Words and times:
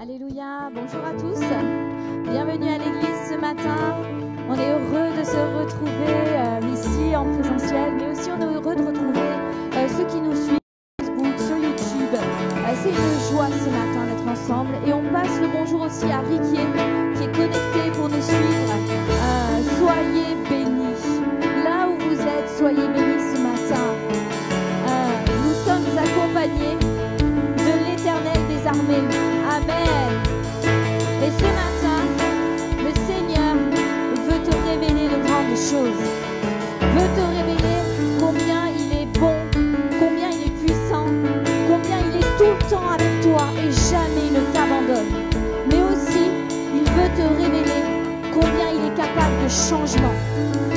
Alléluia, 0.00 0.70
bonjour 0.72 1.04
à 1.04 1.10
tous. 1.10 1.40
Bienvenue 2.30 2.68
à 2.68 2.78
l'église 2.78 3.30
ce 3.30 3.34
matin. 3.34 3.98
On 4.48 4.54
est 4.54 4.70
heureux 4.70 5.10
de 5.18 5.24
se 5.24 5.36
retrouver 5.58 5.90
euh, 6.38 6.60
ici 6.72 7.16
en 7.16 7.24
présentiel, 7.24 7.94
mais 7.96 8.12
aussi 8.12 8.30
on 8.30 8.40
est 8.40 8.54
heureux 8.54 8.76
de 8.76 8.82
retrouver 8.86 9.18
euh, 9.18 9.88
ceux 9.88 10.04
qui 10.04 10.20
nous 10.20 10.36
suivent 10.36 10.60
sur 11.02 11.04
Facebook, 11.04 11.38
sur 11.40 11.56
YouTube. 11.56 12.14
Euh, 12.14 12.74
c'est 12.80 12.90
une 12.90 13.34
joie 13.34 13.48
ce 13.48 13.70
matin 13.70 14.06
d'être 14.06 14.28
ensemble 14.30 14.70
et 14.86 14.92
on 14.92 15.02
passe 15.12 15.40
le 15.40 15.48
bonjour 15.48 15.80
aussi 15.80 16.06
à 16.12 16.20
Riquier 16.20 16.62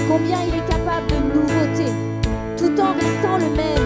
combien 0.08 0.40
il 0.41 0.55
est 0.55 0.68
capable 0.68 1.08
de 1.08 1.34
nouveautés, 1.34 1.94
tout 2.58 2.82
en 2.82 2.94
restant 2.94 3.38
le 3.38 3.55
même. 3.55 3.80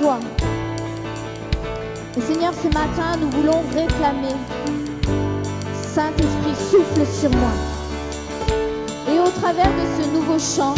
toi. 0.00 0.18
Et 2.16 2.20
Seigneur, 2.20 2.52
ce 2.54 2.68
matin, 2.68 3.18
nous 3.20 3.30
voulons 3.30 3.62
réclamer. 3.74 4.36
Saint-Esprit, 5.74 6.54
souffle 6.70 7.06
sur 7.06 7.30
moi. 7.30 7.50
Et 9.12 9.18
au 9.18 9.28
travers 9.40 9.66
de 9.66 10.02
ce 10.02 10.08
nouveau 10.10 10.38
chant, 10.38 10.74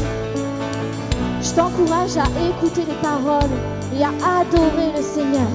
je 1.43 1.51
t'encourage 1.55 2.17
à 2.17 2.27
écouter 2.49 2.83
les 2.89 2.97
paroles 3.03 3.57
et 3.95 4.03
à 4.03 4.11
adorer 4.41 4.93
le 4.97 5.03
Seigneur. 5.03 5.49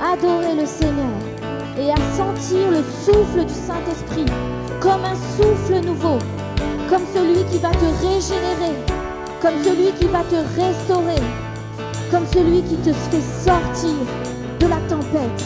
Adorer 0.00 0.54
le 0.54 0.66
Seigneur 0.66 1.18
et 1.78 1.90
à 1.90 1.96
sentir 2.16 2.70
le 2.70 2.82
souffle 3.04 3.44
du 3.44 3.54
Saint-Esprit 3.54 4.26
comme 4.80 5.04
un 5.04 5.16
souffle 5.36 5.84
nouveau, 5.84 6.18
comme 6.90 7.02
celui 7.14 7.42
qui 7.50 7.58
va 7.58 7.70
te 7.70 8.06
régénérer, 8.06 8.76
comme 9.40 9.62
celui 9.64 9.92
qui 9.92 10.06
va 10.06 10.22
te 10.24 10.36
restaurer 10.60 11.43
comme 12.14 12.26
celui 12.32 12.62
qui 12.62 12.76
te 12.76 12.92
fait 12.92 13.20
sortir 13.20 13.90
de 14.60 14.66
la 14.68 14.76
tempête. 14.88 15.42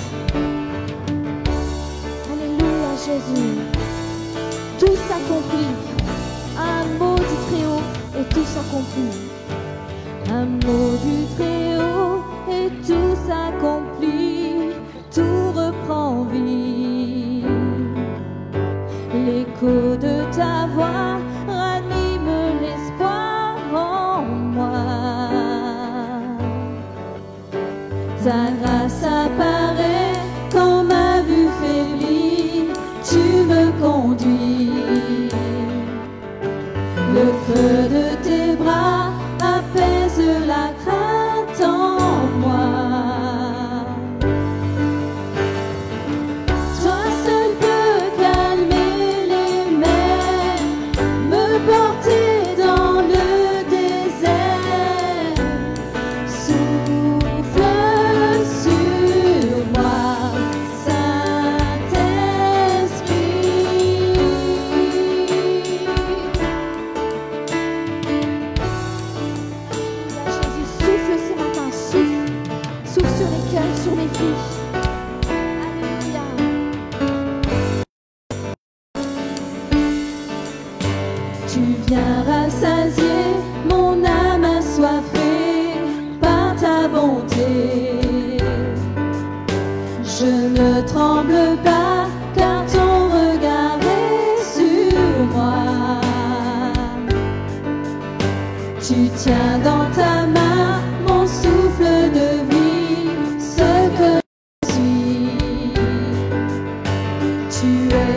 Alléluia 2.31 2.91
Jésus. 3.07 3.55
Tout 4.79 4.97
s'accomplit. 5.09 5.73
Un 6.59 6.85
mot 6.99 7.17
du 7.17 7.37
Très-Haut 7.49 8.21
et 8.21 8.35
tout 8.35 8.45
s'accomplit. 8.45 9.17
Un 10.31 10.45
mot 10.45 10.91
du 11.03 11.25
Très-Haut 11.37 12.21
et 12.51 12.69
tout 12.87 13.17
s'accomplit. 13.27 14.75
Tout 15.11 15.53
reprend 15.53 16.25
vie. 16.25 16.68
done. 28.29 28.58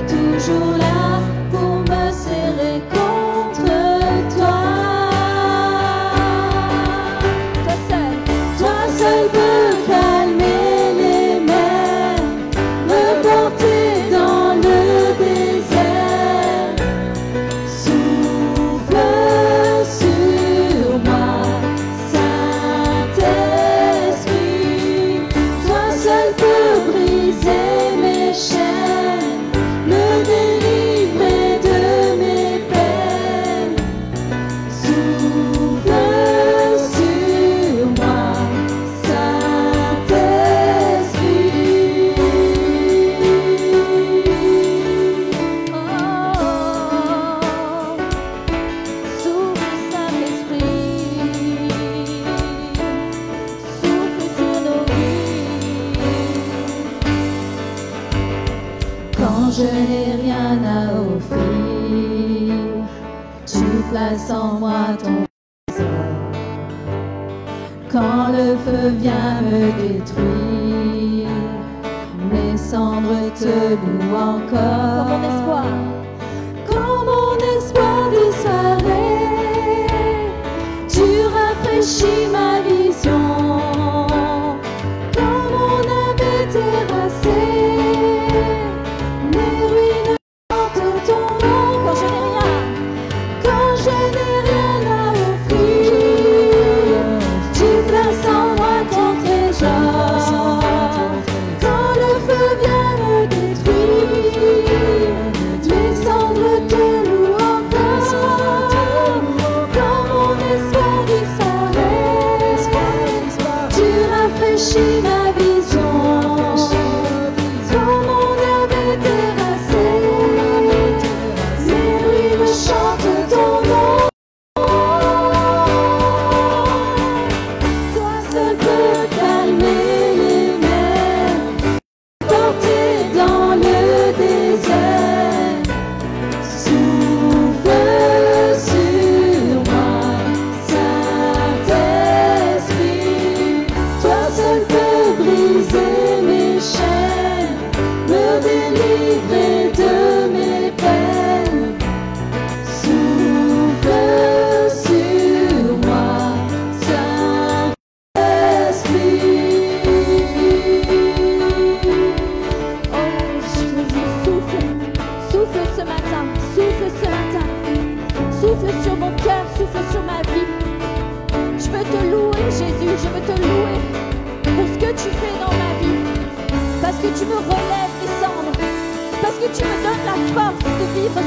toujours 0.07 0.77
là. 0.77 1.10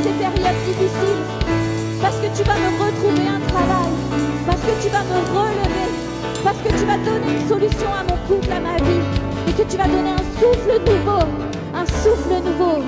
Ces 0.02 0.10
périodes 0.10 0.60
difficiles. 0.66 1.24
Parce 2.00 2.16
que 2.16 2.26
tu 2.36 2.42
vas 2.44 2.54
me 2.54 2.70
retrouver 2.82 3.28
un 3.28 3.40
travail. 3.48 3.92
Parce 4.46 4.60
que 4.60 4.82
tu 4.82 4.88
vas 4.90 5.04
me 5.04 5.20
relever. 5.36 5.88
Parce 6.42 6.58
que 6.58 6.68
tu 6.68 6.84
vas 6.84 6.98
donner 6.98 7.40
une 7.40 7.48
solution 7.48 7.88
à 7.88 8.02
mon 8.02 8.18
couple, 8.28 8.52
à 8.52 8.60
ma 8.60 8.76
vie. 8.76 9.04
Et 9.48 9.52
que 9.52 9.62
tu 9.62 9.76
vas 9.76 9.86
donner 9.86 10.10
un 10.10 10.26
souffle 10.40 10.80
nouveau. 10.84 11.24
Un 11.74 11.86
souffle 11.86 12.34
nouveau. 12.44 12.82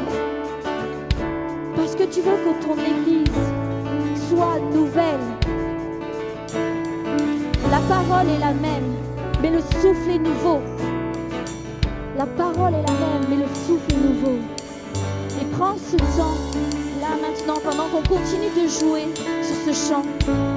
Parce 1.77 1.95
que 1.95 2.05
tu 2.05 2.21
veux 2.21 2.37
que 2.45 2.67
ton 2.67 2.75
Église 2.75 3.33
soit 4.29 4.59
nouvelle. 4.73 5.27
La 7.71 7.79
parole 7.89 8.29
est 8.29 8.39
la 8.39 8.53
même, 8.53 8.95
mais 9.43 9.51
le 9.51 9.61
souffle 9.61 10.11
est 10.11 10.19
nouveau. 10.19 10.61
La 12.17 12.27
parole 12.27 12.75
est 12.75 12.87
la 12.87 12.95
même, 12.95 13.27
mais 13.29 13.37
le 13.37 13.49
souffle 13.67 13.93
est 13.93 14.09
nouveau. 14.09 14.39
Et 15.41 15.45
prends 15.57 15.77
ce 15.77 15.97
temps, 15.97 16.37
maintenant, 17.17 17.61
pendant 17.63 17.89
qu'on 17.89 18.03
continue 18.03 18.51
de 18.51 18.69
jouer 18.69 19.07
sur 19.43 19.75
ce 19.75 19.89
chant. 19.89 20.56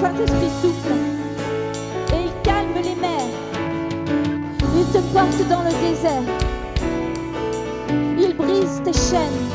Saint-Esprit 0.00 0.50
souffle 0.60 0.92
et 2.12 2.26
il 2.26 2.42
calme 2.42 2.74
les 2.82 2.94
mers. 3.00 3.32
Il 4.76 4.84
te 4.92 4.98
porte 5.14 5.48
dans 5.48 5.62
le 5.62 5.70
désert. 5.80 6.22
Il 8.18 8.36
brise 8.36 8.82
tes 8.84 8.92
chaînes. 8.92 9.46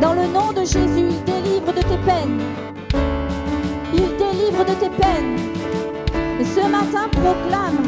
Dans 0.00 0.14
le 0.14 0.26
nom 0.28 0.52
de 0.52 0.60
Jésus, 0.60 1.10
il 1.10 1.24
délivre 1.24 1.72
de 1.74 1.82
tes 1.82 1.98
peines. 2.06 2.40
Il 3.92 4.08
délivre 4.16 4.64
de 4.64 4.74
tes 4.80 4.88
peines. 4.88 5.36
Et 6.40 6.44
ce 6.44 6.66
matin, 6.66 7.08
proclame 7.12 7.84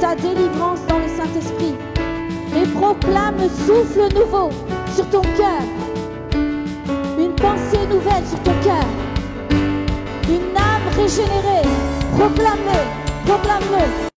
ta 0.00 0.14
délivrance 0.14 0.80
dans 0.88 1.00
le 1.00 1.08
Saint-Esprit. 1.08 1.74
Et 2.56 2.66
proclame 2.68 3.36
le 3.36 3.48
souffle 3.48 4.08
nouveau 4.14 4.48
sur 4.94 5.06
ton 5.10 5.20
cœur. 5.36 5.62
Une 7.18 7.34
pensée 7.34 7.86
nouvelle 7.90 8.26
sur 8.26 8.40
ton 8.42 8.54
cœur. 8.64 8.86
Proclame-le, 11.00 11.62
proclame-le, 12.14 13.26
proclame-le 13.26 14.09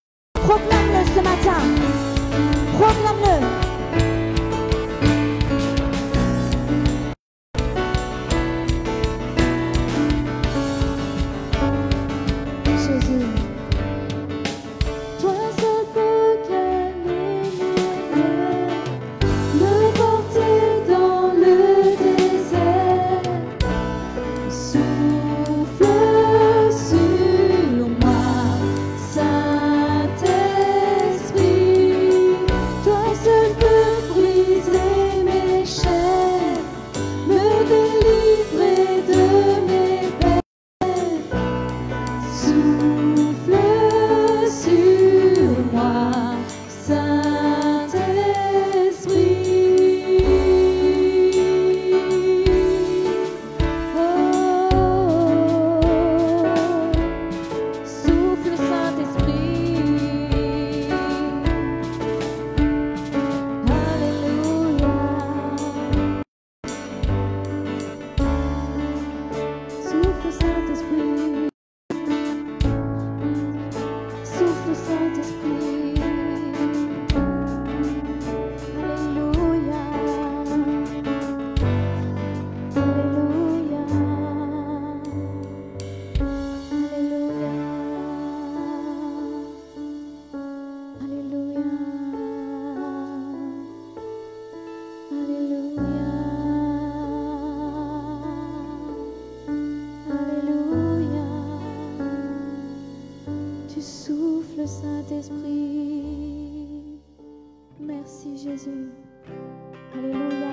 Alléluia. 108.54 110.46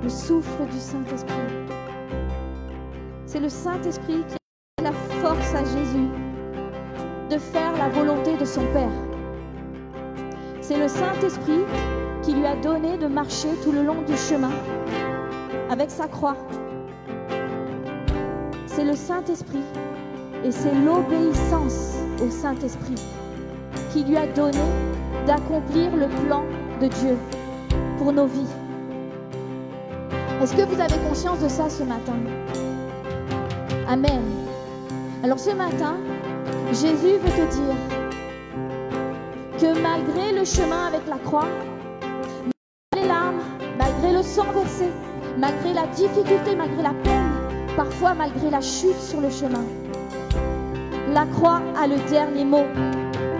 Le 0.00 0.08
souffle 0.08 0.64
du 0.70 0.78
Saint-Esprit. 0.78 1.34
C'est 3.24 3.40
le 3.40 3.48
Saint-Esprit 3.48 4.22
qui 4.28 4.36
a 4.78 4.82
la 4.84 4.92
force 4.92 5.54
à 5.56 5.64
Jésus 5.64 6.06
de 7.30 7.38
faire 7.38 7.76
la 7.76 7.88
volonté 7.88 8.36
de 8.36 8.44
son 8.44 8.64
Père. 8.72 8.92
C'est 10.60 10.78
le 10.78 10.86
Saint-Esprit 10.86 11.64
qui 12.22 12.34
lui 12.34 12.46
a 12.46 12.54
donné 12.54 12.96
de 12.96 13.08
marcher 13.08 13.48
tout 13.64 13.72
le 13.72 13.82
long 13.82 14.02
du 14.02 14.16
chemin 14.16 14.52
avec 15.68 15.90
sa 15.90 16.06
croix. 16.06 16.36
C'est 18.66 18.84
le 18.84 18.94
Saint-Esprit 18.94 19.64
et 20.44 20.52
c'est 20.52 20.74
l'obéissance 20.76 21.96
au 22.24 22.30
Saint-Esprit 22.30 23.02
qui 23.92 24.04
lui 24.04 24.16
a 24.16 24.28
donné 24.28 24.62
d'accomplir 25.26 25.94
le 25.96 26.06
plan 26.06 26.44
de 26.80 26.86
Dieu 26.86 27.16
pour 27.98 28.12
nos 28.12 28.26
vies. 28.26 28.46
Est-ce 30.42 30.54
que 30.54 30.62
vous 30.62 30.80
avez 30.80 30.96
conscience 31.08 31.40
de 31.40 31.48
ça 31.48 31.68
ce 31.68 31.82
matin? 31.82 32.14
Amen. 33.88 34.22
Alors 35.24 35.38
ce 35.38 35.50
matin, 35.50 35.96
Jésus 36.72 37.18
veut 37.18 37.30
te 37.30 37.54
dire 37.54 37.74
que 39.58 39.80
malgré 39.80 40.32
le 40.32 40.44
chemin 40.44 40.86
avec 40.86 41.06
la 41.08 41.16
croix, 41.16 41.48
malgré 42.92 43.02
les 43.02 43.08
larmes, 43.08 43.40
malgré 43.78 44.12
le 44.12 44.22
sang 44.22 44.46
versé, 44.52 44.88
malgré 45.38 45.72
la 45.72 45.86
difficulté, 45.88 46.54
malgré 46.56 46.82
la 46.82 46.94
peine, 47.02 47.32
parfois 47.76 48.14
malgré 48.14 48.50
la 48.50 48.60
chute 48.60 49.00
sur 49.00 49.20
le 49.20 49.30
chemin. 49.30 49.64
La 51.12 51.24
croix 51.26 51.62
a 51.80 51.86
le 51.86 51.96
dernier 52.10 52.44
mot. 52.44 52.66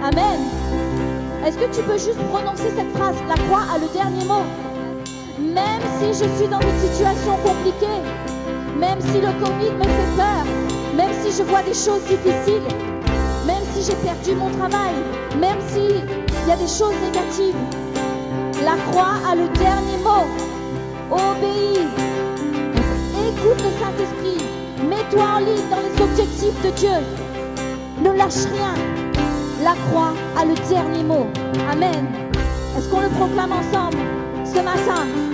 Amen. 0.02 0.86
Est-ce 1.47 1.59
que 1.59 1.76
tu 1.76 1.81
peux 1.83 1.97
juste 1.97 2.19
prononcer 2.33 2.73
cette 2.76 2.91
phrase 2.91 3.15
La 3.29 3.37
croix 3.37 3.62
a 3.73 3.79
le 3.79 3.87
dernier 3.93 4.25
mot? 4.25 4.43
Même 5.38 5.83
si 6.00 6.09
je 6.09 6.29
suis 6.37 6.49
dans 6.49 6.59
une 6.59 6.81
situation 6.81 7.37
compliquée, 7.37 8.03
même 8.76 9.00
si 9.00 9.21
le 9.21 9.31
Covid 9.38 9.71
me 9.79 9.85
fait 9.85 10.17
peur, 10.17 10.45
même 10.97 11.12
si 11.23 11.31
je 11.31 11.45
vois 11.45 11.62
des 11.62 11.73
choses 11.73 12.03
difficiles, 12.03 12.67
même 13.47 13.62
si 13.73 13.85
j'ai 13.87 13.95
perdu 13.95 14.35
mon 14.35 14.50
travail, 14.59 14.95
même 15.38 15.61
s'il 15.69 16.03
y 16.49 16.50
a 16.50 16.57
des 16.57 16.67
choses 16.67 16.97
négatives, 17.07 17.55
la 18.65 18.75
croix 18.91 19.15
a 19.31 19.37
le 19.37 19.47
dernier 19.57 19.99
mot. 20.03 20.26
Obéis. 21.12 21.87
Écoute 23.29 23.62
le 23.62 23.71
Saint-Esprit. 23.79 24.45
Mets-toi 24.88 25.23
en 25.23 25.38
ligne 25.38 25.71
dans 25.71 25.79
les 25.79 26.03
objectifs 26.03 26.61
de 26.65 26.71
Dieu. 26.71 26.99
Ne 28.03 28.19
lâche 28.19 28.50
rien. 28.53 28.96
La 29.66 29.75
croix 29.90 30.14
a 30.38 30.44
le 30.44 30.54
dernier 30.68 31.02
mot. 31.02 31.26
Amen. 31.68 32.06
Est-ce 32.78 32.88
qu'on 32.88 33.00
le 33.00 33.08
proclame 33.08 33.50
ensemble 33.50 33.99
ce 34.44 34.61
matin? 34.61 35.25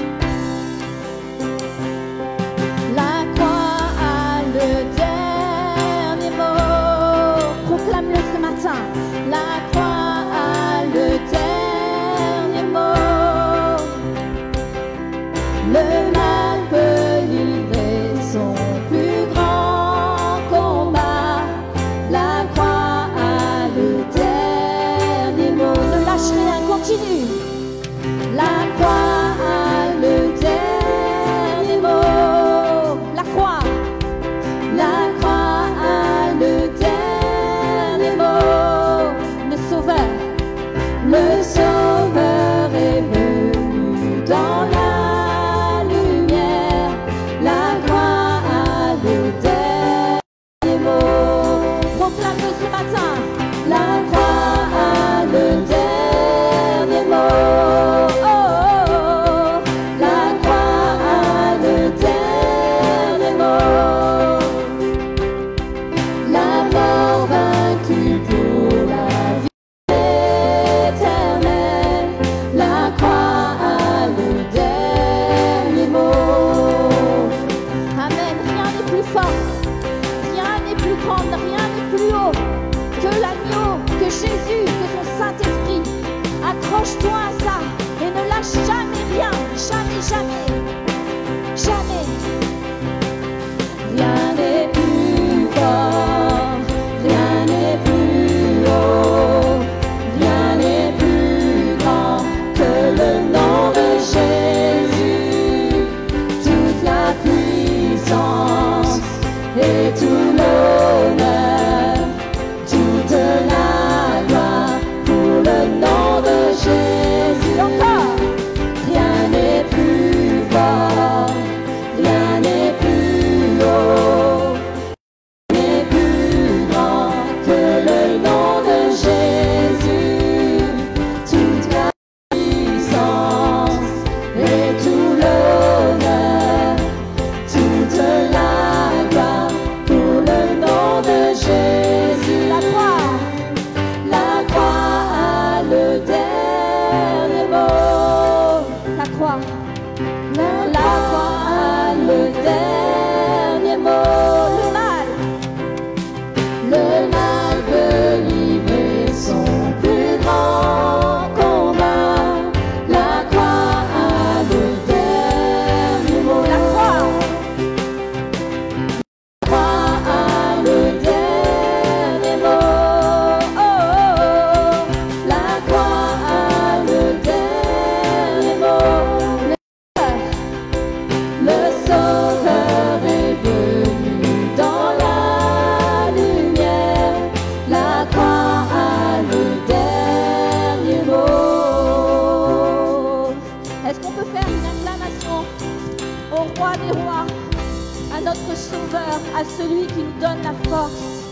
Celui 199.45 199.87
qui 199.87 200.03
nous 200.03 200.21
donne 200.21 200.43
la 200.43 200.55
force 200.69 201.23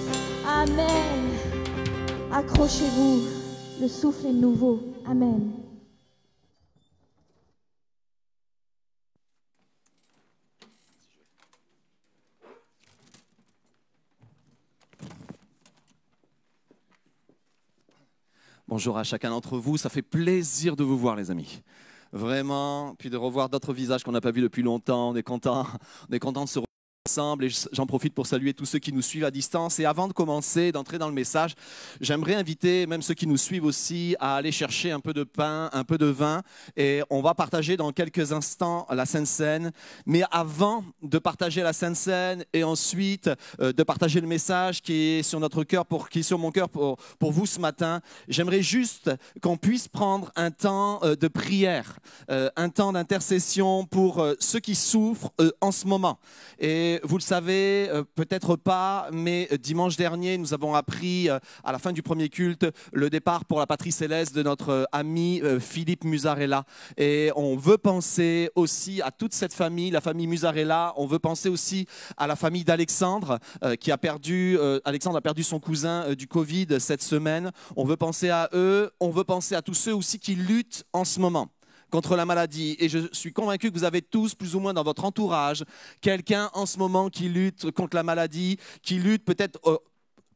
Amen. 0.47 1.31
Accrochez-vous, 2.33 3.23
le 3.81 3.89
souffle 3.89 4.27
est 4.27 4.33
nouveau. 4.33 4.81
Amen. 5.07 5.53
Bonjour 18.67 18.99
à 18.99 19.03
chacun 19.03 19.31
d'entre 19.31 19.59
vous, 19.59 19.77
ça 19.77 19.89
fait 19.89 20.01
plaisir 20.01 20.77
de 20.77 20.85
vous 20.85 20.97
voir 20.97 21.17
les 21.17 21.33
amis. 21.33 21.63
Vraiment, 22.13 22.95
puis 22.99 23.11
de 23.11 23.17
revoir 23.17 23.49
d'autres 23.49 23.73
visages 23.73 24.05
qu'on 24.05 24.13
n'a 24.13 24.21
pas 24.21 24.31
vus 24.31 24.43
depuis 24.43 24.63
longtemps, 24.63 25.11
on 25.11 25.17
est 25.17 25.25
content, 25.25 25.67
on 26.09 26.15
est 26.15 26.21
content 26.21 26.45
de 26.45 26.49
se 26.49 26.61
et 27.19 27.49
j'en 27.73 27.87
profite 27.87 28.15
pour 28.15 28.27
saluer 28.27 28.55
tous 28.55 28.67
ceux 28.67 28.79
qui 28.79 28.93
nous 28.93 29.03
suivent 29.03 29.25
à 29.25 29.31
distance. 29.31 29.79
Et 29.79 29.85
avant 29.85 30.09
de 30.09 30.13
commencer, 30.13 30.73
d'entrer 30.73 30.99
dans 30.99 31.09
le 31.09 31.15
message, 31.15 31.55
j'aimerais 32.01 32.35
inviter 32.35 32.87
même 32.87 33.03
ceux 33.03 33.15
qui 33.15 33.27
nous 33.27 33.37
suivent 33.37 33.65
aussi 33.65 34.15
à 34.21 34.37
aller 34.37 34.53
chercher 34.53 34.91
un 34.91 35.01
peu 35.01 35.13
de 35.13 35.25
pain, 35.25 35.71
un 35.73 35.85
peu 35.85 35.99
de 35.99 36.07
vin 36.07 36.43
et 36.77 37.03
on 37.11 37.21
va 37.21 37.35
partager 37.35 37.77
dans 37.77 37.93
quelques 37.93 38.33
instants 38.33 38.87
la 38.91 39.07
Sainte 39.07 39.27
Seine. 39.27 39.73
Mais 40.07 40.23
avant 40.31 40.85
de 41.03 41.19
partager 41.19 41.63
la 41.63 41.73
Sainte 41.73 41.97
Seine 41.97 42.45
et 42.53 42.65
ensuite 42.65 43.31
euh, 43.61 43.73
de 43.73 43.83
partager 43.83 44.21
le 44.21 44.27
message 44.27 44.83
qui 44.83 44.93
est 44.93 45.23
sur 45.23 45.41
notre 45.41 45.65
cœur, 45.65 45.87
pour, 45.87 46.09
qui 46.09 46.21
est 46.21 46.23
sur 46.23 46.39
mon 46.39 46.51
cœur 46.51 46.69
pour, 46.69 46.97
pour 47.19 47.33
vous 47.33 47.47
ce 47.47 47.61
matin, 47.61 48.01
j'aimerais 48.29 48.63
juste 48.63 49.11
qu'on 49.43 49.57
puisse 49.57 49.89
prendre 49.89 50.31
un 50.37 50.51
temps 50.51 51.01
euh, 51.03 51.17
de 51.17 51.29
prière, 51.29 51.99
euh, 52.31 52.51
un 52.57 52.69
temps 52.69 52.93
d'intercession 52.93 53.85
pour 53.87 54.25
ceux 54.39 54.61
qui 54.61 54.75
souffrent 54.75 55.33
en 55.61 55.73
ce 55.73 55.87
moment. 55.87 56.19
Et 56.59 57.00
vous 57.03 57.17
le 57.17 57.23
savez, 57.23 57.89
euh, 57.91 58.05
peut-être 58.15 58.57
pas, 58.57 59.09
mais 59.13 59.49
dimanche 59.61 59.97
dernier, 59.97 60.39
nous 60.39 60.55
avons 60.55 60.75
appris 60.75 61.29
euh, 61.29 61.39
à 61.65 61.73
la 61.73 61.79
fin 61.79 61.93
du 61.93 62.03
premier 62.03 62.29
culte 62.29 62.67
le 62.93 63.11
départ 63.11 63.45
pour 63.45 63.59
la 63.59 63.67
patrie 63.67 63.93
céleste 63.93 64.35
de 64.35 64.43
notre 64.43 64.71
euh, 64.71 64.85
ami 64.93 65.43
Philippe 65.61 66.05
Musarella. 66.05 66.65
Et 66.97 67.31
on 67.37 67.57
veut 67.57 67.79
penser 67.79 68.51
aussi 68.55 69.03
à 69.03 69.11
toute 69.11 69.33
cette 69.33 69.53
famille, 69.53 69.91
la 69.91 70.01
famille 70.01 70.27
Musarella. 70.27 70.93
On 70.97 71.07
veut 71.07 71.19
penser 71.19 71.49
aussi 71.49 71.87
à 72.17 72.27
la 72.27 72.37
famille 72.37 72.65
d'Alexandre, 72.65 73.39
qui 73.79 73.91
a 73.91 73.99
perdu, 73.99 74.59
Alexandre 74.85 75.17
a 75.17 75.21
perdu 75.21 75.43
son 75.43 75.61
cousin 75.61 76.15
du 76.15 76.27
Covid 76.27 76.81
cette 76.81 77.03
semaine. 77.03 77.51
On 77.77 77.85
veut 77.85 77.97
penser 77.97 78.31
à 78.31 78.49
eux. 78.53 78.91
On 79.01 79.11
veut 79.11 79.25
penser 79.25 79.55
à 79.55 79.63
tous 79.63 79.75
ceux 79.75 79.95
aussi 79.95 80.19
qui 80.19 80.35
luttent 80.35 80.85
en 80.93 81.05
ce 81.05 81.21
moment 81.21 81.51
contre 81.91 82.17
la 82.17 82.25
maladie. 82.25 82.77
Et 82.79 82.89
je 82.89 82.99
suis 83.13 83.33
convaincu 83.33 83.71
que 83.71 83.79
vous 83.79 83.85
avez 83.85 84.03
tous, 84.03 84.35
plus 84.35 84.55
ou 84.55 84.61
moins 84.61 84.73
dans 84.73 84.83
votre 84.83 85.05
entourage, 85.05 85.65
quelqu'un 86.01 86.51
en 86.55 86.67
ce 86.67 86.79
moment 86.79 87.11
qui 87.11 87.29
lutte 87.29 87.71
contre 87.73 87.97
la 87.97 88.03
maladie, 88.03 88.59
qui 88.83 88.95
lutte 88.95 89.25
peut-être 89.25 89.59
euh, 89.67 89.79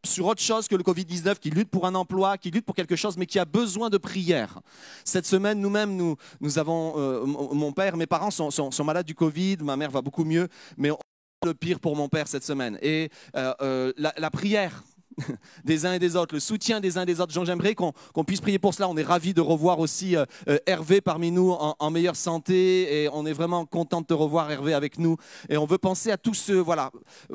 sur 0.04 0.26
autre 0.26 0.42
chose 0.42 0.68
que 0.68 0.76
le 0.76 0.82
Covid-19, 0.82 1.38
qui 1.38 1.50
lutte 1.50 1.70
pour 1.70 1.86
un 1.86 1.94
emploi, 1.94 2.36
qui 2.36 2.50
lutte 2.50 2.66
pour 2.66 2.74
quelque 2.74 2.96
chose, 2.96 3.16
mais 3.16 3.26
qui 3.26 3.38
a 3.38 3.44
besoin 3.44 3.88
de 3.88 3.96
prière. 3.96 4.60
Cette 5.04 5.26
semaine, 5.26 5.60
nous-mêmes, 5.60 5.96
nous, 5.96 6.16
nous 6.40 6.58
avons, 6.58 6.94
euh, 6.96 7.24
mon 7.24 7.72
père, 7.72 7.96
mes 7.96 8.06
parents 8.06 8.30
sont, 8.30 8.84
malades 8.84 9.06
du 9.06 9.14
Covid, 9.14 9.58
ma 9.62 9.76
mère 9.76 9.90
va 9.90 10.02
beaucoup 10.02 10.24
mieux, 10.24 10.48
mais 10.76 10.90
on 10.90 10.98
le 11.46 11.54
pire 11.54 11.80
pour 11.80 11.96
mon 11.96 12.08
père 12.08 12.26
cette 12.28 12.44
semaine. 12.44 12.78
Et 12.80 13.10
euh, 13.36 13.92
la 13.96 14.30
prière 14.30 14.82
des 15.64 15.86
uns 15.86 15.94
et 15.94 15.98
des 15.98 16.16
autres, 16.16 16.34
le 16.34 16.40
soutien 16.40 16.80
des 16.80 16.98
uns 16.98 17.02
et 17.02 17.06
des 17.06 17.20
autres. 17.20 17.32
J'aimerais 17.44 17.74
qu'on 17.74 17.92
qu'on 18.12 18.24
puisse 18.24 18.40
prier 18.40 18.58
pour 18.58 18.74
cela. 18.74 18.88
On 18.88 18.96
est 18.96 19.02
ravis 19.02 19.34
de 19.34 19.40
revoir 19.40 19.78
aussi 19.78 20.16
euh, 20.16 20.24
euh, 20.48 20.58
Hervé 20.66 21.00
parmi 21.00 21.30
nous 21.30 21.50
en, 21.50 21.90
meilleure 21.90 22.16
santé 22.16 23.02
et 23.02 23.08
on 23.12 23.24
est 23.26 23.32
vraiment 23.32 23.66
content 23.66 24.00
de 24.00 24.06
te 24.06 24.14
revoir 24.14 24.50
Hervé 24.50 24.74
avec 24.74 24.98
nous. 24.98 25.16
Et 25.48 25.56
on 25.56 25.66
veut 25.66 25.78
penser 25.78 26.10
à 26.10 26.16
tous 26.16 26.34
ceux, 26.34 26.58
voilà, 26.58 26.90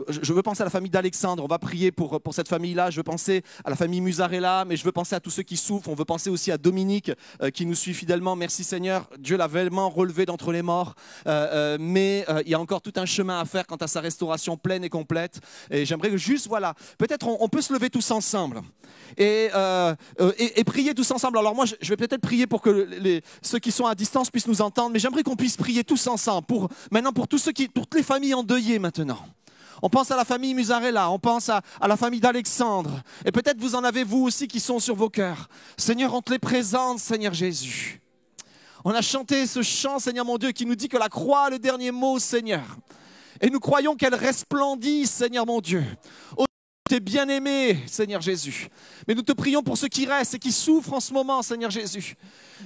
je, 0.10 0.20
je 0.22 0.34
veux 0.34 0.42
penser 0.42 0.62
à 0.62 0.66
la 0.66 0.72
famille 0.72 0.90
d'Alexandre, 0.90 1.44
on 1.44 1.48
va 1.48 1.60
prier 1.60 1.92
pour, 1.92 2.20
pour 2.22 2.34
cette 2.34 2.50
famille-là, 2.50 2.90
je 2.90 2.98
veux 2.98 3.04
penser 3.04 3.44
à 3.64 3.70
la 3.70 3.76
famille 3.76 4.02
Musarella, 4.02 4.66
mais 4.66 4.76
je 4.76 4.84
veux 4.84 4.92
penser 4.92 5.16
à 5.16 5.20
tous 5.20 5.30
ceux 5.30 5.44
qui 5.44 5.56
souffrent, 5.56 5.88
on 5.90 5.96
veut 5.96 6.06
penser 6.06 6.30
aussi 6.30 6.52
à 6.52 6.58
Dominique 6.58 7.12
euh, 7.42 7.50
qui 7.52 7.66
nous 7.66 7.76
suit 7.76 7.94
fidèlement. 7.94 8.36
Merci 8.36 8.64
Seigneur, 8.64 9.10
Dieu 9.18 9.38
l'a 9.38 9.48
vraiment 9.48 9.90
relevé 9.90 10.26
d'entre 10.26 10.52
les 10.52 10.62
morts, 10.62 10.96
Euh, 11.28 11.48
euh, 11.52 11.78
mais 11.80 12.26
euh, 12.30 12.42
il 12.46 12.52
y 12.52 12.56
a 12.56 12.60
encore 12.60 12.82
tout 12.82 12.94
un 12.96 13.06
chemin 13.06 13.40
à 13.40 13.46
faire 13.46 13.68
quant 13.68 13.76
à 13.78 13.88
sa 13.88 14.02
restauration 14.02 14.58
pleine 14.58 14.84
et 14.84 14.90
complète. 14.90 15.40
Et 15.70 15.86
j'aimerais 15.86 16.18
juste, 16.18 16.48
voilà, 16.48 16.74
peut-être 16.98 17.28
on, 17.28 17.38
on 17.40 17.50
peut 17.50 17.62
se 17.62 17.69
lever 17.72 17.90
tous 17.90 18.12
ensemble 18.12 18.62
et, 19.18 19.50
euh, 19.54 19.96
euh, 20.20 20.64
prier 20.66 20.94
tous 20.94 21.10
ensemble. 21.12 21.38
Alors 21.38 21.56
moi, 21.56 21.66
je, 21.66 21.90
vais 21.90 21.98
peut-être 21.98 22.22
prier 22.22 22.48
pour 22.48 22.62
que 22.62 23.22
ceux 23.42 23.60
qui 23.60 23.72
sont 23.72 23.86
à 23.86 23.96
distance 23.96 24.30
puissent 24.30 24.48
nous 24.48 24.62
entendre, 24.62 24.92
mais 24.92 25.00
j'aimerais 25.00 25.24
qu'on 25.24 25.36
puisse 25.36 25.58
prier 25.58 25.84
tous 25.84 26.08
ensemble. 26.08 26.46
Pour, 26.48 26.70
maintenant, 26.92 27.14
pour 27.14 27.28
tous 27.28 27.38
ceux 27.38 27.52
qui, 27.52 27.70
toutes 27.70 27.96
les 27.96 28.04
familles 28.04 28.34
endeuillées 28.34 28.80
maintenant. 28.80 29.20
On 29.82 29.90
pense 29.90 30.12
à 30.12 30.18
la 30.18 30.26
famille 30.26 30.54
Musarella, 30.54 31.10
on 31.10 31.20
pense 31.20 31.48
à, 31.48 31.62
à 31.80 31.88
la 31.88 31.96
famille 31.96 32.20
d'Alexandre. 32.20 33.02
Et 33.24 33.32
peut-être 33.32 33.60
vous 33.60 33.76
en 33.76 33.84
avez 33.84 34.04
vous 34.04 34.26
aussi 34.26 34.48
qui 34.48 34.60
sont 34.60 34.80
sur 34.80 34.96
vos 34.96 35.10
cœurs. 35.10 35.48
Seigneur, 35.78 36.14
on 36.14 36.22
te 36.22 36.32
les 36.32 36.40
présente, 36.40 37.00
Seigneur 37.00 37.34
Jésus. 37.34 38.02
On 38.84 38.92
a 38.92 39.02
chanté 39.02 39.46
ce 39.48 39.62
chant, 39.62 40.00
Seigneur 40.00 40.26
mon 40.26 40.38
Dieu, 40.38 40.52
qui 40.52 40.66
nous 40.66 40.76
dit 40.76 40.90
que 40.90 40.98
la 40.98 41.10
croix 41.10 41.46
a 41.46 41.50
le 41.50 41.60
dernier 41.60 41.92
mot, 41.92 42.20
Seigneur. 42.20 42.64
Et 43.40 43.50
nous 43.50 43.60
croyons 43.60 43.96
qu'elle 43.96 44.16
resplendit, 44.16 45.06
Seigneur 45.06 45.46
mon 45.46 45.62
Dieu. 45.62 45.84
Tes 46.90 47.00
bien-aimés, 47.00 47.84
Seigneur 47.86 48.20
Jésus. 48.20 48.68
Mais 49.08 49.14
nous 49.14 49.22
te 49.22 49.32
prions 49.32 49.62
pour 49.62 49.78
ceux 49.78 49.90
qui 49.90 50.08
restent 50.08 50.34
et 50.34 50.40
qui 50.40 50.52
souffrent 50.52 50.94
en 50.94 51.00
ce 51.00 51.14
moment, 51.14 51.44
Seigneur 51.44 51.70
Jésus. 51.70 52.16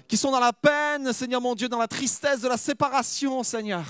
Qui 0.08 0.16
sont 0.16 0.32
dans 0.32 0.40
la 0.40 0.54
peine, 0.54 1.12
Seigneur 1.12 1.42
mon 1.42 1.54
Dieu, 1.56 1.68
dans 1.68 1.78
la 1.78 1.90
tristesse 1.90 2.40
de 2.40 2.48
la 2.48 2.56
séparation, 2.56 3.44
Seigneur. 3.44 3.84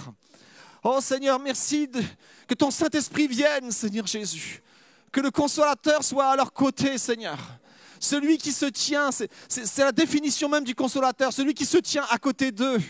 Oh 0.83 0.99
Seigneur, 1.01 1.39
merci 1.39 1.87
que 2.47 2.55
ton 2.55 2.71
Saint-Esprit 2.71 3.27
vienne, 3.27 3.69
Seigneur 3.69 4.07
Jésus. 4.07 4.63
Que 5.11 5.21
le 5.21 5.29
consolateur 5.29 6.03
soit 6.03 6.25
à 6.25 6.35
leur 6.35 6.51
côté, 6.51 6.97
Seigneur. 6.97 7.37
Celui 7.99 8.39
qui 8.39 8.53
se 8.53 8.65
tient, 8.65 9.11
c'est- 9.11 9.29
la 9.77 9.91
définition 9.91 10.49
même 10.49 10.63
du 10.63 10.73
consolateur, 10.73 11.31
celui 11.31 11.53
qui 11.53 11.67
se 11.67 11.77
tient 11.77 12.07
à 12.09 12.17
côté 12.17 12.51
d'eux. 12.51 12.81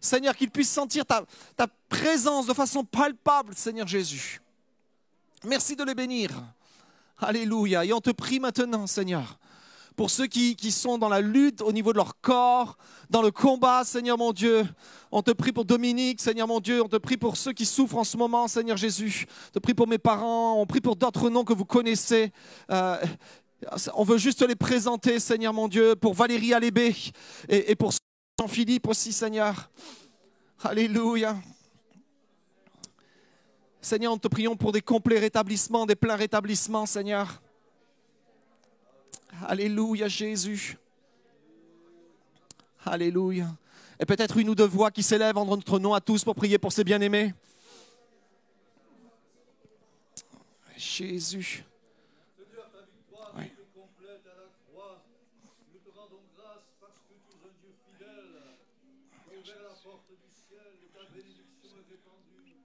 Seigneur, 0.00 0.34
qu'ils 0.34 0.50
puissent 0.50 0.72
sentir 0.72 1.04
ta 1.04 1.66
présence 1.90 2.46
de 2.46 2.54
façon 2.54 2.84
palpable, 2.84 3.54
Seigneur 3.54 3.86
Jésus. 3.86 4.40
Merci 5.44 5.76
de 5.76 5.84
les 5.84 5.94
bénir. 5.94 6.30
Alléluia. 7.20 7.84
Et 7.84 7.92
on 7.92 8.00
te 8.00 8.10
prie 8.10 8.40
maintenant, 8.40 8.86
Seigneur, 8.86 9.38
pour 9.94 10.08
ceux 10.08 10.26
qui, 10.26 10.56
sont 10.72 10.96
dans 10.96 11.10
la 11.10 11.20
lutte 11.20 11.60
au 11.60 11.72
niveau 11.72 11.92
de 11.92 11.98
leur 11.98 12.18
corps, 12.20 12.78
dans 13.10 13.20
le 13.20 13.30
combat, 13.30 13.84
Seigneur 13.84 14.16
mon 14.16 14.32
Dieu. 14.32 14.66
On 15.12 15.20
te 15.20 15.30
prie 15.30 15.52
pour 15.52 15.66
Dominique, 15.66 16.20
Seigneur 16.20 16.48
mon 16.48 16.60
Dieu. 16.60 16.82
On 16.82 16.88
te 16.88 16.96
prie 16.96 17.18
pour 17.18 17.36
ceux 17.36 17.52
qui 17.52 17.66
souffrent 17.66 17.98
en 17.98 18.04
ce 18.04 18.16
moment, 18.16 18.48
Seigneur 18.48 18.78
Jésus. 18.78 19.26
On 19.48 19.52
te 19.52 19.58
prie 19.58 19.74
pour 19.74 19.86
mes 19.86 19.98
parents. 19.98 20.58
On 20.58 20.64
prie 20.64 20.80
pour 20.80 20.96
d'autres 20.96 21.28
noms 21.28 21.44
que 21.44 21.52
vous 21.52 21.66
connaissez. 21.66 22.32
Euh, 22.70 22.96
on 23.94 24.04
veut 24.04 24.16
juste 24.16 24.40
les 24.40 24.56
présenter, 24.56 25.20
Seigneur 25.20 25.52
mon 25.52 25.68
Dieu, 25.68 25.96
pour 25.96 26.14
Valérie 26.14 26.54
Alébé 26.54 26.96
et, 27.50 27.70
et 27.70 27.76
pour 27.76 27.92
Jean-Philippe 28.40 28.88
aussi, 28.88 29.12
Seigneur. 29.12 29.70
Alléluia. 30.62 31.36
Seigneur, 33.82 34.12
nous 34.12 34.18
te 34.18 34.28
prions 34.28 34.56
pour 34.56 34.72
des 34.72 34.82
complets 34.82 35.18
rétablissements, 35.18 35.86
des 35.86 35.96
pleins 35.96 36.16
rétablissements, 36.16 36.86
Seigneur. 36.86 37.40
Alléluia, 39.46 40.06
Jésus. 40.08 40.76
Alléluia. 42.84 43.46
Et 43.98 44.06
peut-être 44.06 44.36
une 44.38 44.50
ou 44.50 44.54
deux 44.54 44.66
voix 44.66 44.90
qui 44.90 45.02
s'élèvent 45.02 45.36
en 45.38 45.44
notre 45.46 45.78
nom 45.78 45.94
à 45.94 46.00
tous 46.00 46.24
pour 46.24 46.34
prier 46.34 46.58
pour 46.58 46.72
ces 46.72 46.84
bien-aimés. 46.84 47.34
Jésus. 50.76 51.64
Oui. 53.36 53.44
complète 53.76 54.24
à 54.24 54.34
la 54.40 54.48
croix. 54.64 55.04
Nous 55.72 55.80
te 55.84 55.90
rendons 55.92 56.24
grâce 56.36 56.64
parce 56.80 56.96
que 57.04 57.12
tu 57.20 57.36
es 57.36 57.44
un 57.44 57.52
Dieu 57.60 57.72
fidèle. 57.84 58.56
Tu 59.28 59.28
as 59.28 59.36
ouvert 59.36 59.62
la 59.68 59.76
porte 59.76 60.08
du 60.08 60.30
ciel 60.32 60.72
et 60.80 60.88
ta 60.88 61.04
bénédiction 61.12 61.68
est 61.76 61.84
répandue. 61.92 62.56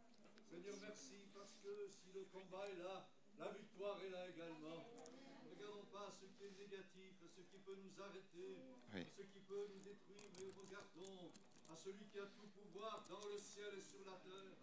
Seigneur, 0.48 0.76
merci 0.80 1.28
parce 1.36 1.60
que 1.60 1.92
si 1.92 2.08
le 2.16 2.24
combat 2.32 2.72
est 2.72 2.80
là, 2.80 3.04
la 3.44 3.52
victoire 3.52 4.00
est 4.00 4.12
là 4.16 4.24
également. 4.32 4.80
Ne 4.80 5.52
regardons 5.52 5.88
pas 5.92 6.08
ce 6.16 6.24
qui 6.24 6.48
est 6.48 6.56
négatif, 6.56 7.20
ce 7.20 7.44
qui 7.44 7.60
peut 7.68 7.76
nous 7.76 7.96
arrêter, 8.00 8.56
Oui. 8.96 9.04
ce 9.12 9.28
qui 9.28 9.44
peut 9.44 9.68
nous 9.76 9.84
détruire, 9.84 10.32
mais 10.40 10.56
regardons 10.56 11.36
à 11.68 11.76
celui 11.76 12.08
qui 12.08 12.16
a 12.24 12.32
tout 12.32 12.48
pouvoir 12.56 13.04
dans 13.12 13.28
le 13.28 13.36
ciel 13.44 13.76
et 13.76 13.84
sur 13.84 14.08
la 14.08 14.16
terre. 14.24 14.56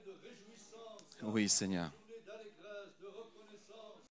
de 0.06 0.12
réjouissance, 0.22 1.02
Oui, 1.22 1.48
Seigneur. 1.48 1.90
une 1.92 1.98
journée 2.00 2.22
d'allégresse, 2.26 2.92
de 3.00 3.06
reconnaissance. 3.06 4.02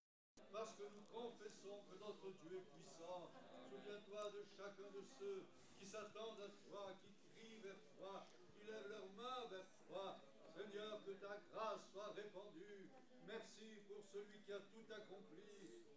Parce 0.52 0.72
que 0.76 0.84
nous 0.84 1.04
confessons 1.12 1.80
que 1.90 1.96
notre 2.00 2.28
Dieu 2.44 2.58
est 2.60 2.68
puissant. 2.72 3.32
Souviens-toi 3.70 4.32
de 4.32 4.44
chacun 4.56 4.90
de 4.94 5.04
ceux 5.20 5.44
s'attendent 5.92 6.40
à 6.40 6.52
toi, 6.64 6.96
qui 7.04 7.12
crient 7.36 7.60
vers 7.60 7.84
toi, 8.00 8.26
qui 8.56 8.64
lèvent 8.64 8.88
leurs 8.88 9.12
mains 9.20 9.44
vers 9.52 9.68
toi. 9.88 10.16
Seigneur, 10.56 11.04
que 11.04 11.12
ta 11.20 11.36
grâce 11.52 11.84
soit 11.92 12.16
répandue. 12.16 12.88
Merci 13.28 13.76
pour 13.88 14.00
celui 14.14 14.40
qui 14.46 14.54
a 14.54 14.64
tout 14.72 14.88
accompli. 14.88 15.44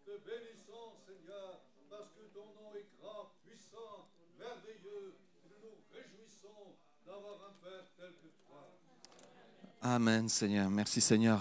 Te 0.04 0.18
bénissons, 0.26 0.98
Seigneur, 1.06 1.62
parce 1.88 2.10
que 2.10 2.26
ton 2.34 2.46
nom 2.58 2.74
est 2.74 2.90
grand, 2.98 3.30
puissant, 3.46 4.10
merveilleux. 4.36 5.14
Nous 5.46 5.58
nous 5.62 5.78
réjouissons 5.94 6.74
d'avoir 7.06 7.38
un 7.46 7.54
Père 7.62 7.86
tel 7.96 8.10
que 8.18 8.34
toi. 8.48 8.66
Amen, 9.80 10.28
Seigneur. 10.28 10.70
Merci, 10.70 11.00
Seigneur, 11.00 11.40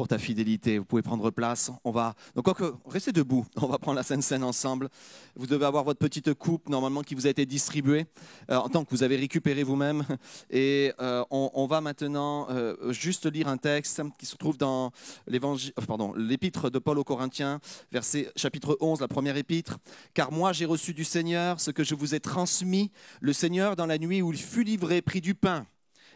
pour 0.00 0.08
ta 0.08 0.16
fidélité. 0.16 0.78
Vous 0.78 0.86
pouvez 0.86 1.02
prendre 1.02 1.28
place. 1.30 1.70
On 1.84 1.90
va 1.90 2.14
donc 2.34 2.46
restez 2.86 3.12
debout. 3.12 3.44
On 3.60 3.66
va 3.66 3.76
prendre 3.76 3.96
la 3.96 4.02
Sainte 4.02 4.22
Seine 4.22 4.42
ensemble. 4.42 4.88
Vous 5.36 5.46
devez 5.46 5.66
avoir 5.66 5.84
votre 5.84 5.98
petite 5.98 6.32
coupe 6.32 6.70
normalement 6.70 7.02
qui 7.02 7.14
vous 7.14 7.26
a 7.26 7.28
été 7.28 7.44
distribuée 7.44 8.06
euh, 8.50 8.56
en 8.56 8.70
tant 8.70 8.82
que 8.82 8.88
vous 8.92 9.02
avez 9.02 9.16
récupéré 9.16 9.62
vous-même. 9.62 10.02
Et 10.50 10.94
euh, 11.02 11.22
on, 11.30 11.66
va 11.66 11.82
maintenant 11.82 12.46
euh, 12.48 12.94
juste 12.94 13.30
lire 13.30 13.46
un 13.46 13.58
texte 13.58 14.00
qui 14.18 14.24
se 14.24 14.36
trouve 14.36 14.56
dans 14.56 14.90
l'évangile, 15.26 15.74
pardon, 15.86 16.14
l'épître 16.14 16.70
de 16.70 16.78
Paul 16.78 16.98
aux 16.98 17.04
Corinthiens, 17.04 17.60
verset 17.92 18.32
chapitre 18.36 18.78
11, 18.80 19.02
la 19.02 19.08
première 19.08 19.36
épître. 19.36 19.76
Car 20.14 20.32
moi 20.32 20.54
j'ai 20.54 20.64
reçu 20.64 20.94
du 20.94 21.04
Seigneur 21.04 21.60
ce 21.60 21.70
que 21.70 21.84
je 21.84 21.94
vous 21.94 22.14
ai 22.14 22.20
transmis. 22.20 22.90
Le 23.20 23.34
Seigneur 23.34 23.76
dans 23.76 23.84
la 23.84 23.98
nuit 23.98 24.22
où 24.22 24.32
il 24.32 24.38
fut 24.38 24.64
livré 24.64 25.02
prit 25.02 25.20
du 25.20 25.34
pain 25.34 25.66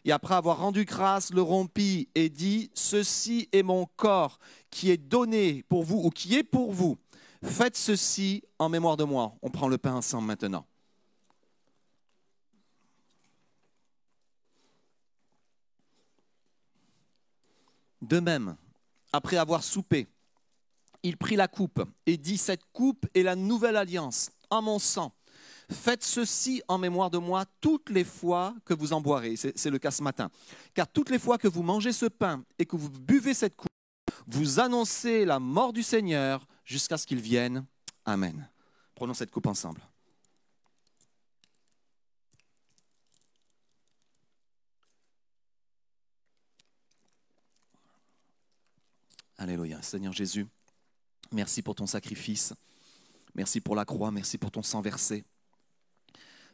et 0.05 0.13
après 0.13 0.35
avoir 0.35 0.59
rendu 0.59 0.85
grâce, 0.85 1.33
le 1.33 1.41
rompit 1.41 2.09
et 2.15 2.29
dit, 2.29 2.71
Ceci 2.75 3.49
est 3.53 3.63
mon 3.63 3.87
corps 3.97 4.39
qui 4.71 4.91
est 4.91 4.99
donné 4.99 5.65
pour 5.69 5.83
vous 5.83 5.99
ou 5.99 6.11
qui 6.11 6.37
est 6.37 6.45
pour 6.45 6.73
vous. 6.73 6.99
Faites 7.43 7.77
ceci 7.77 8.43
en 8.59 8.69
mémoire 8.69 8.97
de 8.97 9.05
moi. 9.05 9.35
On 9.43 9.51
prend 9.51 9.69
le 9.69 9.79
pain 9.79 9.95
ensemble 9.95 10.27
maintenant. 10.27 10.67
De 18.03 18.21
même, 18.21 18.57
après 19.13 19.39
avoir 19.39 19.65
soupé, 19.65 20.07
il 21.03 21.17
prit 21.17 21.37
la 21.37 21.49
coupe 21.49 21.83
et 22.05 22.19
dit, 22.19 22.37
Cette 22.37 22.65
coupe 22.73 23.07
est 23.15 23.23
la 23.23 23.37
nouvelle 23.37 23.77
alliance 23.77 24.31
en 24.51 24.61
mon 24.61 24.79
sang. 24.79 25.15
Faites 25.71 26.05
ceci 26.05 26.63
en 26.69 26.79
mémoire 26.79 27.11
de 27.11 27.19
moi 27.19 27.45
toutes 27.61 27.91
les 27.91 28.05
fois 28.05 28.55
que 28.65 28.75
vous 28.75 28.93
en 28.93 29.01
boirez. 29.01 29.37
C'est 29.37 29.71
le 29.71 29.79
cas 29.79 29.91
ce 29.91 30.03
matin. 30.03 30.31
Car 30.75 30.87
toutes 30.87 31.11
les 31.11 31.19
fois 31.19 31.39
que 31.39 31.49
vous 31.49 31.63
mangez 31.63 31.93
ce 31.93 32.07
pain 32.07 32.45
et 32.59 32.67
que 32.67 32.77
vous 32.77 32.91
buvez 32.91 33.35
cette 33.35 33.57
coupe, 33.57 33.69
vous 34.27 34.61
annoncez 34.61 35.25
la 35.25 35.39
mort 35.39 35.73
du 35.73 35.83
Seigneur 35.83 36.47
jusqu'à 36.65 36.97
ce 36.97 37.07
qu'il 37.07 37.21
vienne. 37.21 37.65
Amen. 38.05 38.49
Prenons 38.95 39.15
cette 39.15 39.31
coupe 39.31 39.47
ensemble. 39.47 39.81
Alléluia. 49.37 49.83
Seigneur 49.83 50.13
Jésus, 50.13 50.47
merci 51.33 51.61
pour 51.61 51.75
ton 51.75 51.87
sacrifice. 51.87 52.55
Merci 53.35 53.61
pour 53.61 53.75
la 53.75 53.85
croix. 53.85 54.11
Merci 54.11 54.39
pour 54.39 54.51
ton 54.51 54.63
sang 54.63 54.81
versé. 54.81 55.25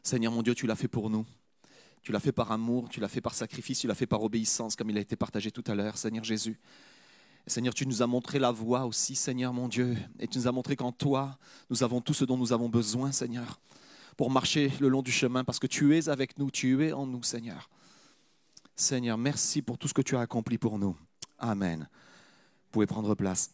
Seigneur 0.03 0.31
mon 0.31 0.41
Dieu, 0.41 0.55
tu 0.55 0.67
l'as 0.67 0.75
fait 0.75 0.87
pour 0.87 1.09
nous. 1.09 1.25
Tu 2.01 2.11
l'as 2.11 2.19
fait 2.19 2.31
par 2.31 2.51
amour, 2.51 2.89
tu 2.89 2.99
l'as 2.99 3.07
fait 3.07 3.21
par 3.21 3.35
sacrifice, 3.35 3.79
tu 3.79 3.87
l'as 3.87 3.95
fait 3.95 4.07
par 4.07 4.23
obéissance, 4.23 4.75
comme 4.75 4.89
il 4.89 4.97
a 4.97 5.01
été 5.01 5.15
partagé 5.15 5.51
tout 5.51 5.63
à 5.67 5.75
l'heure, 5.75 5.97
Seigneur 5.97 6.23
Jésus. 6.23 6.59
Seigneur, 7.45 7.73
tu 7.73 7.85
nous 7.85 8.01
as 8.01 8.07
montré 8.07 8.39
la 8.39 8.51
voie 8.51 8.85
aussi, 8.85 9.15
Seigneur 9.15 9.53
mon 9.53 9.67
Dieu, 9.67 9.95
et 10.19 10.27
tu 10.27 10.39
nous 10.39 10.47
as 10.47 10.51
montré 10.51 10.75
qu'en 10.75 10.91
toi, 10.91 11.37
nous 11.69 11.83
avons 11.83 12.01
tout 12.01 12.13
ce 12.13 12.25
dont 12.25 12.37
nous 12.37 12.53
avons 12.53 12.69
besoin, 12.69 13.11
Seigneur, 13.11 13.59
pour 14.17 14.31
marcher 14.31 14.71
le 14.79 14.87
long 14.87 15.01
du 15.03 15.11
chemin, 15.11 15.43
parce 15.43 15.59
que 15.59 15.67
tu 15.67 15.95
es 15.95 16.09
avec 16.09 16.37
nous, 16.39 16.49
tu 16.49 16.83
es 16.83 16.91
en 16.91 17.05
nous, 17.05 17.23
Seigneur. 17.23 17.69
Seigneur, 18.75 19.17
merci 19.17 19.61
pour 19.61 19.77
tout 19.77 19.87
ce 19.87 19.93
que 19.93 20.01
tu 20.01 20.15
as 20.15 20.21
accompli 20.21 20.57
pour 20.57 20.79
nous. 20.79 20.97
Amen. 21.37 21.81
Vous 21.81 22.71
pouvez 22.71 22.87
prendre 22.87 23.13
place. 23.13 23.51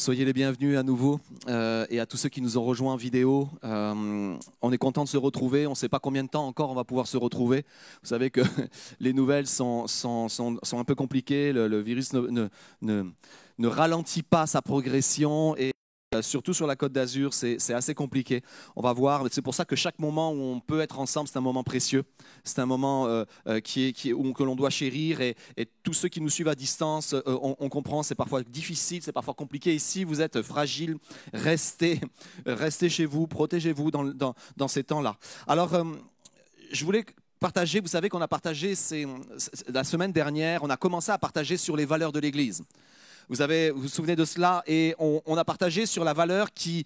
Soyez 0.00 0.24
les 0.24 0.32
bienvenus 0.32 0.78
à 0.78 0.82
nouveau 0.82 1.20
euh, 1.46 1.84
et 1.90 2.00
à 2.00 2.06
tous 2.06 2.16
ceux 2.16 2.30
qui 2.30 2.40
nous 2.40 2.56
ont 2.56 2.64
rejoints 2.64 2.94
en 2.94 2.96
vidéo. 2.96 3.50
Euh, 3.64 4.34
on 4.62 4.72
est 4.72 4.78
content 4.78 5.04
de 5.04 5.08
se 5.10 5.18
retrouver. 5.18 5.66
On 5.66 5.72
ne 5.72 5.74
sait 5.74 5.90
pas 5.90 5.98
combien 5.98 6.24
de 6.24 6.28
temps 6.30 6.46
encore 6.46 6.70
on 6.70 6.74
va 6.74 6.84
pouvoir 6.84 7.06
se 7.06 7.18
retrouver. 7.18 7.66
Vous 8.02 8.08
savez 8.08 8.30
que 8.30 8.40
les 9.00 9.12
nouvelles 9.12 9.46
sont, 9.46 9.84
un 10.02 10.84
peu 10.84 10.94
compliquées. 10.94 11.52
Le, 11.52 11.80
virus 11.82 12.14
ne, 12.14 12.98
ralentit 13.62 14.22
pas 14.22 14.46
sa 14.46 14.62
progression 14.62 15.54
euh, 16.12 16.22
surtout 16.22 16.52
sur 16.52 16.66
la 16.66 16.74
côte 16.74 16.90
d'Azur, 16.90 17.32
c'est 17.32 17.72
assez 17.72 17.94
compliqué. 17.94 18.42
On 18.74 18.82
va 18.82 18.92
voir. 18.92 19.24
C'est 19.30 19.42
pour 19.42 19.54
ça 19.54 19.64
que 19.64 19.76
chaque 19.76 20.00
moment 20.00 20.32
où 20.32 20.40
on 20.42 20.58
peut 20.58 20.80
être 20.80 20.98
ensemble, 20.98 21.28
c'est 21.28 21.36
un 21.36 21.40
moment 21.40 21.62
précieux. 21.62 22.02
C'est 22.42 22.58
un 22.58 22.66
moment 22.66 23.06
euh, 23.06 23.24
euh, 23.46 23.60
qui 23.60 23.86
est, 23.86 24.12
où, 24.12 24.32
que 24.32 24.42
l'on 24.42 24.56
doit 24.56 24.70
chérir. 24.70 25.20
Et, 25.20 25.36
tous 25.84 25.92
ceux 25.92 26.08
qui 26.08 26.20
nous 26.20 26.28
suivent 26.28 26.48
à 26.48 26.56
distance, 26.56 27.14
on, 27.26 27.68
comprend, 27.68 28.02
c'est 28.02 28.16
parfois 28.16 28.42
difficile, 28.42 29.02
c'est 29.02 29.12
parfois 29.12 29.34
compliqué. 29.34 29.74
Et 29.74 29.78
si 29.78 30.02
vous 30.02 30.20
êtes 30.20 30.42
fragile, 30.42 30.96
restez, 31.32 32.00
restez 32.44 32.88
chez 32.88 33.06
vous, 33.06 33.28
protégez-vous 33.28 33.92
dans, 33.92 34.68
ces 34.68 34.82
temps-là. 34.82 35.16
Alors, 35.46 35.70
je 36.72 36.84
voulais 36.84 37.04
partager, 37.38 37.80
vous 37.80 37.86
savez 37.86 38.08
qu'on 38.08 38.20
a 38.20 38.28
partagé 38.28 38.74
la 39.68 39.84
semaine 39.84 40.12
dernière, 40.12 40.64
on 40.64 40.70
a 40.70 40.76
commencé 40.76 41.12
à 41.12 41.18
partager 41.18 41.56
sur 41.56 41.76
les 41.76 41.86
valeurs 41.86 42.12
de 42.12 42.18
l'Église. 42.18 42.62
Vous, 43.30 43.42
avez, 43.42 43.70
vous 43.70 43.86
souvenez 43.86 44.16
de 44.16 44.24
cela 44.24 44.64
et 44.66 44.96
on, 44.98 45.22
a 45.36 45.44
partagé 45.44 45.86
sur 45.86 46.02
la 46.02 46.12
valeur 46.12 46.52
qui, 46.52 46.84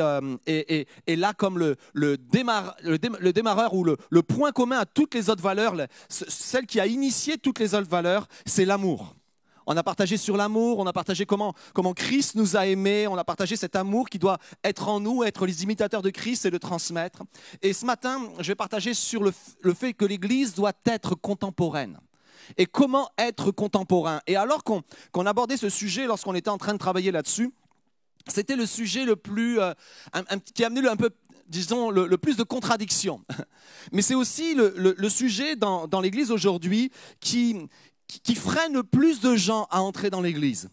euh, 0.00 0.36
est, 0.46 0.86
là 1.16 1.32
comme 1.34 1.58
le, 1.58 1.74
le, 1.92 2.16
démarre- 2.16 2.76
le, 2.84 2.98
dém- 2.98 3.18
le 3.18 3.32
démarreur 3.32 3.74
ou 3.74 3.82
le, 3.82 3.96
point 4.22 4.52
commun 4.52 4.78
à 4.78 4.86
toutes 4.86 5.14
les 5.14 5.28
autres 5.28 5.42
valeurs, 5.42 5.74
le- 5.74 5.88
ce- 6.08 6.24
celle 6.28 6.66
qui 6.66 6.78
a 6.78 6.86
initié 6.86 7.36
toutes 7.36 7.58
les 7.58 7.74
autres 7.74 7.90
valeurs, 7.90 8.28
c'est 8.46 8.64
l'amour. 8.64 9.16
On 9.66 9.76
a 9.76 9.82
partagé 9.82 10.16
sur 10.16 10.36
l'amour, 10.36 10.78
on 10.78 10.86
a 10.86 10.92
partagé 10.92 11.26
comment, 11.26 11.52
Christ 11.92 12.36
nous 12.36 12.56
a 12.56 12.68
aimés, 12.68 13.08
on 13.08 13.16
a 13.16 13.24
partagé 13.24 13.56
cet 13.56 13.74
amour 13.74 14.08
qui 14.08 14.20
doit 14.20 14.38
être 14.62 14.86
en 14.88 15.00
nous, 15.00 15.24
être 15.24 15.46
les 15.46 15.64
imitateurs 15.64 16.02
de 16.02 16.10
Christ 16.10 16.46
et 16.46 16.50
le 16.50 16.60
transmettre. 16.60 17.24
Et 17.60 17.72
ce 17.72 17.84
matin, 17.84 18.22
je 18.38 18.46
vais 18.46 18.54
partager 18.54 18.94
sur 18.94 19.24
le 19.24 19.74
fait 19.74 19.94
que 19.94 20.04
l'Église 20.04 20.54
doit 20.54 20.74
être 20.86 21.16
contemporaine. 21.16 21.98
Et 22.56 22.66
comment 22.66 23.10
être 23.18 23.50
contemporain. 23.50 24.20
Et 24.26 24.36
alors 24.36 24.64
qu'on 24.64 25.26
abordait 25.26 25.56
ce 25.56 25.68
sujet 25.68 26.06
lorsqu'on 26.06 26.34
était 26.34 26.50
en 26.50 26.58
train 26.58 26.72
de 26.72 26.78
travailler 26.78 27.10
là-dessus, 27.10 27.52
c'était 28.28 28.56
le 28.56 28.66
sujet 28.66 29.04
le 29.04 29.16
plus, 29.16 29.60
euh, 29.60 29.72
qui 30.54 30.64
a 30.64 30.66
amené 30.66 30.80
le, 30.80 30.90
un 30.90 30.96
peu, 30.96 31.10
disons, 31.48 31.90
le, 31.90 32.16
plus 32.18 32.36
de 32.36 32.42
contradictions. 32.42 33.22
Mais 33.92 34.02
c'est 34.02 34.14
aussi 34.14 34.54
le, 34.54 35.08
sujet 35.08 35.56
dans, 35.56 36.00
l'Église 36.00 36.30
aujourd'hui 36.30 36.90
qui, 37.20 37.56
qui, 38.08 38.20
qui 38.20 38.34
freine 38.34 38.72
le 38.72 38.82
plus 38.82 39.20
de 39.20 39.36
gens 39.36 39.66
à 39.70 39.80
entrer 39.80 40.10
dans 40.10 40.20
l'Église. 40.20 40.68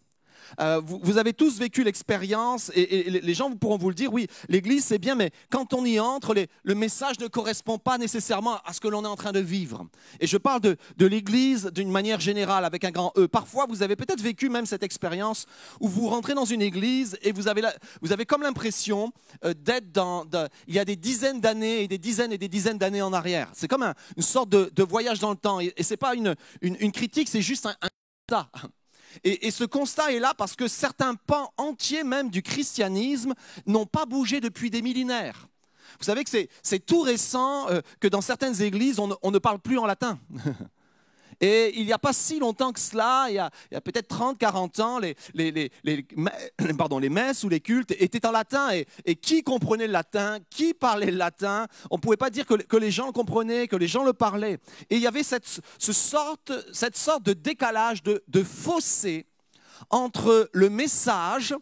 Euh, 0.60 0.82
vous, 0.84 1.18
avez 1.18 1.34
tous 1.34 1.58
vécu 1.60 1.84
l'expérience 1.84 2.72
et, 2.76 3.10
les 3.10 3.34
gens 3.34 3.52
pourront 3.52 3.78
vous 3.78 3.89
le 3.89 3.96
dire, 3.96 4.13
oui, 4.13 4.28
l'Église 4.50 4.86
c'est 4.86 4.98
bien, 4.98 5.16
mais 5.16 5.32
quand 5.50 5.74
on 5.74 5.86
y 5.86 6.00
entre, 6.00 6.36
le 6.63 6.76
message 6.76 7.20
ne 7.20 7.28
correspond 7.28 7.78
pas 7.78 7.98
nécessairement 7.98 8.58
à 8.66 8.74
ce 8.74 8.80
que 8.80 8.88
l'on 8.88 9.04
est 9.04 9.08
en 9.08 9.16
train 9.16 9.32
de 9.32 9.39
vivre. 9.39 9.88
Et 10.20 10.28
je 10.28 10.38
parle 10.38 10.62
de, 10.62 10.78
l'Église 11.06 11.70
d'une 11.74 11.92
manière 11.92 12.20
générale, 12.20 12.66
avec 12.66 12.84
un 12.86 12.92
grand 12.92 13.12
E. 13.18 13.28
Parfois, 13.28 13.66
vous 13.68 13.84
avez 13.84 13.96
peut-être 13.96 14.22
vécu 14.22 14.50
même 14.50 14.66
cette 14.66 14.84
expérience 14.84 15.46
où 15.80 15.88
vous 15.88 16.08
rentrez 16.08 16.34
dans 16.34 16.46
une 16.46 16.62
Église 16.62 17.18
et 17.22 17.32
vous 17.32 17.48
avez, 17.48 18.26
comme 18.26 18.42
l'impression 18.42 19.12
euh, 19.44 19.54
d'être 19.54 19.92
dans, 19.92 20.26
il 20.68 20.76
y 20.76 20.80
a 20.80 20.86
des 20.86 20.96
dizaines 20.96 21.42
d'années 21.42 21.84
et 21.84 21.88
des 21.88 21.98
dizaines 21.98 22.32
et 22.32 22.38
des 22.38 22.48
dizaines 22.48 22.78
d'années 22.78 23.02
en 23.02 23.13
arrière. 23.13 23.50
C'est 23.54 23.68
comme 23.68 23.84
un- 23.84 23.94
une 24.16 24.24
sorte 24.24 24.50
de, 24.50 24.84
voyage 24.84 25.20
dans 25.20 25.32
le 25.32 25.38
temps. 25.38 25.60
Et, 25.60 25.74
et 25.78 25.84
c'est 25.84 25.98
pas 25.98 26.13
une, 26.16 26.36
critique, 26.92 27.30
c'est 27.30 27.42
juste 27.42 27.66
un, 27.66 27.76
un. 27.82 27.89
Et, 29.23 29.52
ce 29.52 29.63
constat 29.63 30.12
est 30.13 30.19
là 30.19 30.34
parce 30.36 30.56
que 30.56 30.67
certains 30.67 31.15
pans 31.15 31.52
entiers 31.58 32.04
même 32.04 32.30
du 32.30 32.41
christianisme 32.41 33.34
n'ont 33.65 33.86
pas 33.86 34.06
bougé 34.06 34.41
depuis 34.41 34.69
des 34.69 34.82
millénaires. 34.82 35.47
Vous 35.99 36.06
savez 36.06 36.23
que 36.23 36.30
c'est- 36.30 36.80
tout 36.86 37.02
récent 37.02 37.69
euh, 37.69 37.82
que 37.99 38.08
dans 38.08 38.21
certaines 38.21 38.62
églises, 38.62 38.99
on 38.99 39.32
ne 39.32 39.39
parle 39.39 39.60
plus 39.60 39.78
en 39.78 39.86
latin. 39.86 40.19
Et 41.45 41.77
il 41.77 41.86
n'y 41.86 41.91
a 41.91 41.99
pas 41.99 42.13
si 42.13 42.39
longtemps 42.39 42.71
que 42.71 42.79
cela, 42.79 43.25
il 43.27 43.34
y 43.34 43.38
a, 43.38 43.51
peut-être 43.82 44.08
30, 44.08 44.38
40 44.38 44.79
ans, 44.79 44.99
les, 45.34 45.71
messes 47.10 47.43
ou 47.43 47.49
les 47.49 47.60
cultes 47.60 47.91
étaient 47.91 48.25
en 48.25 48.32
latin. 48.32 48.69
Et, 49.03 49.15
qui 49.17 49.43
comprenait 49.43 49.88
le 49.88 49.91
latin? 49.91 50.38
Qui 50.49 50.73
parlait 50.73 51.12
le 51.12 51.17
latin? 51.17 51.67
On 51.91 51.97
ne 51.97 52.01
pouvait 52.01 52.15
pas 52.15 52.29
dire 52.29 52.45
que, 52.45 52.77
les 52.77 52.91
gens 52.91 53.08
le 53.08 53.12
comprenaient, 53.12 53.67
que 53.67 53.75
les 53.75 53.89
gens 53.89 54.06
le 54.06 54.13
parlaient. 54.13 54.58
Et 54.89 54.95
il 54.95 55.01
y 55.01 55.08
avait 55.08 55.21
cette, 55.21 55.45
ce 55.45 55.91
sorte, 55.91 56.53
cette 56.71 56.95
sorte 56.95 57.23
de 57.23 57.34
décalage, 57.34 58.03
de, 58.03 58.23
de 58.29 58.41
fossé 58.41 59.25
entre 59.89 60.49
le 60.53 60.69
message 60.69 61.53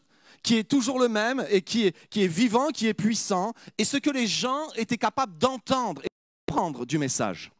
qui 0.44 0.58
est 0.58 0.64
toujours 0.64 1.00
le 1.00 1.10
même 1.10 1.44
et 1.50 1.64
qui 1.64 1.88
est, 1.88 1.96
qui 2.12 2.24
est 2.24 2.28
vivant, 2.28 2.68
qui 2.68 2.86
est 2.86 2.94
puissant, 2.94 3.54
et 3.80 3.84
ce 3.84 3.98
que 3.98 4.12
les 4.12 4.28
gens 4.28 4.62
étaient 4.76 5.00
capables 5.00 5.40
d'entendre 5.40 6.04
et 6.04 6.08
de 6.08 6.54
comprendre 6.54 6.86
du 6.86 7.00
message. 7.00 7.52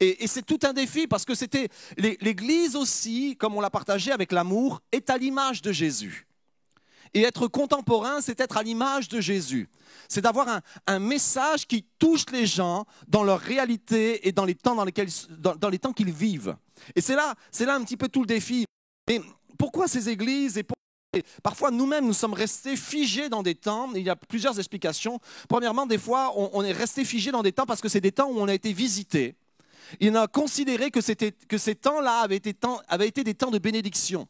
Et, 0.00 0.26
c'est 0.26 0.44
tout 0.44 0.58
un 0.62 0.72
défi 0.72 1.06
parce 1.06 1.24
que 1.24 1.34
c'était 1.34 1.68
l'É- 1.96 2.18
l'Église 2.20 2.76
aussi, 2.76 3.36
comme 3.36 3.56
on 3.56 3.60
l'a 3.60 3.70
partagé 3.70 4.12
avec 4.12 4.32
l'amour, 4.32 4.80
est 4.92 5.10
à 5.10 5.18
l'image 5.18 5.62
de 5.62 5.72
Jésus. 5.72 6.26
Et 7.14 7.22
être 7.22 7.46
contemporain, 7.46 8.20
c'est 8.20 8.40
être 8.40 8.56
à 8.56 8.62
l'image 8.62 9.08
de 9.08 9.20
Jésus. 9.20 9.68
C'est 10.08 10.22
d'avoir 10.22 10.62
un, 10.86 10.98
message 10.98 11.66
qui 11.66 11.84
touche 11.98 12.24
les 12.32 12.46
gens 12.46 12.86
dans 13.06 13.22
leur 13.22 13.38
réalité 13.38 14.26
et 14.26 14.32
dans 14.32 14.46
les 14.46 14.54
temps 14.54 14.74
dans 14.74 14.84
lesquels 14.84 15.10
dans, 15.38 15.68
les 15.68 15.78
temps 15.78 15.92
qu'ils 15.92 16.12
vivent. 16.12 16.56
Et 16.96 17.00
c'est 17.00 17.14
là, 17.14 17.34
c'est 17.50 17.66
là 17.66 17.74
un 17.74 17.84
petit 17.84 17.98
peu 17.98 18.08
tout 18.08 18.20
le 18.20 18.26
défi. 18.26 18.64
Mais 19.08 19.20
pourquoi 19.58 19.88
ces 19.88 20.08
églises 20.08 20.56
et 20.56 20.64
Parfois, 21.42 21.70
nous-mêmes, 21.70 22.06
nous 22.06 22.14
sommes 22.14 22.32
restés 22.32 22.74
figés 22.74 23.28
dans 23.28 23.42
des 23.42 23.54
temps. 23.54 23.92
Il 23.94 24.02
y 24.02 24.08
a 24.08 24.16
plusieurs 24.16 24.58
explications. 24.58 25.20
Premièrement, 25.46 25.84
des 25.84 25.98
fois, 25.98 26.32
on, 26.36 26.48
on 26.54 26.64
est 26.64 26.72
resté 26.72 27.04
figé 27.04 27.30
dans 27.30 27.42
des 27.42 27.52
temps 27.52 27.66
parce 27.66 27.82
que 27.82 27.88
c'est 27.90 28.00
des 28.00 28.12
temps 28.12 28.30
où 28.30 28.38
on 28.38 28.48
a 28.48 28.54
été 28.54 28.72
visité. 28.72 29.36
Il 30.00 30.16
a 30.16 30.26
considéré 30.26 30.90
que, 30.90 31.00
ces 31.00 31.74
temps-là 31.74 32.20
avaient 32.20 32.36
été, 32.36 32.52
des 33.24 33.34
temps 33.34 33.50
de 33.50 33.58
bénédiction. 33.58 34.28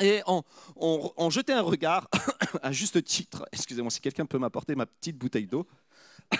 Et 0.00 0.22
on, 0.26 1.30
jetait 1.30 1.52
un 1.52 1.62
regard, 1.62 2.08
à 2.62 2.72
juste 2.72 3.02
titre, 3.04 3.46
excusez-moi 3.52 3.90
si 3.90 4.00
quelqu'un 4.00 4.26
peut 4.26 4.38
m'apporter 4.38 4.74
ma 4.74 4.86
petite 4.86 5.18
bouteille 5.18 5.46
d'eau, 5.46 5.66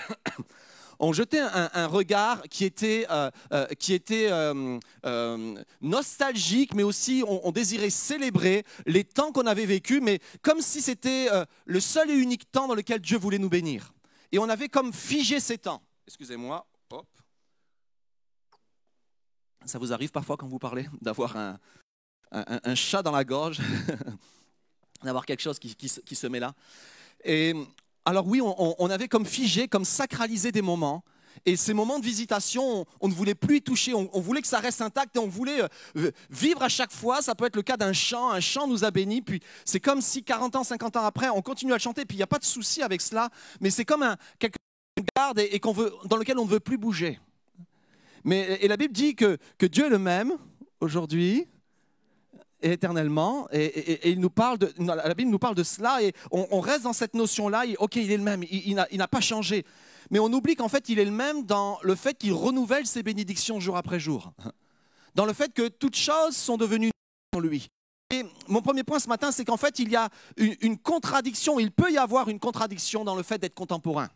on 0.99 1.13
jetait 1.13 1.39
un, 1.39 1.87
regard 1.87 2.41
qui 2.43 2.65
était, 2.65 3.05
euh, 3.11 3.29
euh, 3.53 4.79
euh, 5.05 5.63
nostalgique, 5.81 6.73
mais 6.73 6.83
aussi 6.83 7.23
on, 7.27 7.47
on 7.47 7.51
désirait 7.51 7.91
célébrer 7.91 8.63
les 8.87 9.03
temps 9.03 9.31
qu'on 9.31 9.45
avait 9.45 9.65
vécus, 9.65 10.01
mais 10.01 10.19
comme 10.41 10.61
si 10.61 10.81
c'était 10.81 11.27
le 11.65 11.79
seul 11.79 12.09
et 12.09 12.15
unique 12.15 12.51
temps 12.51 12.67
dans 12.67 12.75
lequel 12.75 12.99
Dieu 12.99 13.17
voulait 13.17 13.39
nous 13.39 13.49
bénir. 13.49 13.93
Et 14.31 14.39
on 14.39 14.49
avait 14.49 14.69
comme 14.69 14.93
figé 14.93 15.39
ces 15.39 15.57
temps. 15.57 15.81
Excusez-moi. 16.07 16.65
Ça 19.65 19.77
vous 19.79 19.93
arrive 19.93 20.11
parfois 20.11 20.37
quand 20.37 20.47
vous 20.47 20.59
parlez 20.59 20.87
d'avoir 21.01 21.37
un, 21.37 21.59
un- 22.31 22.75
chat 22.75 23.01
dans 23.01 23.11
la 23.11 23.23
gorge, 23.23 23.59
d'avoir 25.03 25.25
quelque 25.25 25.41
chose 25.41 25.59
qui, 25.59 25.75
qui 25.75 26.15
se- 26.15 26.27
met 26.27 26.39
là? 26.39 26.53
Et 27.23 27.53
alors 28.05 28.27
oui, 28.27 28.41
on, 28.41 28.89
avait 28.89 29.07
comme 29.07 29.25
figé, 29.25 29.67
comme 29.67 29.85
sacralisé 29.85 30.51
des 30.51 30.63
moments, 30.63 31.03
Et 31.45 31.55
ces 31.55 31.73
moments 31.73 31.99
de 31.99 32.05
visitation, 32.05 32.85
on, 32.99 33.07
ne 33.07 33.13
voulait 33.13 33.35
plus 33.35 33.57
y 33.57 33.61
toucher, 33.61 33.93
on, 33.93 34.19
voulait 34.19 34.41
que 34.41 34.47
ça 34.47 34.59
reste 34.59 34.81
intact 34.81 35.15
et 35.15 35.19
on 35.19 35.27
voulait 35.27 35.61
euh, 35.97 36.11
vivre 36.29 36.63
à 36.63 36.69
chaque 36.69 36.91
fois. 36.91 37.21
Ça 37.21 37.35
peut 37.35 37.45
être 37.45 37.55
le 37.55 37.61
cas 37.61 37.77
d'un 37.77 37.93
chant, 37.93 38.31
un 38.31 38.39
chant 38.39 38.67
nous 38.67 38.83
a 38.83 38.91
bénis, 38.91 39.21
puis 39.21 39.39
c'est 39.65 39.79
comme 39.79 40.01
si 40.01 40.23
40 40.23 40.55
ans, 40.55 40.63
50 40.63 40.95
ans 40.97 41.05
après, 41.05 41.29
on 41.29 41.41
continue 41.41 41.73
à 41.73 41.79
chanter, 41.79 42.05
puis 42.05 42.15
il 42.15 42.19
n'y 42.19 42.23
a 42.23 42.27
pas 42.27 42.39
de 42.39 42.43
souci 42.43 42.81
avec 42.81 43.01
cela, 43.01 43.29
mais 43.59 43.69
c'est 43.69 43.85
comme 43.85 44.03
un, 44.03 44.17
quelque 44.39 44.55
chose 44.55 45.05
qu'on 45.05 45.21
garde 45.21 45.39
et, 45.39 45.55
et 45.55 45.59
qu'on 45.59 45.73
veut, 45.73 45.93
dans 46.05 46.17
lequel 46.17 46.39
on 46.39 46.45
ne 46.45 46.49
veut 46.49 46.59
plus 46.59 46.77
bouger. 46.77 47.19
Mais, 48.23 48.59
et 48.61 48.67
la 48.67 48.77
Bible 48.77 48.93
dit 48.93 49.15
que, 49.15 49.37
que 49.57 49.65
Dieu 49.65 49.85
est 49.85 49.89
le 49.89 49.99
même 49.99 50.37
aujourd'hui, 50.79 51.47
et 52.61 52.71
éternellement. 52.71 53.47
Et, 53.51 54.11
il 54.11 54.19
nous 54.19 54.29
parle 54.29 54.57
de, 54.57 54.71
la 54.77 55.13
Bible 55.13 55.31
nous 55.31 55.39
parle 55.39 55.55
de 55.55 55.63
cela 55.63 56.01
et 56.01 56.13
on, 56.31 56.59
reste 56.59 56.83
dans 56.83 56.93
cette 56.93 57.13
notion-là. 57.13 57.63
Ok, 57.79 57.95
il 57.95 58.11
est 58.11 58.17
le 58.17 58.23
même, 58.23 58.43
il, 58.49 58.75
n'a- 58.75 59.07
pas 59.07 59.21
changé. 59.21 59.65
Mais 60.09 60.19
on 60.19 60.31
oublie 60.31 60.55
qu'en 60.55 60.69
fait, 60.69 60.89
il 60.89 60.99
est 60.99 61.05
le 61.05 61.11
même 61.11 61.45
dans 61.45 61.79
le 61.83 61.95
fait 61.95 62.17
qu'il 62.17 62.33
renouvelle 62.33 62.85
ses 62.85 63.03
bénédictions 63.03 63.59
jour 63.59 63.77
après 63.77 63.99
jour. 63.99 64.33
Dans 65.15 65.25
le 65.25 65.33
fait 65.33 65.53
que 65.53 65.67
toutes 65.67 65.95
choses 65.95 66.35
sont 66.35 66.57
devenues 66.57 66.91
en 67.35 67.39
lui. 67.39 67.67
Et 68.13 68.23
mon 68.47 68.61
premier 68.61 68.83
point 68.83 68.99
ce 68.99 69.07
matin, 69.07 69.31
c'est 69.31 69.45
qu'en 69.45 69.57
fait, 69.57 69.79
il 69.79 69.89
y 69.89 69.95
a 69.95 70.09
une 70.37 70.77
contradiction, 70.77 71.59
il 71.59 71.71
peut 71.71 71.91
y 71.91 71.97
avoir 71.97 72.29
une 72.29 72.39
contradiction 72.39 73.05
dans 73.05 73.15
le 73.15 73.23
fait 73.23 73.37
d'être 73.37 73.55
contemporain. 73.55 74.09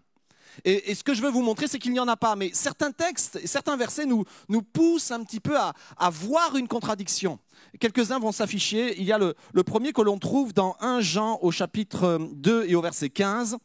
Et, 0.63 0.95
ce 0.95 1.03
que 1.03 1.13
je 1.13 1.21
veux 1.21 1.29
vous 1.29 1.41
montrer, 1.41 1.67
c'est 1.67 1.79
qu'il 1.79 1.91
n'y 1.91 1.99
en 1.99 2.07
a 2.07 2.17
pas. 2.17 2.35
Mais 2.35 2.51
certains 2.53 2.91
textes 2.91 3.39
certains 3.45 3.77
versets 3.77 4.05
nous, 4.05 4.23
nous 4.49 4.61
poussent 4.61 5.11
un 5.11 5.23
petit 5.23 5.39
peu 5.39 5.57
à, 5.57 5.73
voir 6.09 6.55
une 6.55 6.67
contradiction. 6.67 7.39
Quelques-uns 7.79 8.19
vont 8.19 8.31
s'afficher. 8.31 8.99
Il 8.99 9.05
y 9.05 9.11
a 9.11 9.17
le, 9.17 9.63
premier 9.63 9.91
que 9.91 10.01
l'on 10.01 10.17
trouve 10.17 10.53
dans 10.53 10.75
1 10.79 11.01
Jean 11.01 11.39
au 11.41 11.51
chapitre 11.51 12.19
2 12.33 12.65
et 12.67 12.75
au 12.75 12.81
verset 12.81 13.09
15. 13.09 13.57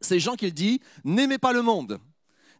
C'est 0.00 0.20
Jean 0.20 0.34
qui 0.34 0.50
dit, 0.52 0.80
n'aimez 1.04 1.38
pas 1.38 1.52
le 1.52 1.62
monde, 1.62 1.98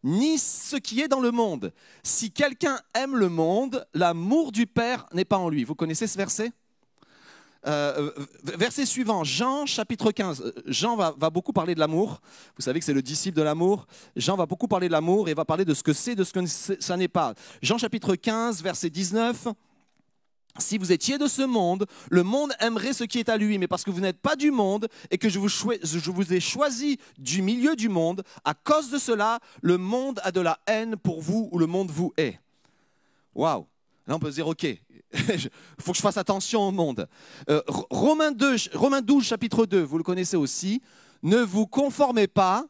ni 0.04 0.38
ce 0.38 0.76
qui 0.76 1.00
est 1.00 1.08
dans 1.08 1.20
le 1.20 1.30
monde. 1.30 1.72
Si 2.02 2.30
quelqu'un 2.30 2.78
aime 2.94 3.16
le 3.16 3.28
monde, 3.28 3.86
l'amour 3.94 4.52
du 4.52 4.66
Père 4.66 5.06
n'est 5.12 5.24
pas 5.24 5.38
en 5.38 5.48
lui. 5.48 5.64
Vous 5.64 5.74
connaissez 5.74 6.06
ce 6.06 6.18
verset? 6.18 6.52
Euh, 7.66 8.12
verset 8.44 8.86
suivant, 8.86 9.24
Jean 9.24 9.66
chapitre 9.66 10.12
15. 10.12 10.40
Euh, 10.40 10.52
Jean 10.66 10.96
va, 10.96 11.30
beaucoup 11.30 11.52
parler 11.52 11.74
de 11.74 11.80
l'amour. 11.80 12.20
Vous 12.56 12.62
savez 12.62 12.78
que 12.78 12.84
c'est 12.84 12.92
le 12.92 13.02
disciple 13.02 13.36
de 13.36 13.42
l'amour. 13.42 13.86
Jean 14.14 14.36
va 14.36 14.46
beaucoup 14.46 14.68
parler 14.68 14.86
de 14.86 14.92
l'amour 14.92 15.28
et 15.28 15.34
va 15.34 15.44
parler 15.44 15.64
de 15.64 15.74
ce 15.74 15.82
que 15.82 15.92
c'est, 15.92 16.14
de 16.14 16.22
ce 16.22 16.32
que 16.32 16.46
ça 16.80 16.96
n'est 16.96 17.08
pas. 17.08 17.34
Jean 17.62 17.78
chapitre 17.78 18.14
15, 18.14 18.62
verset 18.62 18.90
19. 18.90 19.48
Si 20.58 20.78
vous 20.78 20.92
étiez 20.92 21.18
de 21.18 21.26
ce 21.26 21.42
monde, 21.42 21.86
le 22.08 22.22
monde 22.22 22.52
aimerait 22.60 22.92
ce 22.92 23.04
qui 23.04 23.18
est 23.18 23.28
à 23.28 23.36
lui, 23.36 23.58
mais 23.58 23.68
parce 23.68 23.84
que 23.84 23.90
vous 23.90 24.00
n'êtes 24.00 24.20
pas 24.20 24.36
du 24.36 24.50
monde 24.50 24.88
et 25.10 25.18
que 25.18 25.28
je 25.28 25.38
vous, 25.38 25.48
je 25.48 26.10
vous 26.10 26.32
ai 26.32 26.40
choisi 26.40 26.98
du 27.18 27.42
milieu 27.42 27.76
du 27.76 27.88
monde, 27.88 28.22
à 28.44 28.54
cause 28.54 28.90
de 28.90 28.98
cela, 28.98 29.38
le 29.60 29.76
monde 29.76 30.20
a 30.22 30.32
de 30.32 30.40
la 30.40 30.58
haine 30.66 30.96
pour 30.96 31.20
vous 31.20 31.50
ou 31.52 31.58
le 31.58 31.66
monde 31.66 31.90
vous 31.90 32.14
hait. 32.16 32.40
Waouh 33.34 33.66
Là, 34.06 34.14
on 34.14 34.18
peut 34.18 34.30
se 34.30 34.36
dire, 34.36 34.46
OK, 34.46 34.62
il 34.64 35.50
faut 35.80 35.92
que 35.92 35.96
je 35.96 36.02
fasse 36.02 36.16
attention 36.16 36.62
au 36.68 36.70
monde. 36.70 37.08
Euh, 37.50 37.60
Romains, 37.90 38.32
2, 38.32 38.58
ch- 38.58 38.70
Romains 38.74 39.02
12, 39.02 39.24
chapitre 39.24 39.66
2, 39.66 39.82
vous 39.82 39.98
le 39.98 40.04
connaissez 40.04 40.36
aussi. 40.36 40.80
Ne 41.22 41.38
vous 41.38 41.66
conformez 41.66 42.26
pas 42.28 42.66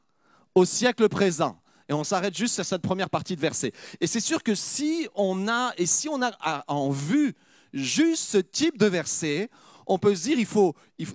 au 0.55 0.65
siècle 0.65 1.09
présent. 1.09 1.61
Et 1.89 1.93
on 1.93 2.05
s'arrête 2.05 2.37
juste 2.37 2.55
sur 2.55 2.65
cette 2.65 2.83
première 2.83 3.11
partie 3.11 3.37
de 3.37 3.41
verset. 3.41 3.73
Et 4.01 4.07
c'est 4.07 4.21
sûr 4.21 4.43
que 4.43 4.55
si 4.55 5.07
on 5.15 5.47
a, 5.49 5.73
et 5.77 5.87
si 5.87 6.09
on 6.09 6.21
a 6.23 6.33
à- 6.41 6.65
en 6.73 6.91
vue 6.91 7.35
juste 7.73 8.25
ce 8.25 8.39
type 8.39 8.79
de 8.79 8.87
verset, 8.87 9.51
on 9.87 9.99
peut 9.99 10.15
se 10.17 10.23
dire, 10.25 10.39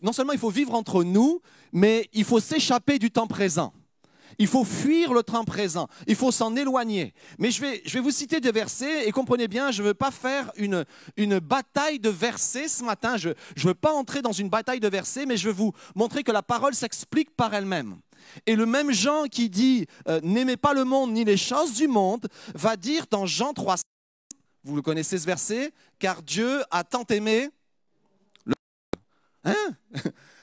non 0.01 0.13
seulement 0.13 0.31
il 0.33 0.39
faut 0.39 0.49
vivre 0.49 0.73
entre 0.75 1.03
nous, 1.03 1.41
mais 1.73 2.07
il 2.13 2.23
faut 2.23 2.39
s'échapper 2.39 2.99
du 2.99 3.11
temps 3.11 3.27
présent. 3.27 3.73
Il 4.37 4.47
faut 4.47 4.63
fuir 4.63 5.13
le 5.13 5.23
temps 5.23 5.43
présent. 5.43 5.87
Il 6.07 6.15
faut 6.15 6.31
s'en 6.31 6.55
éloigner. 6.55 7.13
Mais 7.37 7.51
je 7.51 7.61
vais, 7.61 7.81
je 7.85 7.93
vais 7.93 7.99
vous 7.99 8.11
citer 8.11 8.39
des 8.39 8.51
versets 8.51 9.07
et 9.07 9.11
comprenez 9.11 9.47
bien, 9.47 9.71
je 9.71 9.81
ne 9.81 9.87
veux 9.87 9.93
pas 9.93 10.11
faire 10.11 10.51
une, 10.55 10.85
une 11.17 11.39
bataille 11.39 11.99
de 11.99 12.09
versets 12.09 12.67
ce 12.67 12.83
matin. 12.83 13.17
Je 13.17 13.29
ne 13.29 13.63
veux 13.63 13.73
pas 13.73 13.93
entrer 13.93 14.21
dans 14.21 14.31
une 14.31 14.49
bataille 14.49 14.79
de 14.79 14.87
versets, 14.87 15.25
mais 15.25 15.37
je 15.37 15.47
veux 15.47 15.53
vous 15.53 15.73
montrer 15.95 16.23
que 16.23 16.31
la 16.31 16.43
parole 16.43 16.73
s'explique 16.73 17.35
par 17.35 17.53
elle-même. 17.53 17.97
Et 18.45 18.55
le 18.55 18.65
même 18.65 18.91
Jean 18.91 19.25
qui 19.25 19.49
dit 19.49 19.87
euh, 20.07 20.19
N'aimez 20.23 20.57
pas 20.57 20.73
le 20.73 20.83
monde 20.83 21.11
ni 21.11 21.23
les 21.25 21.37
choses 21.37 21.73
du 21.73 21.87
monde 21.87 22.27
va 22.53 22.75
dire 22.75 23.05
dans 23.09 23.25
Jean 23.25 23.53
3, 23.53 23.75
vous 24.63 24.75
le 24.75 24.81
connaissez 24.81 25.17
ce 25.17 25.25
verset, 25.25 25.73
car 25.99 26.21
Dieu 26.21 26.61
a 26.69 26.83
tant 26.83 27.05
aimé 27.05 27.49
le 28.45 28.53
Hein? 29.43 29.71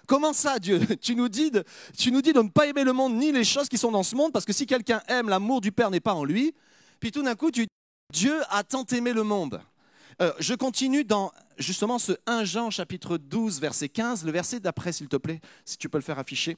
Comment 0.08 0.32
ça, 0.32 0.58
Dieu 0.58 0.80
tu 1.00 1.14
nous, 1.14 1.28
dis 1.28 1.52
de, 1.52 1.62
tu 1.96 2.10
nous 2.10 2.22
dis 2.22 2.32
de 2.32 2.40
ne 2.40 2.48
pas 2.48 2.66
aimer 2.66 2.82
le 2.82 2.94
monde 2.94 3.14
ni 3.14 3.30
les 3.30 3.44
choses 3.44 3.68
qui 3.68 3.76
sont 3.76 3.92
dans 3.92 4.02
ce 4.02 4.16
monde, 4.16 4.32
parce 4.32 4.46
que 4.46 4.54
si 4.54 4.66
quelqu'un 4.66 5.02
aime, 5.06 5.28
l'amour 5.28 5.60
du 5.60 5.70
Père 5.70 5.90
n'est 5.90 6.00
pas 6.00 6.14
en 6.14 6.24
lui. 6.24 6.54
Puis 6.98 7.12
tout 7.12 7.22
d'un 7.22 7.36
coup, 7.36 7.50
tu 7.50 7.66
dis 7.66 7.68
Dieu 8.12 8.40
a 8.48 8.64
tant 8.64 8.84
aimé 8.86 9.12
le 9.12 9.22
monde. 9.22 9.60
Euh, 10.22 10.32
je 10.40 10.54
continue 10.54 11.04
dans 11.04 11.30
justement 11.58 11.98
ce 11.98 12.12
1 12.26 12.44
Jean 12.44 12.70
chapitre 12.70 13.18
12, 13.18 13.60
verset 13.60 13.90
15, 13.90 14.24
le 14.24 14.32
verset 14.32 14.60
d'après, 14.60 14.92
s'il 14.92 15.08
te 15.08 15.16
plaît, 15.16 15.40
si 15.66 15.76
tu 15.76 15.90
peux 15.90 15.98
le 15.98 16.02
faire 16.02 16.18
afficher. 16.18 16.56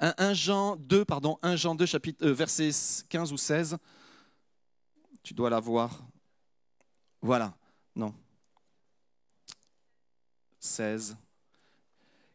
1, 0.00 0.14
1 0.18 0.34
Jean 0.34 0.76
2, 0.76 1.04
pardon, 1.04 1.38
1 1.42 1.54
Jean 1.54 1.76
2, 1.76 1.86
chapitre, 1.86 2.26
euh, 2.26 2.32
verset 2.32 2.70
15 3.08 3.32
ou 3.32 3.36
16. 3.36 3.78
Tu 5.22 5.34
dois 5.34 5.48
l'avoir. 5.48 6.02
Voilà, 7.22 7.54
non. 7.94 8.12
16. 10.58 11.16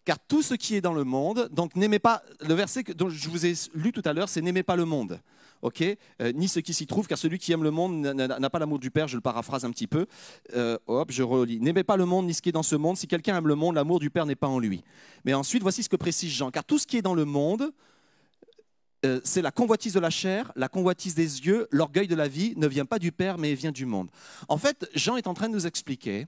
Car 0.08 0.18
tout 0.18 0.42
ce 0.42 0.54
qui 0.54 0.76
est 0.76 0.80
dans 0.80 0.94
le 0.94 1.04
monde, 1.04 1.50
donc 1.52 1.76
n'aimez 1.76 2.00
pas, 2.00 2.24
le 2.40 2.54
verset 2.54 2.82
dont 2.96 3.10
je 3.10 3.28
vous 3.28 3.46
ai 3.46 3.56
lu 3.74 3.92
tout 3.92 4.02
à 4.06 4.14
l'heure, 4.14 4.30
c'est 4.30 4.42
n'aimez 4.42 4.64
pas 4.64 4.78
le 4.78 4.86
monde. 4.86 5.20
ok? 5.62 5.84
Euh, 6.22 6.32
ni 6.32 6.48
ce 6.48 6.62
qui 6.62 6.74
s'y 6.74 6.88
trouve, 6.88 7.08
car 7.08 7.18
celui 7.18 7.40
qui 7.40 7.52
aime 7.52 7.62
le 7.62 7.72
monde 7.72 8.00
n'a 8.14 8.50
pas 8.50 8.58
l'amour 8.58 8.80
du 8.80 8.90
Père, 8.90 9.10
je 9.10 9.18
le 9.18 9.22
paraphrase 9.22 9.66
un 9.66 9.72
petit 9.72 9.86
peu. 9.86 10.06
Euh, 10.56 10.78
hop, 10.88 11.12
je 11.12 11.24
relis. 11.24 11.60
N'aimez 11.60 11.84
pas 11.84 11.98
le 11.98 12.06
monde, 12.06 12.26
ni 12.26 12.34
ce 12.34 12.42
qui 12.42 12.48
est 12.48 12.54
dans 12.54 12.64
ce 12.64 12.78
monde. 12.78 12.96
Si 12.96 13.06
quelqu'un 13.06 13.36
aime 13.36 13.50
le 13.50 13.56
monde, 13.56 13.76
l'amour 13.76 14.00
du 14.00 14.10
Père 14.10 14.26
n'est 14.26 14.38
pas 14.38 14.48
en 14.48 14.60
lui. 14.60 14.82
Mais 15.26 15.34
ensuite, 15.34 15.62
voici 15.62 15.84
ce 15.84 15.90
que 15.90 15.98
précise 15.98 16.32
Jean. 16.32 16.52
Car 16.52 16.64
tout 16.64 16.78
ce 16.78 16.88
qui 16.88 16.96
est 16.96 17.02
dans 17.02 17.14
le 17.14 17.26
monde, 17.26 17.74
euh, 19.06 19.20
c'est 19.26 19.42
la 19.42 19.52
convoitise 19.52 19.92
de 19.92 20.00
la 20.00 20.10
chair, 20.10 20.54
la 20.56 20.70
convoitise 20.70 21.16
des 21.16 21.46
yeux, 21.46 21.68
l'orgueil 21.70 22.08
de 22.08 22.16
la 22.16 22.30
vie, 22.30 22.54
ne 22.56 22.68
vient 22.68 22.86
pas 22.86 22.98
du 22.98 23.12
Père, 23.12 23.38
mais 23.38 23.56
vient 23.56 23.74
du 23.74 23.86
monde. 23.86 24.08
En 24.48 24.58
fait, 24.58 24.90
Jean 24.96 25.18
est 25.18 25.28
en 25.28 25.34
train 25.34 25.50
de 25.50 25.54
nous 25.54 25.68
expliquer 25.68 26.28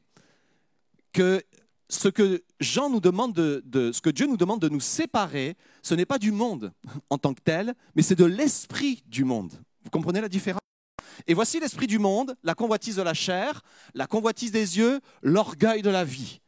que 1.13 1.41
ce 1.89 2.07
que 2.07 2.43
Jean 2.59 2.89
nous 2.89 2.99
demande 2.99 3.33
de, 3.33 3.91
ce 3.91 4.01
que 4.01 4.09
Dieu 4.09 4.27
nous 4.27 4.37
demande 4.37 4.61
de 4.61 4.69
nous 4.69 4.79
séparer, 4.79 5.57
ce 5.81 5.95
n'est 5.95 6.05
pas 6.05 6.19
du 6.19 6.31
monde 6.31 6.71
en 7.09 7.17
tant 7.17 7.33
que 7.33 7.41
tel, 7.41 7.73
mais 7.95 8.03
c'est 8.03 8.15
de 8.15 8.25
l'esprit 8.25 9.03
du 9.07 9.23
monde. 9.23 9.51
Vous 9.83 9.89
comprenez 9.89 10.21
la 10.21 10.29
différence? 10.29 10.61
Et 11.27 11.33
voici 11.33 11.59
l'esprit 11.59 11.87
du 11.87 11.99
monde, 11.99 12.35
la 12.43 12.53
convoitise 12.53 12.95
de 12.95 13.01
la 13.01 13.13
chair, 13.13 13.61
la 13.93 14.07
convoitise 14.07 14.51
des 14.51 14.77
yeux, 14.77 14.99
l'orgueil 15.21 15.81
de 15.81 15.89
la 15.89 16.05
vie. 16.05 16.39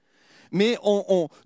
Mais 0.51 0.77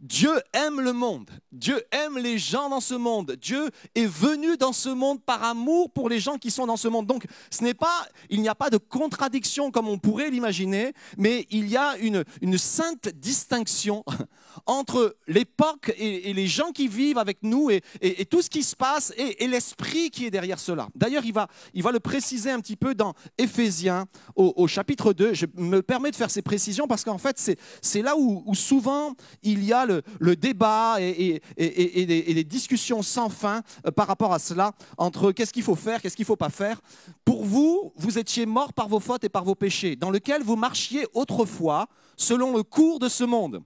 Dieu 0.01 0.33
aime 0.53 0.81
le 0.81 0.91
monde. 0.91 1.29
Dieu 1.51 1.81
aime 1.91 2.17
les 2.17 2.37
gens 2.37 2.69
dans 2.69 2.79
ce 2.79 2.95
monde. 2.95 3.37
Dieu 3.39 3.69
est 3.93 4.05
venu 4.05 4.57
dans 4.57 4.73
ce 4.73 4.89
monde 4.89 5.21
par 5.23 5.43
amour 5.43 5.91
pour 5.91 6.09
les 6.09 6.19
gens 6.19 6.37
qui 6.37 6.49
sont 6.51 6.65
dans 6.65 6.77
ce 6.77 6.87
monde. 6.87 7.05
Donc, 7.05 7.25
ce 7.51 7.63
n'est 7.63 7.73
pas, 7.75 8.07
il 8.29 8.41
n'y 8.41 8.49
a 8.49 8.55
pas 8.55 8.69
de 8.69 8.77
contradiction 8.77 9.71
comme 9.71 9.87
on 9.87 9.99
pourrait 9.99 10.31
l'imaginer, 10.31 10.93
mais 11.17 11.45
il 11.51 11.67
y 11.67 11.77
a 11.77 11.97
une, 11.97 12.23
une 12.41 12.57
sainte 12.57 13.09
distinction 13.09 14.03
entre 14.65 15.15
l'époque 15.27 15.93
et, 15.97 16.33
les 16.33 16.47
gens 16.47 16.71
qui 16.71 16.87
vivent 16.87 17.17
avec 17.17 17.37
nous 17.43 17.69
et, 17.69 17.81
et- 18.01 18.25
tout 18.25 18.41
ce 18.41 18.49
qui 18.49 18.63
se 18.63 18.75
passe 18.75 19.13
et, 19.17 19.47
l'esprit 19.47 20.09
qui 20.09 20.25
est 20.25 20.31
derrière 20.31 20.59
cela. 20.59 20.87
D'ailleurs, 20.95 21.23
il 21.23 21.33
va, 21.33 21.47
il 21.73 21.83
va 21.83 21.91
le 21.91 21.99
préciser 21.99 22.49
un 22.49 22.59
petit 22.59 22.75
peu 22.75 22.95
dans 22.95 23.13
Éphésiens 23.37 24.05
au, 24.35 24.67
chapitre 24.67 25.13
2. 25.13 25.33
Je 25.33 25.45
me 25.55 25.81
permets 25.81 26.09
de 26.09 26.15
faire 26.15 26.32
ces 26.32 26.41
précisions 26.41 26.88
parce 26.88 27.03
qu'en 27.03 27.19
fait, 27.19 27.39
c'est, 27.82 28.01
là 28.01 28.15
où 28.17 28.43
souvent 28.55 28.94
il 29.43 29.63
y 29.63 29.73
a 29.73 29.85
le, 29.85 30.35
débat 30.35 30.97
et, 30.99 31.09
et- 31.57 31.65
et- 31.65 32.01
et 32.29 32.33
des, 32.33 32.43
discussions 32.43 33.01
sans 33.01 33.29
fin 33.29 33.61
euh, 33.85 33.91
par 33.91 34.07
rapport 34.07 34.33
à 34.33 34.39
cela, 34.39 34.73
entre 34.97 35.31
qu'est-ce 35.31 35.53
qu'il 35.53 35.63
faut 35.63 35.75
faire, 35.75 36.01
qu'est-ce 36.01 36.15
qu'il 36.15 36.23
ne 36.23 36.27
faut 36.27 36.35
pas 36.35 36.49
faire. 36.49 36.81
Pour 37.23 37.43
vous, 37.45 37.93
vous 37.95 38.17
étiez 38.17 38.45
morts 38.45 38.73
par 38.73 38.87
vos 38.87 38.99
fautes 38.99 39.23
et 39.23 39.29
par 39.29 39.43
vos 39.43 39.55
péchés, 39.55 39.95
dans 39.95 40.09
lequel 40.11 40.43
vous 40.43 40.55
marchiez 40.55 41.05
autrefois 41.13 41.87
selon 42.17 42.55
le 42.55 42.63
cours 42.63 42.99
de 42.99 43.09
ce 43.09 43.23
monde. 43.23 43.61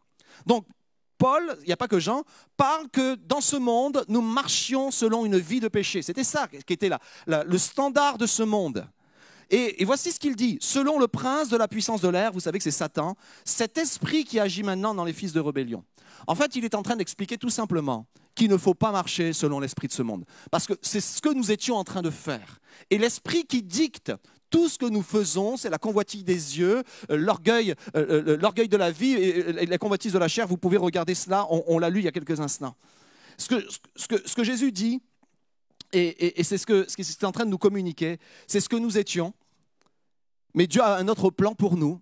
Donc, 0.45 0.65
Paul, 1.17 1.57
il 1.63 1.67
n'y 1.67 1.73
a 1.73 1.77
pas 1.77 1.89
que 1.89 1.99
Jean, 1.99 2.23
parle 2.55 2.87
que 2.89 3.15
dans 3.15 3.41
ce 3.41 3.57
monde, 3.57 4.05
nous 4.07 4.21
marchions 4.21 4.89
selon 4.89 5.25
une 5.25 5.37
vie 5.37 5.59
de 5.59 5.67
péché. 5.67 6.01
C'était 6.01 6.23
ça 6.23 6.47
qui 6.47 6.73
était 6.73 6.89
la- 7.27 7.43
le 7.43 7.57
standard 7.57 8.17
de 8.17 8.25
ce 8.25 8.41
monde. 8.43 8.87
Et, 9.49 9.83
voici 9.85 10.11
ce 10.11 10.19
qu'il 10.19 10.35
dit. 10.35 10.57
Selon 10.61 10.99
le 10.99 11.07
prince 11.07 11.49
de 11.49 11.57
la 11.57 11.67
puissance 11.67 12.01
de 12.01 12.09
l'air, 12.09 12.31
vous 12.31 12.39
savez 12.39 12.59
que 12.59 12.63
c'est 12.63 12.71
Satan, 12.71 13.15
cet 13.45 13.77
esprit 13.77 14.23
qui 14.23 14.39
agit 14.39 14.63
maintenant 14.63 14.93
dans 14.93 15.05
les 15.05 15.13
fils 15.13 15.33
de 15.33 15.39
rébellion. 15.39 15.83
En 16.27 16.35
fait, 16.35 16.55
il 16.55 16.65
est 16.65 16.75
en 16.75 16.83
train 16.83 16.95
d'expliquer 16.95 17.37
tout 17.37 17.49
simplement 17.49 18.05
qu'il 18.35 18.49
ne 18.49 18.57
faut 18.57 18.73
pas 18.73 18.91
marcher 18.91 19.33
selon 19.33 19.59
l'esprit 19.59 19.87
de 19.87 19.93
ce 19.93 20.01
monde. 20.01 20.25
Parce 20.51 20.67
que 20.67 20.73
c'est 20.81 21.01
ce 21.01 21.21
que 21.21 21.33
nous 21.33 21.51
étions 21.51 21.75
en 21.75 21.83
train 21.83 22.01
de 22.01 22.09
faire. 22.09 22.59
Et 22.89 22.97
l'esprit 22.97 23.45
qui 23.45 23.63
dicte 23.63 24.13
tout 24.49 24.67
ce 24.67 24.77
que 24.77 24.85
nous 24.85 25.03
faisons, 25.03 25.57
c'est 25.57 25.69
la 25.69 25.77
convoitise 25.77 26.23
des 26.23 26.59
yeux, 26.59 26.83
euh, 27.11 27.17
l'orgueil, 27.17 27.75
euh, 27.95 28.23
euh, 28.27 28.37
l'orgueil 28.37 28.67
de 28.67 28.77
la 28.77 28.91
vie 28.91 29.13
et, 29.13 29.65
la 29.65 29.77
convoitise 29.77 30.13
de 30.13 30.17
la 30.17 30.27
chair. 30.27 30.47
Vous 30.47 30.57
pouvez 30.57 30.77
regarder 30.77 31.15
cela, 31.15 31.45
on, 31.49 31.77
l'a 31.79 31.89
lu 31.89 31.99
il 31.99 32.05
y 32.05 32.07
a 32.07 32.11
quelques 32.11 32.39
instants. 32.39 32.75
Ce 33.37 33.47
que, 33.47 34.43
Jésus 34.43 34.71
dit 34.71 35.01
Et, 35.93 36.43
c'est 36.43 36.57
ce 36.57 36.65
que 36.65 36.89
ce 36.89 36.95
qu'il 36.95 37.05
est 37.05 37.23
en 37.23 37.31
train 37.31 37.45
de 37.45 37.51
nous 37.51 37.57
communiquer, 37.57 38.19
c'est 38.47 38.59
ce 38.59 38.69
que 38.69 38.75
nous 38.75 38.97
étions. 38.97 39.33
Mais 40.59 40.67
Dieu 40.67 40.81
a 40.83 40.97
un 40.97 41.07
autre 41.07 41.29
plan 41.29 41.55
pour 41.55 41.77
nous. 41.77 42.01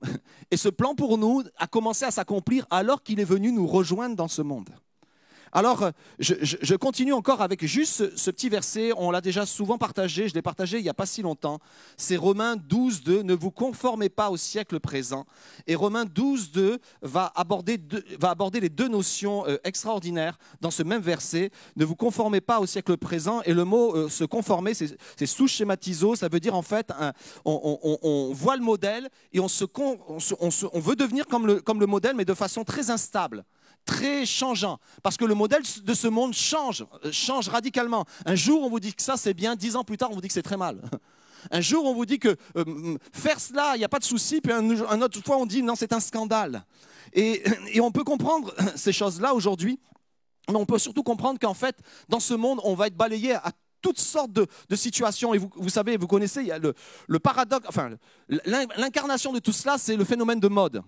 Et 0.49 0.57
ce 0.57 0.67
plan 0.67 0.95
pour 0.95 1.19
nous 1.19 1.43
a 1.59 1.67
commencé 1.67 2.05
à 2.05 2.09
s'accomplir 2.09 2.65
alors 2.71 3.03
qu'il 3.03 3.19
est 3.19 3.23
venu 3.23 3.51
nous 3.51 3.67
rejoindre 3.67 4.15
dans 4.15 4.27
ce 4.27 4.41
monde. 4.41 4.69
Alors, 5.51 5.83
euh, 5.83 5.91
je, 6.19 6.75
continue 6.75 7.13
encore 7.13 7.41
avec 7.41 7.65
juste 7.65 8.15
ce, 8.15 8.31
petit 8.31 8.49
verset. 8.49 8.91
On 8.97 9.11
l'a 9.11 9.21
déjà 9.21 9.45
souvent 9.45 9.77
partagé. 9.77 10.27
Je 10.27 10.33
l'ai 10.33 10.41
partagé 10.41 10.77
il 10.77 10.83
n'y 10.83 10.89
a 10.89 10.93
pas 10.93 11.05
si 11.05 11.21
longtemps. 11.21 11.59
C'est 11.95 12.17
Romains 12.17 12.55
12, 12.55 13.03
2. 13.03 13.21
Ne 13.23 13.33
vous 13.33 13.51
conformez 13.51 14.09
pas 14.09 14.29
au 14.29 14.37
siècle 14.37 14.79
présent. 14.79 15.25
Et 15.65 15.75
Romains 15.75 16.05
12, 16.05 16.51
2 16.51 16.79
va 17.01 17.31
aborder, 17.35 17.79
va 18.19 18.29
aborder 18.29 18.59
les 18.59 18.69
deux 18.69 18.87
notions 18.87 19.47
euh, 19.47 19.57
extraordinaires 19.63 20.37
dans 20.61 20.71
ce 20.71 20.83
même 20.83 21.01
verset. 21.01 21.51
Ne 21.75 21.85
vous 21.85 21.95
conformez 21.95 22.41
pas 22.41 22.59
au 22.59 22.65
siècle 22.65 22.97
présent. 22.97 23.41
Et 23.43 23.53
le 23.53 23.63
mot 23.63 23.95
euh, 23.95 24.09
se 24.09 24.23
conformer, 24.23 24.73
c'est 24.73 24.97
c'est 25.15 25.25
sous-schématiso. 25.25 26.15
Ça 26.15 26.27
veut 26.27 26.39
dire 26.39 26.55
en 26.55 26.61
fait, 26.61 26.91
on, 27.45 28.31
voit 28.33 28.55
le 28.55 28.63
modèle 28.63 29.09
et 29.33 29.39
on, 29.39 29.47
on 29.49 30.79
veut 30.79 30.95
devenir 30.95 31.25
comme 31.27 31.47
le, 31.47 31.61
comme 31.61 31.79
le 31.79 31.85
modèle, 31.85 32.15
mais 32.15 32.25
de 32.25 32.33
façon 32.33 32.63
très 32.63 32.89
instable 32.89 33.45
très 33.87 34.25
changeant, 34.25 34.79
parce 35.01 35.17
que 35.17 35.25
le 35.25 35.33
modèle 35.33 35.63
de 35.83 35.93
ce 35.95 36.07
monde 36.07 36.33
change, 36.33 36.85
euh, 37.05 37.11
change 37.11 37.47
radicalement. 37.47 38.05
Un 38.25 38.35
jour, 38.35 38.61
on 38.61 38.69
vous 38.69 38.79
dit 38.79 38.93
que 38.93 39.01
ça 39.01 39.17
c'est 39.17 39.33
bien, 39.33 39.55
dix 39.55 39.75
ans 39.75 39.83
plus 39.83 39.97
tard, 39.97 40.11
on 40.11 40.15
vous 40.15 40.21
dit 40.21 40.27
que 40.27 40.33
c'est 40.33 40.43
très 40.43 40.57
mal. 40.57 40.81
Un 41.51 41.61
jour, 41.61 41.85
on 41.85 41.93
vous 41.93 42.05
dit 42.05 42.19
que 42.19 42.35
euh, 42.57 42.97
faire 43.13 43.39
cela, 43.39 43.75
il 43.75 43.79
n'y 43.79 43.85
a 43.85 43.89
pas 43.89 43.99
de 43.99 44.03
souci, 44.03 44.41
puis 44.41 44.51
un, 44.51 45.01
autre 45.01 45.21
fois, 45.23 45.37
on 45.37 45.45
dit 45.45 45.61
non, 45.61 45.75
c'est 45.75 45.93
un 45.93 45.99
scandale. 45.99 46.65
Et, 47.13 47.43
on 47.79 47.91
peut 47.91 48.03
comprendre 48.03 48.53
ces 48.75 48.91
choses-là 48.91 49.33
aujourd'hui, 49.33 49.79
mais 50.49 50.55
on 50.55 50.65
peut 50.65 50.79
surtout 50.79 51.03
comprendre 51.03 51.39
qu'en 51.39 51.53
fait, 51.53 51.77
dans 52.09 52.19
ce 52.19 52.33
monde, 52.33 52.59
on 52.63 52.73
va 52.73 52.87
être 52.87 52.97
balayé 52.97 53.35
à 53.35 53.51
toutes 53.81 53.99
sortes 53.99 54.31
de, 54.33 54.75
situations. 54.75 55.33
Et 55.33 55.37
vous, 55.37 55.69
savez, 55.69 55.95
vous 55.95 56.07
connaissez, 56.07 56.41
il 56.41 56.47
y 56.47 56.51
a 56.51 56.59
le, 56.59 56.73
le 57.07 57.19
paradoxe, 57.19 57.67
enfin, 57.69 57.91
l'in- 58.27 58.65
l'incarnation 58.75 59.31
de 59.31 59.39
tout 59.39 59.53
cela, 59.53 59.77
c'est 59.77 59.95
le 59.95 60.03
phénomène 60.03 60.39
de 60.39 60.47
mode. 60.49 60.81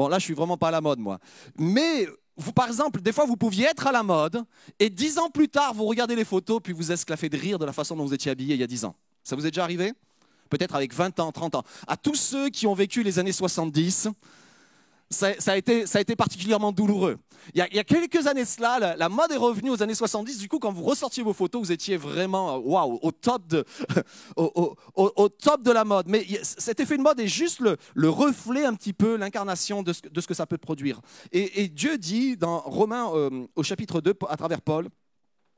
Bon, 0.00 0.08
là, 0.08 0.18
je 0.18 0.24
suis 0.24 0.32
vraiment 0.32 0.56
pas 0.56 0.68
à 0.68 0.70
la 0.70 0.80
mode, 0.80 0.98
moi. 0.98 1.18
Mais 1.58 2.08
par 2.54 2.68
exemple, 2.68 3.02
des 3.02 3.12
fois, 3.12 3.26
vous 3.26 3.36
pouviez 3.36 3.66
être 3.66 3.86
à 3.86 3.92
la 3.92 4.02
mode, 4.02 4.42
et 4.78 4.88
dix 4.88 5.18
ans 5.18 5.28
plus 5.28 5.50
tard, 5.50 5.74
vous 5.74 5.84
regardez 5.84 6.16
les 6.16 6.24
photos, 6.24 6.58
puis 6.64 6.72
vous 6.72 6.90
esclaffez 6.90 7.28
de 7.28 7.36
rire 7.36 7.58
de 7.58 7.66
la 7.66 7.72
façon 7.74 7.94
dont 7.94 8.06
vous 8.06 8.14
étiez 8.14 8.30
habillé 8.30 8.54
il 8.54 8.60
y 8.62 8.64
a 8.64 8.66
dix 8.66 8.86
ans. 8.86 8.96
Ça 9.22 9.36
vous 9.36 9.44
est 9.44 9.50
déjà 9.50 9.62
arrivé? 9.62 9.92
Peut-être 10.48 10.74
avec 10.74 10.94
20 10.94 11.20
ans, 11.20 11.32
30 11.32 11.56
ans. 11.56 11.64
À 11.86 11.98
tous 11.98 12.14
ceux 12.14 12.48
qui 12.48 12.66
ont 12.66 12.72
vécu 12.72 13.02
les 13.02 13.18
années 13.18 13.30
70, 13.30 14.08
ça, 15.10 15.34
a, 15.46 15.56
été, 15.56 16.16
particulièrement 16.16 16.70
douloureux. 16.70 17.18
Il 17.54 17.58
y 17.58 17.78
a, 17.78 17.84
quelques 17.84 18.26
années 18.28 18.44
de 18.44 18.48
cela, 18.48 18.96
la, 18.96 19.08
mode 19.08 19.32
est 19.32 19.36
revenue 19.36 19.70
aux 19.70 19.82
années 19.82 19.94
70. 19.94 20.38
Du 20.38 20.48
coup, 20.48 20.60
quand 20.60 20.72
vous 20.72 20.84
ressortiez 20.84 21.22
vos 21.22 21.32
photos, 21.32 21.60
vous 21.62 21.72
étiez 21.72 21.96
vraiment 21.96 22.56
euh, 22.56 22.98
au, 23.02 23.10
top 23.10 23.46
de, 23.48 23.64
au, 24.36 25.28
top 25.28 25.62
de 25.62 25.72
la 25.72 25.84
mode. 25.84 26.06
Mais 26.08 26.24
cet 26.42 26.78
effet 26.78 26.96
de 26.96 27.02
mode 27.02 27.18
est 27.18 27.26
juste 27.26 27.58
le, 27.58 27.76
le 27.94 28.08
reflet 28.08 28.64
un 28.64 28.74
petit 28.74 28.92
peu, 28.92 29.16
l'incarnation 29.16 29.82
de, 29.82 29.92
ce 29.92 30.26
que- 30.26 30.34
ça 30.34 30.46
peut 30.46 30.58
produire. 30.58 31.00
Et, 31.32 31.62
et 31.64 31.68
Dieu 31.68 31.98
dit 31.98 32.36
dans 32.36 32.60
Romains 32.60 33.10
euh, 33.12 33.46
au 33.56 33.64
chapitre 33.64 34.00
2, 34.00 34.14
à 34.28 34.36
travers 34.36 34.62
Paul, 34.62 34.88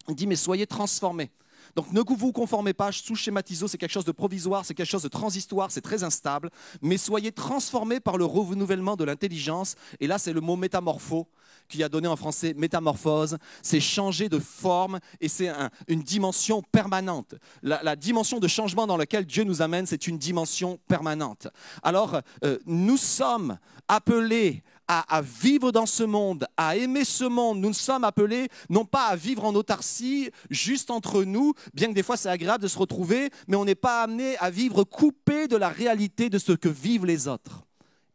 il 0.08 0.14
dit, 0.14 0.26
mais 0.26 0.36
soyez 0.36 0.66
transformés. 0.66 1.30
Donc 1.74 1.92
ne 1.92 2.00
vous 2.00 2.32
conformez 2.32 2.74
pas, 2.74 2.92
sous 2.92 3.14
schématiso, 3.14 3.66
c'est 3.68 3.78
quelque 3.78 3.90
chose 3.92 4.04
de 4.04 4.12
provisoire, 4.12 4.64
c'est 4.64 4.74
quelque 4.74 4.90
chose 4.90 5.02
de 5.02 5.08
transitoire, 5.08 5.70
c'est 5.70 5.80
très 5.80 6.04
instable, 6.04 6.50
mais 6.82 6.98
soyez 6.98 7.32
transformés 7.32 8.00
par 8.00 8.18
le 8.18 8.24
renouvellement 8.24 8.96
de 8.96 9.04
l'intelligence. 9.04 9.74
Et 10.00 10.06
là, 10.06 10.18
c'est 10.18 10.32
le 10.32 10.40
mot 10.40 10.56
métamorpho 10.56 11.26
qui 11.68 11.82
a 11.82 11.88
donné 11.88 12.08
en 12.08 12.16
français 12.16 12.52
métamorphose. 12.54 13.38
C'est 13.62 13.80
changer 13.80 14.28
de 14.28 14.38
forme 14.38 14.98
et 15.20 15.28
c'est 15.28 15.48
un- 15.48 15.70
une 15.88 16.02
dimension 16.02 16.62
permanente. 16.70 17.34
La, 17.62 17.82
la 17.82 17.96
dimension 17.96 18.38
de 18.40 18.48
changement 18.48 18.86
dans 18.86 18.96
laquelle 18.98 19.24
Dieu 19.24 19.44
nous 19.44 19.62
amène, 19.62 19.86
c'est 19.86 20.06
une 20.06 20.18
dimension 20.18 20.78
permanente. 20.88 21.48
Alors, 21.82 22.20
euh, 22.44 22.58
nous 22.66 22.98
sommes 22.98 23.58
appelés 23.88 24.62
à, 25.00 25.22
vivre 25.22 25.72
dans 25.72 25.86
ce 25.86 26.02
monde, 26.02 26.46
à 26.56 26.76
aimer 26.76 27.04
ce 27.04 27.24
monde. 27.24 27.60
Nous 27.60 27.72
sommes 27.72 28.04
appelés 28.04 28.48
non 28.68 28.84
pas 28.84 29.06
à 29.06 29.16
vivre 29.16 29.44
en 29.44 29.54
autarcie, 29.54 30.30
juste 30.50 30.90
entre 30.90 31.24
nous, 31.24 31.54
bien 31.74 31.88
que 31.88 31.94
des 31.94 32.02
fois 32.02 32.16
c'est 32.16 32.28
agréable 32.28 32.62
de 32.62 32.68
se 32.68 32.78
retrouver, 32.78 33.30
mais 33.48 33.56
on 33.56 33.64
n'est 33.64 33.74
pas 33.74 34.02
amené 34.02 34.36
à 34.38 34.50
vivre 34.50 34.84
coupé 34.84 35.48
de 35.48 35.56
la 35.56 35.68
réalité 35.68 36.28
de 36.28 36.38
ce 36.38 36.52
que 36.52 36.68
vivent 36.68 37.06
les 37.06 37.28
autres 37.28 37.64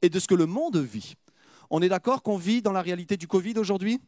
et 0.02 0.10
de 0.10 0.20
ce 0.20 0.28
que 0.28 0.36
le 0.36 0.46
monde 0.46 0.78
vit. 0.78 1.16
On 1.70 1.82
est 1.82 1.90
d'accord 1.90 2.22
qu'on 2.22 2.38
vit 2.38 2.62
dans 2.62 2.72
la 2.72 2.82
réalité 2.82 3.18
du 3.18 3.28
Covid 3.28 3.56
aujourd'hui? 3.58 4.00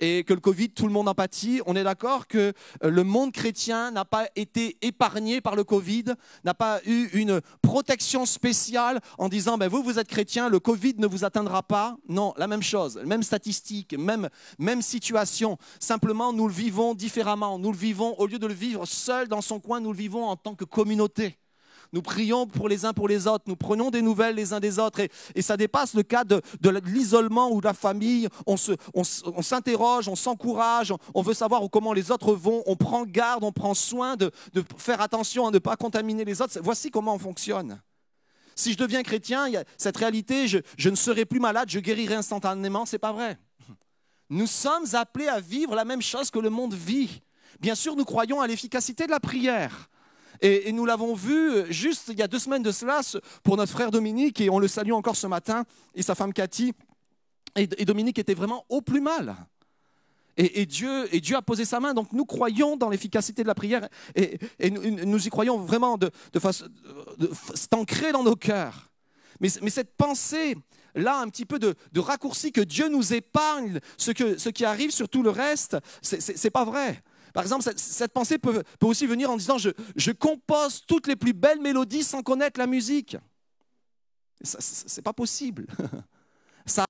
Et 0.00 0.24
que 0.24 0.34
le 0.34 0.40
Covid, 0.40 0.70
tout 0.70 0.86
le 0.86 0.92
monde 0.92 1.08
en 1.08 1.14
pâtit. 1.14 1.60
On 1.66 1.76
est 1.76 1.84
d'accord 1.84 2.26
que 2.26 2.52
euh, 2.82 2.90
le 2.90 3.04
monde 3.04 3.32
chrétien 3.32 3.90
n'a 3.90 4.04
pas 4.04 4.26
été 4.36 4.76
épargné 4.82 5.40
par 5.40 5.56
le 5.56 5.64
Covid, 5.64 6.04
n'a 6.44 6.54
pas 6.54 6.80
eu 6.86 7.08
une 7.12 7.40
protection 7.62 8.26
spéciale 8.26 9.00
en 9.18 9.28
disant, 9.28 9.58
ben 9.58 9.68
vous, 9.68 9.82
vous 9.82 9.98
êtes 9.98 10.08
chrétien, 10.08 10.48
le 10.48 10.60
Covid 10.60 10.94
ne 10.98 11.06
vous 11.06 11.24
atteindra 11.24 11.62
pas. 11.62 11.96
Non, 12.08 12.34
la 12.36 12.46
même 12.46 12.62
chose, 12.62 13.00
même 13.04 13.22
statistique, 13.22 13.96
même, 13.98 14.28
même 14.58 14.82
situation. 14.82 15.58
Simplement, 15.78 16.32
nous 16.32 16.48
le 16.48 16.54
vivons 16.54 16.94
différemment. 16.94 17.58
Nous 17.58 17.72
le 17.72 17.78
vivons, 17.78 18.18
au 18.18 18.26
lieu 18.26 18.38
de 18.38 18.46
le 18.46 18.54
vivre 18.54 18.86
seul 18.86 19.28
dans 19.28 19.40
son 19.40 19.60
coin, 19.60 19.80
nous 19.80 19.92
le 19.92 19.98
vivons 19.98 20.24
en 20.24 20.36
tant 20.36 20.54
que 20.54 20.64
communauté. 20.64 21.38
Nous 21.92 22.00
prions 22.00 22.46
pour 22.46 22.68
les 22.68 22.86
uns 22.86 22.94
pour 22.94 23.06
les 23.06 23.26
autres, 23.26 23.44
nous 23.46 23.56
prenons 23.56 23.90
des 23.90 24.00
nouvelles 24.00 24.34
les 24.34 24.54
uns 24.54 24.60
des 24.60 24.78
autres, 24.78 25.00
et, 25.34 25.42
ça 25.42 25.58
dépasse 25.58 25.92
le 25.92 26.02
cas 26.02 26.24
de, 26.24 26.40
l'isolement 26.86 27.50
ou 27.52 27.60
de 27.60 27.66
la 27.66 27.74
famille. 27.74 28.28
On, 28.46 28.56
s'interroge, 29.42 30.08
on 30.08 30.16
s'encourage, 30.16 30.94
on, 31.14 31.22
veut 31.22 31.34
savoir 31.34 31.62
comment 31.70 31.92
les 31.92 32.10
autres 32.10 32.32
vont, 32.32 32.62
on 32.66 32.76
prend 32.76 33.04
garde, 33.04 33.44
on 33.44 33.52
prend 33.52 33.74
soin 33.74 34.16
de, 34.16 34.30
faire 34.78 35.02
attention 35.02 35.46
à 35.46 35.50
ne 35.50 35.58
pas 35.58 35.76
contaminer 35.76 36.24
les 36.24 36.40
autres. 36.40 36.58
Voici 36.62 36.90
comment 36.90 37.14
on 37.14 37.18
fonctionne. 37.18 37.82
Si 38.54 38.72
je 38.72 38.78
deviens 38.78 39.02
chrétien, 39.02 39.48
il 39.48 39.62
cette 39.76 39.96
réalité, 39.96 40.48
je, 40.48 40.58
je 40.78 40.88
ne 40.88 40.96
serai 40.96 41.24
plus 41.26 41.40
malade, 41.40 41.68
je 41.68 41.80
guérirai 41.80 42.14
instantanément, 42.14 42.86
c'est 42.86 42.98
pas 42.98 43.12
vrai. 43.12 43.38
Nous 44.30 44.46
sommes 44.46 44.86
appelés 44.94 45.28
à 45.28 45.40
vivre 45.40 45.74
la 45.74 45.84
même 45.84 46.00
chose 46.00 46.30
que 46.30 46.38
le 46.38 46.48
monde 46.48 46.72
vit. 46.72 47.20
Bien 47.60 47.74
sûr, 47.74 47.96
nous 47.96 48.04
croyons 48.04 48.40
à 48.40 48.46
l'efficacité 48.46 49.04
de 49.04 49.10
la 49.10 49.20
prière. 49.20 49.90
Et, 50.42 50.72
nous 50.72 50.84
l'avons 50.84 51.14
vu 51.14 51.50
euh, 51.50 51.66
juste 51.70 52.08
il 52.08 52.18
y 52.18 52.22
a 52.22 52.26
deux 52.28 52.40
semaines 52.40 52.64
de 52.64 52.72
cela 52.72 53.02
ce- 53.02 53.18
pour 53.44 53.56
notre 53.56 53.70
frère 53.70 53.92
Dominique, 53.92 54.40
et 54.40 54.50
on 54.50 54.58
le 54.58 54.68
salue 54.68 54.90
encore 54.90 55.16
ce 55.16 55.28
matin, 55.28 55.64
et 55.94 56.02
sa 56.02 56.16
femme 56.16 56.32
Cathy. 56.32 56.72
Et, 57.54 57.66
Dominique 57.84 58.18
était 58.18 58.34
vraiment 58.34 58.64
au 58.68 58.80
plus 58.82 59.00
mal. 59.00 59.36
Et, 60.38 60.64
Dieu, 60.64 61.14
et 61.14 61.20
Dieu 61.20 61.36
a 61.36 61.42
posé 61.42 61.66
sa 61.66 61.78
main. 61.78 61.92
Donc 61.92 62.12
nous 62.12 62.24
croyons 62.24 62.78
dans 62.78 62.88
l'efficacité 62.88 63.42
de 63.42 63.48
la 63.48 63.54
prière 63.54 63.86
et, 64.14 64.70
nous, 64.70 65.26
y 65.26 65.28
croyons 65.28 65.58
vraiment 65.58 65.98
de, 65.98 66.10
façon. 66.40 66.64
c'est 67.54 67.74
ancré 67.74 68.12
dans 68.12 68.22
nos 68.22 68.34
cœurs. 68.34 68.90
Mais, 69.40 69.50
cette 69.50 69.94
pensée, 69.94 70.56
là, 70.94 71.18
un 71.18 71.28
petit 71.28 71.44
peu 71.44 71.58
de, 71.58 71.74
de 71.92 72.00
raccourci, 72.00 72.50
que 72.50 72.62
Dieu 72.62 72.88
nous 72.88 73.12
épargne 73.12 73.78
ce, 73.98 74.10
que, 74.10 74.38
ce 74.38 74.48
qui 74.48 74.64
arrive 74.64 74.90
sur 74.90 75.10
tout 75.10 75.22
le 75.22 75.30
reste, 75.30 75.76
c'est 76.00 76.50
pas 76.50 76.64
vrai. 76.64 77.02
Par 77.32 77.42
exemple, 77.42 77.64
cette, 77.76 78.12
pensée 78.12 78.38
peut, 78.38 78.62
aussi 78.82 79.06
venir 79.06 79.30
en 79.30 79.36
disant 79.36 79.56
je, 79.58 80.10
compose 80.12 80.84
toutes 80.86 81.06
les 81.06 81.16
plus 81.16 81.32
belles 81.32 81.60
mélodies 81.60 82.04
sans 82.04 82.22
connaître 82.22 82.58
la 82.58 82.66
musique. 82.66 83.16
C'est 84.42 85.02
pas 85.02 85.12
possible. 85.12 85.66
Ça, 86.66 86.84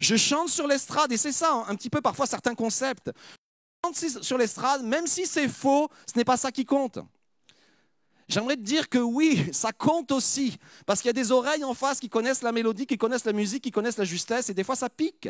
je 0.00 0.16
chante 0.16 0.48
sur 0.48 0.66
l'estrade, 0.66 1.12
et 1.12 1.16
c'est 1.16 1.32
ça, 1.32 1.52
hein, 1.52 1.64
un 1.68 1.74
petit 1.74 1.90
peu 1.90 2.00
parfois 2.00 2.26
certains 2.26 2.54
concepts. 2.54 3.10
Je 3.12 3.88
chante 3.88 4.22
sur 4.22 4.38
l'estrade, 4.38 4.82
même 4.84 5.06
si 5.06 5.26
c'est 5.26 5.48
faux, 5.48 5.90
ce 6.06 6.16
n'est 6.16 6.24
pas 6.24 6.36
ça 6.36 6.50
qui 6.50 6.64
compte. 6.64 6.98
J'aimerais 8.28 8.56
te 8.56 8.62
dire 8.62 8.88
que 8.88 8.98
oui, 8.98 9.50
ça 9.52 9.72
compte 9.72 10.12
aussi, 10.12 10.56
parce 10.86 11.00
qu'il 11.00 11.08
y 11.08 11.10
a 11.10 11.14
des 11.14 11.32
oreilles 11.32 11.64
en 11.64 11.74
face 11.74 11.98
qui 11.98 12.08
connaissent 12.08 12.42
la 12.42 12.52
mélodie, 12.52 12.86
qui 12.86 12.96
connaissent 12.96 13.24
la 13.24 13.32
musique, 13.32 13.64
qui 13.64 13.72
connaissent 13.72 13.98
la 13.98 14.04
justesse, 14.04 14.48
et 14.48 14.54
des 14.54 14.64
fois 14.64 14.76
ça 14.76 14.88
pique. 14.88 15.28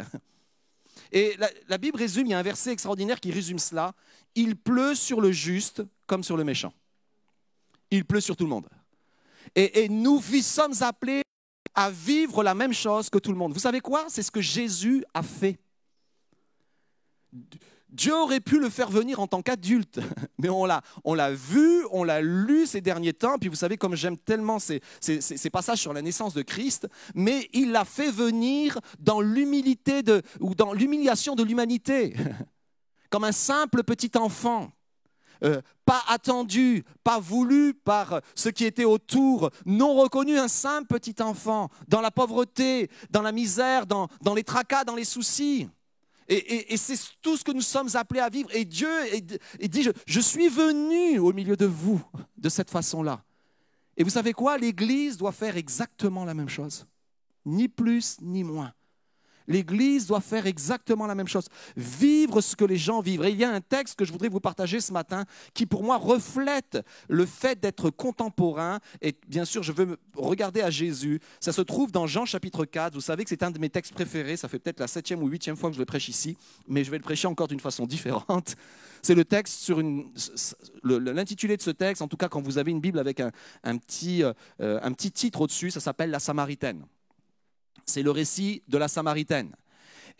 Et 1.12 1.36
la, 1.68 1.78
Bible 1.78 1.98
résume, 1.98 2.26
il 2.26 2.30
y 2.30 2.34
a 2.34 2.38
un 2.38 2.42
verset 2.42 2.70
extraordinaire 2.70 3.20
qui 3.20 3.30
résume 3.30 3.58
cela. 3.58 3.92
Il 4.34 4.56
pleut 4.56 4.94
sur 4.94 5.20
le 5.20 5.32
juste 5.32 5.82
comme 6.06 6.22
sur 6.22 6.36
le 6.36 6.44
méchant. 6.44 6.72
Il 7.90 8.04
pleut 8.04 8.20
sur 8.20 8.36
tout 8.36 8.44
le 8.44 8.50
monde. 8.50 8.68
Et, 9.54 9.84
et 9.84 9.88
nous 9.88 10.20
sommes 10.20 10.74
appelés 10.80 11.22
à 11.74 11.90
vivre 11.90 12.42
la 12.42 12.54
même 12.54 12.72
chose 12.72 13.10
que 13.10 13.18
tout 13.18 13.32
le 13.32 13.38
monde. 13.38 13.52
Vous 13.52 13.60
savez 13.60 13.80
quoi? 13.80 14.06
C'est 14.08 14.22
ce 14.22 14.30
que 14.30 14.40
Jésus 14.40 15.04
a 15.14 15.22
fait. 15.22 15.58
Dieu 17.92 18.14
aurait 18.14 18.40
pu 18.40 18.58
le 18.58 18.68
faire 18.68 18.90
venir 18.90 19.20
en 19.20 19.26
tant 19.26 19.42
qu'adulte, 19.42 20.00
mais 20.38 20.48
on 20.48 20.64
l'a, 20.64 20.82
on 21.04 21.14
l'a 21.14 21.32
vu, 21.32 21.84
on 21.90 22.04
l'a 22.04 22.20
lu 22.20 22.66
ces 22.66 22.80
derniers 22.80 23.12
temps, 23.12 23.38
puis 23.38 23.48
vous 23.48 23.56
savez 23.56 23.76
comme 23.76 23.96
j'aime 23.96 24.16
tellement 24.16 24.58
ces, 24.58 24.80
passages 25.52 25.80
sur 25.80 25.92
la 25.92 26.02
naissance 26.02 26.34
de 26.34 26.42
Christ, 26.42 26.88
mais 27.14 27.48
il 27.52 27.72
l'a 27.72 27.84
fait 27.84 28.10
venir 28.10 28.78
dans 28.98 29.20
l'humilité 29.20 30.02
ou 30.40 30.54
dans 30.54 30.72
l'humiliation 30.72 31.34
de 31.34 31.42
l'humanité, 31.42 32.14
comme 33.10 33.24
un 33.24 33.32
simple 33.32 33.82
petit 33.82 34.12
enfant. 34.16 34.70
Euh, 35.42 35.62
pas 35.86 36.02
attendu, 36.08 36.84
pas 37.02 37.18
voulu 37.18 37.72
par 37.72 38.20
ceux 38.34 38.50
qui 38.50 38.66
étaient 38.66 38.84
autour, 38.84 39.50
non 39.64 39.94
reconnu, 39.94 40.38
un 40.38 40.48
simple 40.48 40.86
petit 40.86 41.16
enfant, 41.22 41.70
dans 41.88 42.02
la 42.02 42.10
pauvreté, 42.10 42.90
dans 43.08 43.22
la 43.22 43.32
misère, 43.32 43.86
dans 43.86 44.08
les 44.36 44.44
tracas, 44.44 44.84
dans 44.84 44.94
les 44.94 45.04
soucis. 45.04 45.66
Et, 46.32 46.76
c'est 46.76 46.96
tout 47.20 47.36
ce 47.36 47.42
que 47.42 47.50
nous 47.50 47.60
sommes 47.60 47.88
appelés 47.94 48.20
à 48.20 48.28
vivre. 48.28 48.48
Et 48.54 48.64
Dieu 48.64 48.88
dit, 49.60 49.88
je 50.06 50.20
suis 50.20 50.48
venu 50.48 51.18
au 51.18 51.32
milieu 51.32 51.56
de 51.56 51.66
vous 51.66 52.00
de 52.38 52.48
cette 52.48 52.70
façon-là. 52.70 53.24
Et 53.96 54.04
vous 54.04 54.10
savez 54.10 54.32
quoi? 54.32 54.56
L'Église 54.56 55.16
doit 55.16 55.32
faire 55.32 55.56
exactement 55.56 56.24
la 56.24 56.32
même 56.32 56.48
chose. 56.48 56.86
Ni 57.44 57.66
plus, 57.66 58.16
ni 58.20 58.44
moins. 58.44 58.72
L'Église 59.50 60.06
doit 60.06 60.20
faire 60.20 60.46
exactement 60.46 61.08
la 61.08 61.16
même 61.16 61.26
chose. 61.26 61.46
Vivre 61.76 62.40
ce 62.40 62.54
que 62.54 62.64
les 62.64 62.76
gens 62.76 63.00
vivent. 63.00 63.24
Et 63.24 63.30
il 63.30 63.36
y 63.36 63.44
a 63.44 63.50
un 63.50 63.60
texte 63.60 63.98
que 63.98 64.04
je 64.04 64.12
voudrais 64.12 64.28
vous 64.28 64.38
partager 64.38 64.80
ce 64.80 64.92
matin 64.92 65.24
qui, 65.54 65.66
pour 65.66 65.82
moi, 65.82 65.96
reflète 65.96 66.78
le 67.08 67.26
fait 67.26 67.58
d'être 67.58 67.90
contemporain. 67.90 68.78
Et 69.02 69.16
bien 69.26 69.44
sûr, 69.44 69.64
je 69.64 69.72
veux 69.72 69.98
regarder 70.14 70.62
à 70.62 70.70
Jésus. 70.70 71.18
Ça 71.40 71.52
se 71.52 71.62
trouve 71.62 71.90
dans 71.90 72.06
Jean 72.06 72.24
chapitre 72.24 72.64
4. 72.64 72.94
Vous 72.94 73.00
savez 73.00 73.24
que 73.24 73.30
c'est 73.30 73.42
un 73.42 73.50
de 73.50 73.58
mes 73.58 73.70
textes 73.70 73.92
préférés. 73.92 74.36
Ça 74.36 74.46
fait 74.46 74.60
peut-être 74.60 74.78
la 74.78 74.86
septième 74.86 75.20
ou 75.20 75.26
huitième 75.26 75.56
fois 75.56 75.68
que 75.70 75.74
je 75.74 75.80
le 75.80 75.86
prêche 75.86 76.08
ici, 76.08 76.36
mais 76.68 76.84
je 76.84 76.90
vais 76.92 76.98
le 76.98 77.02
prêcher 77.02 77.26
encore 77.26 77.48
d'une 77.48 77.60
façon 77.60 77.86
différente. 77.86 78.54
C'est 79.02 79.14
le 79.14 79.24
texte 79.24 79.60
sur 79.60 79.80
une. 79.80 80.12
L'intitulé 80.84 81.56
de 81.56 81.62
ce 81.62 81.70
texte, 81.70 82.02
en 82.02 82.08
tout 82.08 82.18
cas 82.18 82.28
quand 82.28 82.42
vous 82.42 82.58
avez 82.58 82.70
une 82.70 82.80
Bible 82.80 82.98
avec 82.98 83.18
un, 83.20 83.32
un 83.64 83.78
petit, 83.78 84.22
euh, 84.22 84.34
un 84.60 84.92
petit 84.92 85.10
titre 85.10 85.40
au-dessus, 85.40 85.70
ça 85.70 85.80
s'appelle 85.80 86.10
La 86.10 86.20
Samaritaine. 86.20 86.84
C'est 87.90 88.02
le 88.02 88.10
récit 88.10 88.62
de 88.68 88.78
la 88.78 88.88
Samaritaine. 88.88 89.54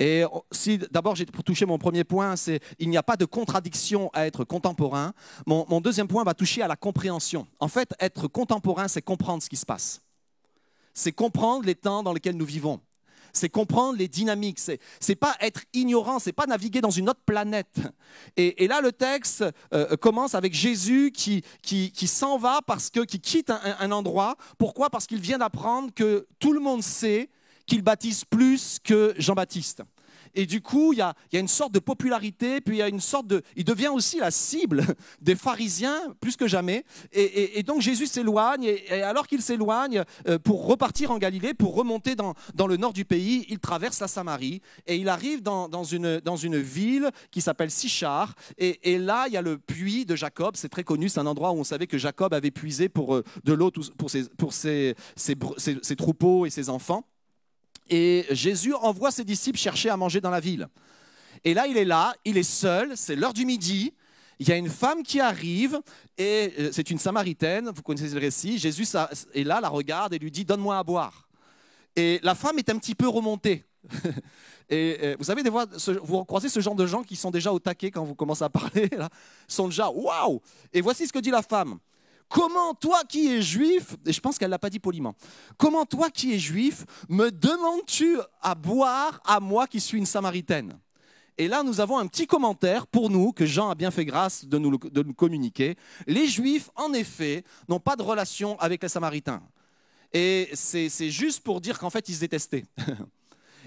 Et 0.01 0.25
si 0.51 0.79
d'abord 0.91 1.15
j'ai 1.15 1.27
touché 1.27 1.67
mon 1.67 1.79
premier 1.79 2.05
point, 2.05 2.35
c'est 2.35 2.61
il 2.79 2.89
n'y 2.89 2.97
a 2.97 3.03
pas 3.03 3.17
de 3.17 3.27
contradiction 3.27 4.11
à 4.15 4.27
être 4.27 4.45
contemporain. 4.45 5.13
Mon, 5.47 5.81
deuxième 5.81 6.09
point 6.09 6.25
va 6.25 6.35
toucher 6.35 6.63
à 6.63 6.69
la 6.69 6.77
compréhension. 6.77 7.47
En 7.61 7.69
fait, 7.69 7.93
être 8.01 8.27
contemporain, 8.27 8.89
c'est 8.89 9.03
comprendre 9.03 9.43
ce 9.43 9.49
qui 9.49 9.57
se 9.57 9.67
passe. 9.67 10.01
C'est 10.95 11.13
comprendre 11.13 11.67
les 11.67 11.75
temps 11.75 12.03
dans 12.03 12.15
lesquels 12.15 12.37
nous 12.37 12.47
vivons. 12.47 12.81
C'est 13.33 13.51
comprendre 13.51 13.99
les 13.99 14.09
dynamiques. 14.09 14.59
C'est 14.59 14.81
c'est 15.01 15.15
pas 15.15 15.37
être 15.39 15.61
ignorant. 15.75 16.19
C'est 16.19 16.33
pas 16.33 16.47
naviguer 16.47 16.81
dans 16.81 16.91
une 16.91 17.11
autre 17.11 17.23
planète. 17.25 17.79
Et, 18.37 18.67
là, 18.67 18.81
le 18.81 18.91
texte 18.93 19.45
euh, 19.73 19.97
commence 19.97 20.35
avec 20.35 20.55
Jésus 20.55 21.13
qui, 21.15 21.45
qui, 21.63 22.07
s'en 22.09 22.39
va 22.39 22.61
parce 22.67 22.91
que 22.91 23.01
qui 23.01 23.21
quitte 23.21 23.51
un 23.51 23.93
endroit. 23.93 24.37
Pourquoi? 24.59 24.89
Parce 24.89 25.07
qu'il 25.07 25.21
vient 25.21 25.39
d'apprendre 25.39 25.93
que 25.95 26.27
tout 26.39 26.55
le 26.55 26.61
monde 26.61 26.83
sait 26.83 27.29
qu'il 27.71 27.83
baptise 27.83 28.25
plus 28.25 28.81
que 28.83 29.15
Jean-Baptiste. 29.17 29.85
Et 30.35 30.45
du 30.47 30.61
coup, 30.61 30.93
il 30.93 30.99
y, 30.99 31.03
a, 31.03 31.15
une 31.33 31.49
sorte 31.49 31.73
de 31.73 31.79
popularité, 31.79 32.61
puis 32.61 32.77
il 32.77 32.79
y 32.79 32.83
a 32.83 32.89
une 32.89 33.01
sorte 33.01 33.29
de... 33.29 33.43
Il 33.55 33.65
devient 33.65 33.89
aussi 33.89 34.19
la 34.19 34.33
cible 34.33 34.85
des 35.21 35.37
pharisiens, 35.37 35.97
plus 36.21 36.37
que 36.37 36.49
jamais. 36.49 36.85
Et, 37.13 37.63
donc 37.63 37.81
Jésus 37.81 38.07
s'éloigne, 38.07 38.65
et, 38.65 39.03
alors 39.03 39.29
qu'il 39.29 39.41
s'éloigne 39.41 40.03
euh, 40.29 40.39
pour 40.39 40.67
repartir 40.67 41.13
en 41.13 41.19
Galilée, 41.19 41.55
pour 41.55 41.77
remonter 41.77 42.17
dans, 42.17 42.35
le 42.67 42.77
nord 42.77 42.93
du 42.93 43.05
pays, 43.05 43.47
il 43.49 43.61
traverse 43.61 44.01
la 44.01 44.09
Samarie, 44.09 44.61
et 44.87 44.97
il 44.97 45.09
arrive 45.09 45.43
dans, 45.43 45.85
une, 45.85 46.59
ville 46.59 47.11
qui 47.31 47.41
s'appelle 47.41 47.71
Sichar, 47.71 48.35
et, 48.59 48.99
là, 48.99 49.27
il 49.29 49.35
y 49.35 49.37
a 49.37 49.43
le 49.43 49.59
puits 49.59 50.07
de 50.07 50.17
Jacob, 50.17 50.57
c'est 50.57 50.69
très 50.69 50.85
connu, 50.85 51.09
c'est 51.09 51.21
un 51.21 51.27
endroit 51.27 51.53
où 51.53 51.57
on 51.57 51.65
savait 51.65 51.87
que 51.87 51.99
Jacob 51.99 52.35
avait 52.35 52.51
puisé 52.51 52.89
pour 52.89 53.15
euh, 53.15 53.25
de 53.45 53.53
l'eau 53.53 53.71
pour, 53.97 54.11
ses 54.53 54.95
troupeaux 55.97 56.47
et 56.47 56.51
ses 56.51 56.69
enfants. 56.69 57.05
Et 57.91 58.25
Jésus 58.31 58.73
envoie 58.73 59.11
ses 59.11 59.25
disciples 59.25 59.59
chercher 59.59 59.91
à 59.91 59.97
manger 59.97 60.21
dans 60.21 60.31
la 60.31 60.41
ville. 60.41 60.69
Et 61.45 61.55
là, 61.55 61.67
il 61.67 61.77
est 61.77 61.85
là, 61.85 62.15
il 62.25 62.39
est 62.39 62.43
seul, 62.43 62.97
c'est 62.97 63.17
l'heure 63.17 63.35
du 63.35 63.45
midi. 63.45 63.93
Il 64.39 64.49
y 64.49 64.53
a 64.53 64.57
une 64.57 64.71
femme 64.71 65.03
qui 65.03 65.21
arrive, 65.21 65.81
et 66.17 66.55
euh, 66.59 66.71
c'est 66.73 66.91
une 66.91 66.99
Samaritaine, 66.99 67.71
vous 67.75 67.83
connaissez 67.83 68.15
le 68.15 68.21
récit. 68.21 68.59
Jésus 68.59 68.87
est 69.35 69.45
là, 69.45 69.61
la 69.61 69.69
regarde 69.69 70.15
et 70.15 70.19
lui 70.19 70.31
dit 70.31 70.45
Donne-moi 70.45 70.79
à 70.79 70.83
boire. 70.83 71.29
Et 71.97 72.21
la 72.23 72.35
femme 72.35 72.59
est 72.59 72.71
un 72.71 72.79
petit 72.79 72.95
peu 72.95 73.09
remontée. 73.09 73.65
Et 74.73 74.99
euh, 75.03 75.17
vous 75.19 75.25
savez, 75.25 75.43
vous 76.05 76.25
croisez 76.25 76.49
ce 76.49 76.61
genre 76.61 76.77
de 76.77 76.87
gens 76.87 77.03
qui 77.03 77.17
sont 77.17 77.33
déjà 77.33 77.53
au 77.53 77.59
taquet 77.59 77.91
quand 77.91 78.05
vous 78.05 78.15
commencez 78.15 78.45
à 78.45 78.49
parler, 78.49 78.89
là, 78.97 79.09
sont 79.49 79.67
déjà 79.67 79.91
Waouh 79.91 80.41
Et 80.73 80.81
voici 80.81 81.09
ce 81.09 81.13
que 81.13 81.19
dit 81.19 81.31
la 81.31 81.43
femme 81.43 81.81
Comment 82.31 82.75
toi 82.75 83.03
qui 83.09 83.27
es 83.27 83.43
juif, 83.43 83.97
et 84.07 84.13
je 84.13 84.21
pense 84.21 84.39
qu'elle 84.39 84.49
ne 84.49 84.53
l'a 84.53 84.59
pas 84.61 84.71
dit 84.71 84.79
poliment, 84.79 85.17
comment 85.59 85.85
toi 85.85 86.11
qui 86.11 86.33
es 86.33 86.39
juif, 86.39 86.87
me 87.09 87.31
demandes-tu 87.31 88.19
à 88.41 88.55
boire 88.55 89.21
à 89.27 89.41
moi 89.41 89.67
qui 89.67 89.81
suis 89.81 89.99
une 89.99 90.07
Samaritaine? 90.07 90.79
Et 91.39 91.49
là, 91.49 91.65
nous 91.65 91.81
avons 91.81 91.99
un 91.99 92.07
petit 92.07 92.29
commentaire 92.29 92.87
pour 92.87 93.11
nous, 93.11 93.33
que 93.33 93.47
Jean 93.47 93.71
a 93.71 93.75
bien 93.75 93.91
fait 93.91 94.05
grâce 94.05 94.45
de 94.45 94.59
nous, 94.59 94.79
de 94.79 95.03
nous 95.03 95.15
communiquer. 95.15 95.75
Les 96.07 96.29
juifs, 96.29 96.71
en 96.77 96.93
effet, 96.93 97.43
n'ont 97.69 97.81
pas 97.81 97.97
de 97.97 98.03
relation 98.03 98.57
avec 98.61 98.81
les 98.83 98.89
Samaritains. 98.89 99.43
Et 100.13 100.51
c'est 100.55 101.11
juste 101.11 101.43
pour 101.43 101.61
dire 101.61 101.79
qu'en 101.79 101.91
fait, 101.91 102.09
ils 102.09 102.15
se 102.15 102.21
détestaient. 102.21 102.65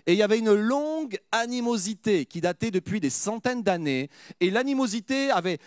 Et 0.06 0.14
il 0.14 0.18
y 0.18 0.24
avait 0.24 0.40
une 0.40 0.54
longue 0.54 1.18
animosité 1.32 2.26
qui 2.26 2.42
datait 2.42 2.72
depuis 2.72 3.00
des 3.00 3.10
centaines 3.10 3.64
d'années. 3.64 4.10
Et 4.40 4.50
l'animosité 4.50 5.32
avait, 5.32 5.60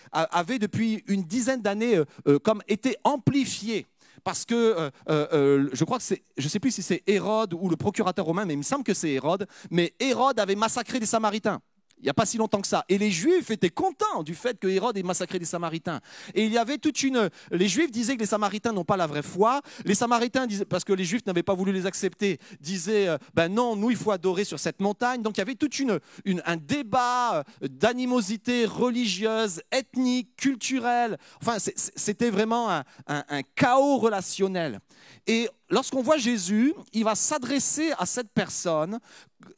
depuis 0.59 1.03
une 1.07 1.23
dizaine 1.23 1.63
d'années 1.63 1.97
euh, 1.97 2.05
euh, 2.29 2.39
été 2.69 2.97
amplifiée. 3.05 3.87
Parce 4.25 4.45
que 4.45 4.91
euh, 5.09 5.69
je 5.73 5.85
crois 5.85 5.99
que 5.99 6.05
je 6.05 6.45
ne 6.45 6.49
sais 6.49 6.59
plus 6.59 6.73
si 6.73 6.83
c'est 6.83 7.03
Hérode 7.07 7.55
ou 7.55 7.69
le 7.69 7.77
procurateur 7.77 8.25
romain, 8.25 8.45
mais 8.45 8.55
il 8.55 8.59
me 8.59 8.63
semble 8.63 8.83
que 8.83 8.95
c'est 8.95 9.11
Hérode. 9.11 9.47
Mais 9.71 9.95
Hérode 10.01 10.41
avait 10.41 10.57
massacré 10.57 10.99
les 10.99 11.07
Samaritains. 11.07 11.61
Il 11.99 12.05
n'y 12.05 12.11
a 12.11 12.15
pas 12.15 12.27
si 12.27 12.37
longtemps 12.37 12.61
que 12.61 12.67
ça. 12.67 12.85
Et 12.89 12.99
les 12.99 13.11
Juifs 13.11 13.51
étaient 13.51 13.71
contents 13.71 14.23
du 14.23 14.35
fait 14.35 14.59
que 14.59 14.69
Hérode 14.69 14.99
ait 14.99 15.03
massacré 15.03 15.39
les 15.39 15.47
Samaritains. 15.47 16.01
Et 16.35 16.45
il 16.45 16.53
y 16.53 16.59
avait 16.59 16.79
toute 16.79 17.03
une. 17.03 17.31
Les 17.51 17.69
Juifs 17.69 17.91
disaient 17.91 18.17
que 18.17 18.21
les 18.21 18.27
Samaritains 18.27 18.73
n'ont 18.73 18.85
pas 18.85 18.97
la 18.97 19.07
vraie 19.07 19.23
foi. 19.23 19.63
Les 19.85 19.95
Samaritains, 19.95 20.47
disaient, 20.47 20.67
parce 20.67 20.85
que 20.85 20.93
les 20.93 21.05
Juifs 21.05 21.25
n'avaient 21.27 21.43
pas 21.43 21.55
voulu 21.55 21.73
les 21.73 21.87
accepter, 21.87 22.39
disaient 22.61 23.09
euh, 23.09 23.19
ben 23.35 23.49
non, 23.49 23.77
nous, 23.77 23.91
il 23.91 23.97
faut 23.97 24.11
adorer 24.11 24.45
sur 24.45 24.59
cette 24.59 24.81
montagne. 24.81 25.23
Donc 25.23 25.37
il 25.37 25.41
y 25.41 25.43
avait 25.43 25.55
tout 25.55 25.73
une, 25.75 25.99
un 26.45 26.57
débat 26.57 27.39
euh, 27.39 27.43
d'animosité 27.69 28.67
religieuse, 28.67 29.63
ethnique, 29.73 30.37
culturelle. 30.37 31.17
Enfin, 31.41 31.57
c'était 31.59 32.31
vraiment 32.31 32.69
un 32.69 33.43
chaos 33.55 33.99
relationnel. 33.99 34.81
Et 35.27 35.49
lorsqu'on 35.71 36.03
voit 36.03 36.19
Jésus, 36.19 36.75
il 36.93 37.05
va 37.05 37.15
s'adresser 37.15 37.93
à 37.99 38.07
cette 38.07 38.31
personne 38.33 38.99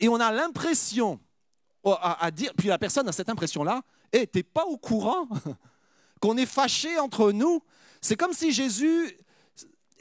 et 0.00 0.08
on 0.08 0.16
a 0.16 0.32
l'impression 0.32 1.20
à, 1.84 2.30
dire, 2.30 2.52
puis 2.56 2.68
la 2.68 2.78
personne 2.78 3.08
a 3.08 3.12
cette 3.12 3.28
impression-là, 3.28 3.82
et 4.12 4.26
t'es 4.26 4.42
pas 4.42 4.64
au 4.64 4.76
courant 4.76 5.28
qu'on 6.20 6.36
est 6.36 6.46
fâché 6.46 6.98
entre 6.98 7.32
nous? 7.32 7.62
C'est 8.00 8.16
comme 8.16 8.32
si 8.32 8.52
Jésus 8.52 9.16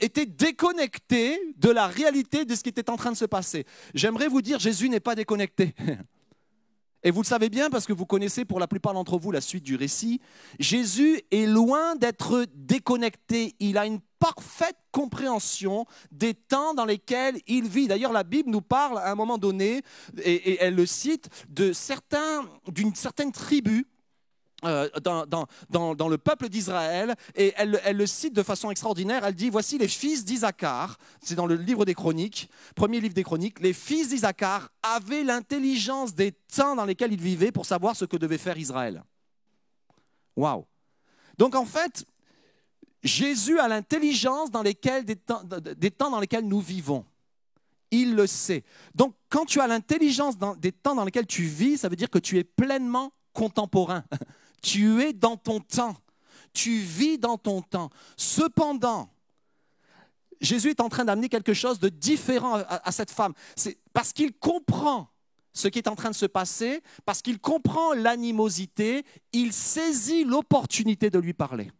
était 0.00 0.26
déconnecté 0.26 1.40
de 1.56 1.70
la 1.70 1.86
réalité 1.86 2.44
de 2.44 2.54
ce 2.54 2.62
qui 2.62 2.68
était 2.68 2.90
en 2.90 2.96
train 2.96 3.10
de 3.10 3.16
se 3.16 3.24
passer. 3.24 3.66
J'aimerais 3.94 4.28
vous 4.28 4.42
dire, 4.42 4.58
Jésus 4.58 4.88
n'est 4.88 5.00
pas 5.00 5.14
déconnecté. 5.14 5.74
Et 7.04 7.10
vous 7.10 7.22
le 7.22 7.26
savez 7.26 7.48
bien 7.48 7.70
parce 7.70 7.86
que 7.86 7.92
vous 7.92 8.06
connaissez 8.06 8.44
pour 8.44 8.58
la 8.58 8.66
plupart 8.66 8.92
d'entre 8.92 9.18
vous 9.18 9.30
la 9.30 9.40
suite 9.40 9.64
du 9.64 9.76
récit. 9.76 10.20
Jésus 10.58 11.20
est 11.30 11.46
loin 11.46 11.94
d'être 11.94 12.46
déconnecté. 12.54 13.54
Il 13.60 13.78
a 13.78 13.86
une 13.86 14.00
parfaite 14.18 14.76
compréhension 14.90 15.86
des 16.10 16.34
temps 16.34 16.74
dans 16.74 16.84
lesquels 16.84 17.38
il 17.46 17.68
vit. 17.68 17.86
D'ailleurs, 17.86 18.12
la 18.12 18.24
Bible 18.24 18.50
nous 18.50 18.60
parle 18.60 18.98
à 18.98 19.12
un 19.12 19.14
moment 19.14 19.38
donné, 19.38 19.82
et, 20.24 20.58
elle 20.60 20.74
le 20.74 20.86
cite, 20.86 21.28
d'une 21.48 21.74
certaine 21.74 23.32
tribu 23.32 23.86
euh, 24.64 24.88
dans, 25.00 26.08
le 26.08 26.18
peuple 26.18 26.48
d'Israël, 26.48 27.14
et 27.36 27.52
elle, 27.56 27.96
le 27.96 28.06
cite 28.06 28.34
de 28.34 28.42
façon 28.42 28.72
extraordinaire. 28.72 29.24
Elle 29.24 29.34
dit, 29.34 29.50
voici 29.50 29.78
les 29.78 29.86
fils 29.86 30.24
d'Isaacar, 30.24 30.98
c'est 31.20 31.36
dans 31.36 31.46
le 31.46 31.54
livre 31.54 31.84
des 31.84 31.94
Chroniques, 31.94 32.50
premier 32.74 33.00
livre 33.00 33.14
des 33.14 33.22
Chroniques, 33.22 33.60
les 33.60 33.72
fils 33.72 34.08
d'Isaacar 34.08 34.70
avaient 34.82 35.22
l'intelligence 35.22 36.12
des 36.12 36.32
temps 36.32 36.74
dans 36.74 36.84
lesquels 36.84 37.12
ils 37.12 37.20
vivaient 37.20 37.52
pour 37.52 37.66
savoir 37.66 37.94
ce 37.94 38.04
que 38.04 38.16
devait 38.16 38.38
faire 38.38 38.58
Israël. 38.58 39.04
Waouh 40.34 40.64
Donc 41.38 41.54
en 41.54 41.64
fait, 41.64 42.04
Jésus 43.04 43.60
a 43.60 43.68
l'intelligence 43.68 44.50
dans 44.50 44.62
lesquels, 44.62 45.04
des, 45.04 45.16
temps, 45.16 45.44
dans 45.44 46.20
lesquels 46.20 46.46
nous 46.46 46.60
vivons. 46.60 47.04
Il 47.92 48.16
le 48.16 48.26
sait. 48.26 48.64
Donc 48.94 49.14
quand 49.28 49.44
tu 49.44 49.60
as 49.60 49.68
l'intelligence 49.68 50.34
des 50.58 50.72
temps 50.72 50.96
dans 50.96 51.04
lesquels 51.04 51.26
tu 51.26 51.42
vis, 51.42 51.78
ça 51.78 51.88
veut 51.88 51.96
dire 51.96 52.10
que 52.10 52.18
tu 52.18 52.38
es 52.38 52.44
pleinement 52.44 53.12
contemporain. 53.32 54.04
Tu 54.62 55.02
es 55.02 55.12
dans 55.12 55.36
ton 55.36 55.60
temps. 55.60 55.96
Tu 56.52 56.78
vis 56.78 57.18
dans 57.18 57.38
ton 57.38 57.62
temps. 57.62 57.90
Cependant, 58.16 59.10
Jésus 60.40 60.70
est 60.70 60.80
en 60.80 60.88
train 60.88 61.04
d'amener 61.04 61.28
quelque 61.28 61.54
chose 61.54 61.78
de 61.78 61.88
différent 61.88 62.56
à, 62.68 62.92
cette 62.92 63.10
femme. 63.10 63.32
C'est 63.56 63.78
parce 63.92 64.12
qu'il 64.12 64.32
comprend 64.32 65.08
ce 65.52 65.68
qui 65.68 65.78
est 65.78 65.88
en 65.88 65.96
train 65.96 66.10
de 66.10 66.14
se 66.14 66.26
passer, 66.26 66.82
parce 67.04 67.22
qu'il 67.22 67.40
comprend 67.40 67.92
l'animosité, 67.94 69.04
il 69.32 69.52
saisit 69.52 70.24
l'opportunité 70.24 71.10
de 71.10 71.18
lui 71.18 71.32
parler. 71.32 71.72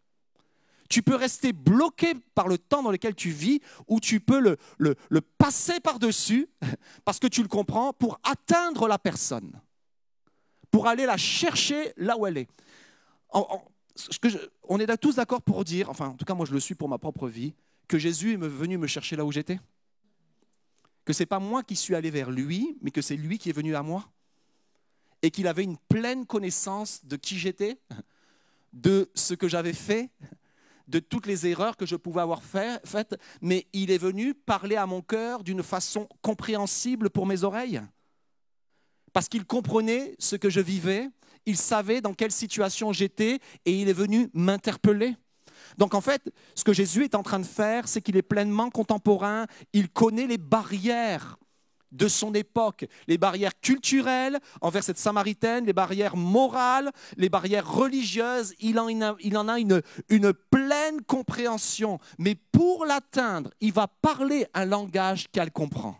Tu 0.89 1.03
peux 1.03 1.15
rester 1.15 1.53
bloqué 1.53 2.15
par 2.33 2.47
le 2.47 2.57
temps 2.57 2.81
dans 2.83 2.91
lequel 2.91 3.15
tu 3.15 3.29
vis 3.29 3.61
ou 3.87 3.99
tu 3.99 4.19
peux 4.19 4.57
le 4.79 5.21
passer 5.37 5.79
par-dessus 5.79 6.49
parce 7.05 7.19
que 7.19 7.27
tu 7.27 7.41
le 7.41 7.47
comprends 7.47 7.93
pour 7.93 8.19
atteindre 8.23 8.87
la 8.87 8.97
personne, 8.97 9.61
pour 10.71 10.87
aller 10.87 11.05
la 11.05 11.17
chercher 11.17 11.93
là 11.95 12.17
où 12.17 12.25
elle 12.25 12.39
est. 12.39 12.49
Ce 13.95 14.17
on 14.63 14.79
est 14.79 14.97
tous 14.97 15.15
d'accord 15.15 15.41
pour 15.41 15.63
dire, 15.65 15.89
enfin 15.89 16.09
en 16.09 16.13
tout 16.15 16.25
cas 16.25 16.33
moi 16.33 16.45
je 16.45 16.53
le 16.53 16.59
suis 16.59 16.75
pour 16.75 16.87
ma 16.89 16.97
propre 16.97 17.27
vie, 17.27 17.53
que 17.87 17.97
Jésus 17.97 18.33
est 18.33 18.37
venu 18.37 18.77
me 18.77 18.87
chercher 18.87 19.15
là 19.15 19.25
où 19.25 19.31
j'étais. 19.31 19.59
Que 21.05 21.13
c'est 21.13 21.25
pas 21.25 21.39
moi 21.39 21.63
qui 21.63 21.75
suis 21.75 21.95
allé 21.95 22.11
vers 22.11 22.31
lui, 22.31 22.77
mais 22.81 22.91
que 22.91 23.01
c'est 23.01 23.15
lui 23.17 23.37
qui 23.37 23.49
est 23.49 23.53
venu 23.53 23.75
à 23.75 23.83
moi. 23.83 24.09
et 25.21 25.31
qu'il 25.31 25.47
avait 25.47 25.65
une 25.65 25.77
pleine 25.89 26.25
connaissance 26.25 27.03
de 27.03 27.17
qui 27.17 27.37
j'étais, 27.37 27.77
de 28.71 29.09
ce 29.15 29.33
que 29.33 29.49
j'avais 29.49 29.73
fait, 29.73 30.11
de 30.87 30.99
toutes 30.99 31.25
les 31.25 31.45
erreurs 31.45 31.75
que 31.75 31.85
je 31.85 31.97
pouvais 31.97 32.21
avoir 32.21 32.41
fait- 32.41 32.79
faites, 32.87 33.19
mais 33.41 33.67
il 33.73 33.91
est 33.91 33.97
venu 33.97 34.33
parler 34.33 34.77
à 34.77 34.85
mon 34.85 35.01
cœur 35.01 35.43
d'une 35.43 35.61
façon 35.61 36.07
compréhensible 36.21 37.09
pour 37.09 37.25
mes 37.25 37.43
oreilles. 37.43 37.81
Parce 39.11 39.27
qu'il 39.27 39.43
comprenait 39.45 40.15
ce 40.19 40.37
que 40.37 40.49
je 40.49 40.61
vivais, 40.61 41.09
il 41.45 41.57
savait 41.57 42.01
dans 42.01 42.13
quelle 42.13 42.31
situation 42.31 42.93
j'étais 42.93 43.39
et 43.65 43.81
il 43.81 43.89
est 43.89 43.93
venu 43.93 44.29
m'interpeller. 44.33 45.15
Donc 45.77 45.93
en 45.93 46.01
fait, 46.01 46.31
ce 46.55 46.63
que 46.63 46.73
Jésus 46.73 47.03
est 47.03 47.15
en 47.15 47.23
train 47.23 47.39
de 47.39 47.45
faire, 47.45 47.87
c'est 47.87 48.01
qu'il 48.01 48.17
est 48.17 48.21
pleinement 48.21 48.69
contemporain, 48.69 49.45
il 49.73 49.89
connaît 49.89 50.27
les 50.27 50.37
barrières 50.37 51.37
de 51.91 52.07
son 52.07 52.33
époque, 52.33 52.85
les 53.07 53.17
barrières 53.17 53.59
culturelles 53.61 54.39
envers 54.61 54.83
cette 54.83 54.97
Samaritaine, 54.97 55.65
les 55.65 55.73
barrières 55.73 56.15
morales, 56.15 56.91
les 57.17 57.29
barrières 57.29 57.69
religieuses, 57.69 58.53
il 58.59 58.79
en 58.79 58.87
a, 59.47 59.59
une 59.59 60.33
pleine 60.51 61.01
compréhension. 61.07 61.99
Mais 62.17 62.35
pour 62.35 62.85
l'atteindre, 62.85 63.51
il 63.59 63.73
va 63.73 63.87
parler 63.87 64.45
un 64.53 64.65
langage 64.65 65.27
qu'elle 65.31 65.51
comprend. 65.51 65.97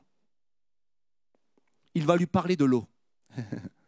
Il 1.95 2.05
va 2.05 2.15
lui 2.15 2.27
parler 2.27 2.55
de 2.55 2.65
l'eau. 2.65 2.85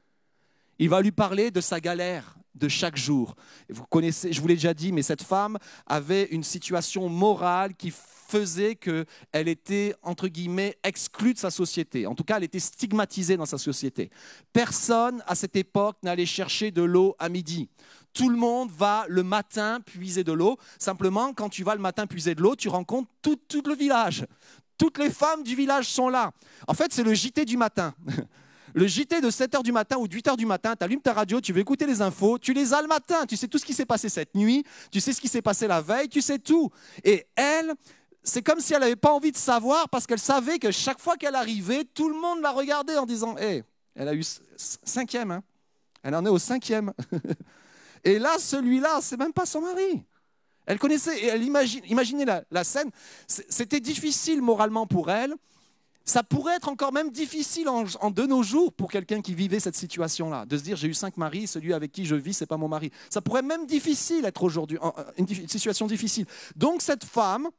Il 0.81 0.89
va 0.89 0.99
lui 0.99 1.11
parler 1.11 1.51
de 1.51 1.61
sa 1.61 1.79
galère 1.79 2.33
de 2.55 2.67
chaque 2.67 2.97
jour. 2.97 3.35
Vous 3.69 3.85
connaissez, 3.85 4.33
je 4.33 4.41
vous 4.41 4.47
l'ai 4.47 4.55
déjà 4.55 4.73
dit, 4.73 4.91
mais 4.91 5.03
cette 5.03 5.21
femme 5.21 5.59
avait 5.85 6.23
une 6.31 6.43
situation 6.43 7.07
morale 7.07 7.75
qui 7.75 7.93
faisait 7.93 8.73
qu'elle 8.73 9.47
était, 9.47 9.93
entre 10.01 10.27
guillemets, 10.27 10.75
exclue 10.83 11.35
de 11.35 11.37
sa 11.37 11.51
société. 11.51 12.07
En 12.07 12.15
tout 12.15 12.23
cas, 12.23 12.37
elle 12.37 12.45
était 12.45 12.59
stigmatisée 12.59 13.37
dans 13.37 13.45
sa 13.45 13.59
société. 13.59 14.09
Personne, 14.53 15.23
à 15.27 15.35
cette 15.35 15.55
époque, 15.55 15.97
n'allait 16.01 16.25
chercher 16.25 16.71
de 16.71 16.81
l'eau 16.81 17.15
à 17.19 17.29
midi. 17.29 17.69
Tout 18.11 18.31
le 18.31 18.37
monde 18.37 18.71
va 18.71 19.05
le 19.07 19.21
matin 19.21 19.81
puiser 19.85 20.23
de 20.23 20.31
l'eau. 20.31 20.57
Simplement, 20.79 21.31
quand 21.35 21.49
tu 21.49 21.63
vas 21.63 21.75
le 21.75 21.81
matin 21.81 22.07
puiser 22.07 22.33
de 22.33 22.41
l'eau, 22.41 22.55
tu 22.55 22.69
rencontres 22.69 23.11
tout, 23.21 23.37
tout 23.47 23.61
le 23.67 23.75
village. 23.75 24.25
Toutes 24.79 24.97
les 24.97 25.11
femmes 25.11 25.43
du 25.43 25.55
village 25.55 25.85
sont 25.89 26.09
là. 26.09 26.31
En 26.67 26.73
fait, 26.73 26.91
c'est 26.91 27.03
le 27.03 27.13
JT 27.13 27.45
du 27.45 27.55
matin. 27.55 27.93
Le 28.73 28.87
JT 28.87 29.21
de 29.21 29.29
7h 29.29 29.63
du 29.63 29.71
matin 29.71 29.97
ou 29.97 30.07
de 30.07 30.15
8h 30.15 30.37
du 30.37 30.45
matin, 30.45 30.75
tu 30.75 30.83
allumes 30.83 31.01
ta 31.01 31.13
radio, 31.13 31.41
tu 31.41 31.53
veux 31.53 31.59
écouter 31.59 31.85
les 31.85 32.01
infos, 32.01 32.37
tu 32.37 32.53
les 32.53 32.73
as 32.73 32.81
le 32.81 32.87
matin, 32.87 33.25
tu 33.25 33.35
sais 33.35 33.47
tout 33.47 33.57
ce 33.57 33.65
qui 33.65 33.73
s'est 33.73 33.85
passé 33.85 34.09
cette 34.09 34.35
nuit, 34.35 34.63
tu 34.91 34.99
sais 34.99 35.13
ce 35.13 35.19
qui 35.19 35.27
s'est 35.27 35.41
passé 35.41 35.67
la 35.67 35.81
veille, 35.81 36.07
tu 36.07 36.21
sais 36.21 36.39
tout. 36.39 36.69
Et 37.03 37.25
elle, 37.35 37.73
c'est 38.23 38.41
comme 38.41 38.59
si 38.59 38.73
elle 38.73 38.81
n'avait 38.81 38.95
pas 38.95 39.11
envie 39.11 39.31
de 39.31 39.37
savoir 39.37 39.89
parce 39.89 40.07
qu'elle 40.07 40.19
savait 40.19 40.59
que 40.59 40.71
chaque 40.71 40.99
fois 40.99 41.17
qu'elle 41.17 41.35
arrivait, 41.35 41.83
tout 41.83 42.09
le 42.09 42.15
monde 42.15 42.41
la 42.41 42.51
regardait 42.51 42.97
en 42.97 43.05
disant 43.05 43.37
Hé, 43.37 43.63
elle 43.95 44.07
a 44.07 44.13
eu 44.13 44.23
cinquième, 44.57 45.31
hein. 45.31 45.43
elle 46.03 46.15
en 46.15 46.25
est 46.25 46.29
au 46.29 46.39
cinquième. 46.39 46.93
et 48.03 48.19
là, 48.19 48.37
celui-là, 48.39 48.99
c'est 49.01 49.17
même 49.17 49.33
pas 49.33 49.45
son 49.45 49.61
mari. 49.61 50.03
Elle 50.65 50.79
connaissait, 50.79 51.17
et 51.19 51.25
elle 51.25 51.43
imagine, 51.43 52.43
la, 52.49 52.63
scène, 52.63 52.91
c'était 53.27 53.79
difficile 53.79 54.41
moralement 54.41 54.85
pour 54.85 55.09
elle. 55.09 55.33
Ça 56.03 56.23
pourrait 56.23 56.55
être 56.55 56.69
encore 56.69 56.91
même 56.91 57.11
difficile 57.11 57.69
en, 57.69 57.83
de 57.83 58.23
nos 58.23 58.43
jours 58.43 58.73
pour 58.73 58.91
quelqu'un 58.91 59.21
qui 59.21 59.35
vivait 59.35 59.59
cette 59.59 59.75
situation-là, 59.75 60.45
de 60.45 60.57
se 60.57 60.63
dire 60.63 60.75
j'ai 60.75 60.87
eu 60.87 60.93
cinq 60.93 61.17
maris, 61.17 61.47
celui 61.47 61.73
avec 61.73 61.91
qui 61.91 62.05
je 62.05 62.15
vis, 62.15 62.33
c'est 62.33 62.47
pas 62.47 62.57
mon 62.57 62.67
mari. 62.67 62.91
Ça 63.09 63.21
pourrait 63.21 63.43
même 63.43 63.65
difficile 63.65 64.25
être 64.25 64.43
aujourd'hui, 64.43 64.79
une 65.17 65.27
situation 65.27 65.85
difficile. 65.87 66.25
Donc 66.55 66.81
cette 66.81 67.03
femme, 67.03 67.49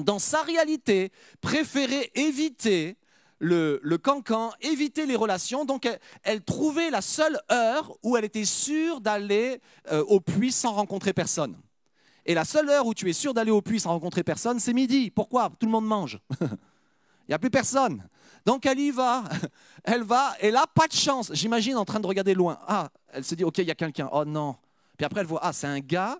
dans 0.00 0.18
sa 0.18 0.42
réalité, 0.42 1.12
préférait 1.40 2.10
éviter 2.14 2.96
le, 3.38 3.80
le 3.82 3.98
cancan, 3.98 4.52
éviter 4.60 5.06
les 5.06 5.16
relations. 5.16 5.64
Donc, 5.64 5.86
elle, 5.86 5.98
elle 6.22 6.42
trouvait 6.42 6.90
la 6.90 7.02
seule 7.02 7.38
heure 7.50 7.96
où 8.02 8.16
elle 8.16 8.24
était 8.24 8.44
sûre 8.44 9.00
d'aller 9.00 9.60
euh, 9.92 10.04
au 10.04 10.20
puits 10.20 10.52
sans 10.52 10.72
rencontrer 10.72 11.12
personne. 11.12 11.56
Et 12.26 12.34
la 12.34 12.44
seule 12.44 12.68
heure 12.68 12.86
où 12.86 12.94
tu 12.94 13.08
es 13.08 13.12
sûr 13.12 13.32
d'aller 13.32 13.50
au 13.50 13.62
puits 13.62 13.80
sans 13.80 13.90
rencontrer 13.90 14.22
personne, 14.22 14.60
c'est 14.60 14.74
midi. 14.74 15.10
Pourquoi? 15.10 15.50
Tout 15.58 15.66
le 15.66 15.72
monde 15.72 15.86
mange. 15.86 16.18
Il 17.28 17.32
n'y 17.32 17.34
a 17.34 17.38
plus 17.38 17.50
personne. 17.50 18.08
Donc 18.46 18.64
elle 18.64 18.78
y 18.78 18.90
va, 18.90 19.24
elle 19.84 20.02
va, 20.02 20.34
elle 20.40 20.54
n'a 20.54 20.66
pas 20.66 20.88
de 20.88 20.94
chance. 20.94 21.30
J'imagine 21.34 21.76
en 21.76 21.84
train 21.84 22.00
de 22.00 22.06
regarder 22.06 22.32
loin. 22.32 22.58
Ah, 22.66 22.88
elle 23.08 23.22
se 23.22 23.34
dit, 23.34 23.44
ok, 23.44 23.58
il 23.58 23.66
y 23.66 23.70
a 23.70 23.74
quelqu'un. 23.74 24.08
Oh 24.12 24.24
non. 24.24 24.56
Puis 24.96 25.04
après 25.04 25.20
elle 25.20 25.26
voit, 25.26 25.40
ah, 25.42 25.52
c'est 25.52 25.66
un 25.66 25.80
gars 25.80 26.18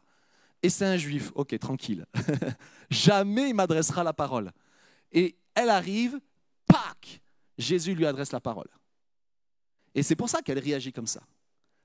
et 0.63 0.69
c'est 0.69 0.85
un 0.85 0.99
juif. 0.99 1.33
Ok, 1.35 1.59
tranquille. 1.59 2.05
Jamais 2.91 3.49
il 3.49 3.55
m'adressera 3.55 4.05
la 4.05 4.13
parole. 4.13 4.53
Et 5.11 5.37
elle 5.55 5.71
arrive, 5.71 6.21
pac, 6.67 7.23
Jésus 7.57 7.95
lui 7.95 8.05
adresse 8.05 8.33
la 8.33 8.41
parole. 8.41 8.69
Et 9.95 10.03
c'est 10.03 10.17
pour 10.17 10.29
ça 10.29 10.43
qu'elle 10.43 10.59
réagit 10.59 10.93
comme 10.93 11.07
ça. 11.07 11.23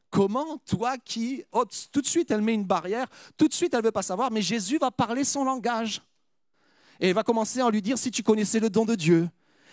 Comment, 0.09 0.57
toi 0.57 0.97
qui, 0.97 1.43
oh, 1.53 1.63
tout 1.91 2.01
de 2.01 2.05
suite, 2.05 2.29
elle 2.29 2.41
met 2.41 2.53
une 2.53 2.65
barrière, 2.65 3.07
tout 3.37 3.47
de 3.47 3.53
suite, 3.53 3.73
elle 3.73 3.79
ne 3.79 3.85
veut 3.85 3.91
pas 3.91 4.03
savoir, 4.03 4.29
mais 4.29 4.41
Jésus 4.41 4.77
va 4.77 4.91
parler 4.91 5.23
son 5.23 5.43
langage. 5.45 6.01
Et 6.99 7.09
elle 7.09 7.15
va 7.15 7.23
commencer 7.23 7.59
à 7.59 7.69
lui 7.69 7.81
dire, 7.81 7.97
si 7.97 8.11
tu 8.11 8.23
connaissais 8.23 8.59
le 8.59 8.69
don 8.69 8.85
de 8.85 8.95
Dieu, 8.95 9.29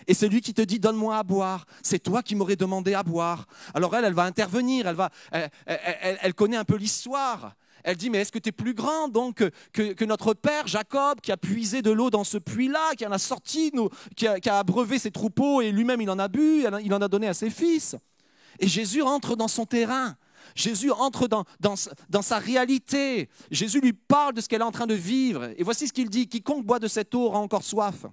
et 0.07 0.15
c'est 0.15 0.29
lui 0.29 0.41
qui 0.41 0.55
te 0.55 0.63
dit, 0.63 0.79
donne-moi 0.79 1.19
à 1.19 1.23
boire, 1.23 1.67
c'est 1.83 1.99
toi 1.99 2.23
qui 2.23 2.35
m'aurais 2.35 2.57
demandé 2.57 2.95
à 2.95 3.03
boire. 3.03 3.47
Alors 3.75 3.95
elle, 3.95 4.05
elle 4.05 4.15
va 4.15 4.25
intervenir, 4.25 4.87
elle, 4.87 4.97
va, 4.97 5.11
elle, 5.31 5.51
elle- 5.67 6.35
connaît 6.35 6.57
un 6.57 6.65
peu 6.65 6.77
l'histoire. 6.77 7.55
Elle 7.85 7.97
dit, 7.97 8.11
mais 8.11 8.19
est-ce 8.19 8.33
que 8.33 8.39
tu 8.39 8.51
es 8.51 8.53
plus 8.53 8.75
grand 8.75 9.09
donc 9.09 9.43
que, 9.73 10.05
notre 10.05 10.35
père 10.35 10.67
Jacob 10.67 11.21
qui 11.21 11.33
a 11.33 11.37
puisé 11.37 11.83
de 11.83 11.91
l'eau 11.91 12.11
dans 12.11 12.25
ce 12.25 12.39
puits-là, 12.39 12.95
qui 12.97 13.07
en 13.07 13.13
a 13.13 13.19
sorti, 13.19 13.73
qui, 14.17 14.27
a, 14.27 14.39
qui 14.41 14.49
a 14.49 14.59
abreuvé 14.59 14.99
ses 14.99 15.11
troupeaux 15.11 15.61
et 15.61 15.71
lui-même 15.71 16.01
il 16.01 16.11
en 16.11 16.19
a 16.19 16.29
bu, 16.29 16.65
il 16.83 16.95
en 16.95 17.01
a 17.01 17.09
donné 17.09 17.29
à 17.29 17.35
ses 17.35 17.51
fils. 17.51 17.97
Et 18.59 18.69
Jésus 18.69 19.03
rentre 19.03 19.37
dans 19.37 19.49
son 19.49 19.65
terrain. 19.65 20.17
Jésus 20.55 20.91
entre 20.91 21.29
dans, 21.29 21.45
dans, 21.61 22.23
sa 22.23 22.39
réalité. 22.39 23.29
Jésus 23.51 23.81
lui 23.81 23.93
parle 23.93 24.35
de 24.35 24.41
ce 24.41 24.49
qu'elle 24.49 24.63
est 24.63 24.65
en 24.65 24.73
train 24.73 24.87
de 24.87 24.95
vivre. 24.95 25.53
Et 25.57 25.63
voici 25.63 25.89
ce 25.89 25.93
qu'il 25.93 26.11
dit, 26.11 26.29
quiconque 26.29 26.65
boit 26.65 26.79
de 26.79 26.89
cette 26.89 27.15
eau 27.15 27.27
aura 27.27 27.39
encore 27.39 27.63
soif. 27.63 28.07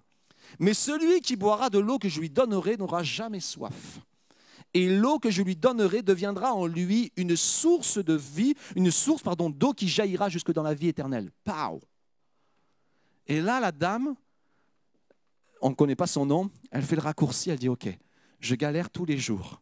Mais 0.60 0.74
celui 0.74 1.22
qui 1.22 1.36
boira 1.36 1.70
de 1.70 1.80
l'eau 1.80 2.00
que 2.00 2.10
je 2.10 2.20
lui 2.20 2.30
donnerai 2.30 2.78
n'aura 2.78 3.04
jamais 3.04 3.40
soif. 3.40 4.00
Et 4.74 4.90
l'eau 4.90 5.20
que 5.20 5.32
je 5.32 5.42
lui 5.42 5.56
donnerai 5.56 6.02
deviendra 6.02 6.54
en 6.54 6.66
lui 6.66 7.12
une 7.16 7.36
source 7.36 7.98
de 7.98 8.14
vie, 8.14 8.54
une 8.76 8.92
source 8.92 9.24
pardon 9.24 9.50
d'eau 9.50 9.74
qui 9.74 9.88
jaillira 9.88 10.30
jusque 10.30 10.52
dans 10.52 10.64
la 10.64 10.74
vie 10.74 10.90
éternelle. 10.90 11.32
Pow. 11.44 11.82
Et 13.28 13.42
là, 13.42 13.60
la 13.60 13.72
dame, 13.72 14.16
on 15.62 15.70
ne 15.70 15.76
connaît 15.76 15.96
pas 15.96 16.08
son 16.08 16.26
nom, 16.26 16.50
elle 16.72 16.84
fait 16.84 16.96
le 16.96 17.02
raccourci, 17.02 17.50
elle 17.50 17.60
dit 17.60 17.70
OK, 17.70 17.88
je 18.40 18.56
galère 18.56 18.90
tous 18.90 19.06
les 19.06 19.18
jours. 19.18 19.62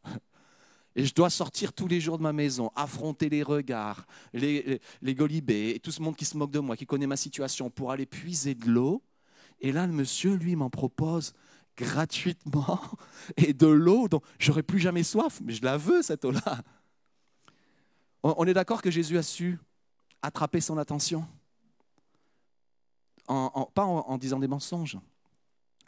Et 0.96 1.06
je 1.06 1.14
dois 1.14 1.30
sortir 1.30 1.74
tous 1.74 1.88
les 1.88 2.00
jours 2.00 2.18
de 2.18 2.24
ma 2.24 2.32
maison, 2.32 2.72
affronter 2.76 3.28
les 3.28 3.43
regards, 3.43 4.06
les, 4.34 4.80
les, 5.02 5.80
tout 5.80 5.91
ce 5.91 6.02
monde 6.02 6.16
qui 6.16 6.24
se 6.26 6.38
moque 6.38 6.52
de 6.52 6.60
moi, 6.60 6.78
qui 6.78 6.86
connaît 6.86 7.08
ma 7.08 7.18
situation, 7.18 7.70
pour 7.70 7.91
aller 7.91 8.06
puiser 8.06 8.56
de 8.56 8.66
l'eau. 8.68 9.04
Et 9.60 9.72
là, 9.74 9.88
le 9.88 9.93
monsieur, 9.93 10.36
lui, 10.36 10.56
m'en 10.56 10.70
propose 10.70 11.34
gratuitement 11.76 12.80
et 13.38 13.54
de 13.54 13.68
l'eau 13.68 14.08
dont 14.08 14.22
j'aurais 14.39 14.64
plus 14.64 14.80
jamais 14.80 15.04
soif, 15.04 15.41
mais 15.43 15.54
je 15.54 15.64
la 15.64 15.76
veux, 15.78 16.02
cette 16.02 16.24
eau-là. 16.24 16.64
On 18.24 18.46
est 18.48 18.54
d'accord 18.54 18.82
que 18.82 18.89
Jésus 18.89 19.18
a 19.18 19.24
su 19.24 19.60
attraper 20.22 20.62
son 20.62 20.78
attention, 20.78 21.28
En- 23.28 23.52
en- 23.54 23.66
pas 23.66 23.86
en 23.86 24.18
disant 24.18 24.39
des 24.39 24.48
mensonges, 24.48 24.98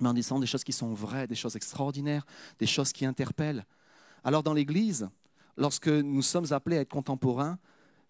mais 0.02 0.10
en 0.10 0.14
disant 0.14 0.40
des 0.40 0.48
choses 0.48 0.64
qui 0.64 0.74
sont 0.74 0.94
vraies, 0.94 1.28
des 1.28 1.36
choses 1.36 1.56
extraordinaires, 1.56 2.26
des 2.60 2.66
choses 2.68 2.92
qui 2.92 3.06
interpellent. 3.06 3.66
Alors 4.28 4.44
dans 4.44 4.54
l'Église, 4.54 5.08
lorsque 5.56 5.88
nous 5.88 6.22
sommes 6.22 6.52
appelés 6.52 6.78
à 6.78 6.82
être 6.82 6.90
contemporains, 6.90 7.58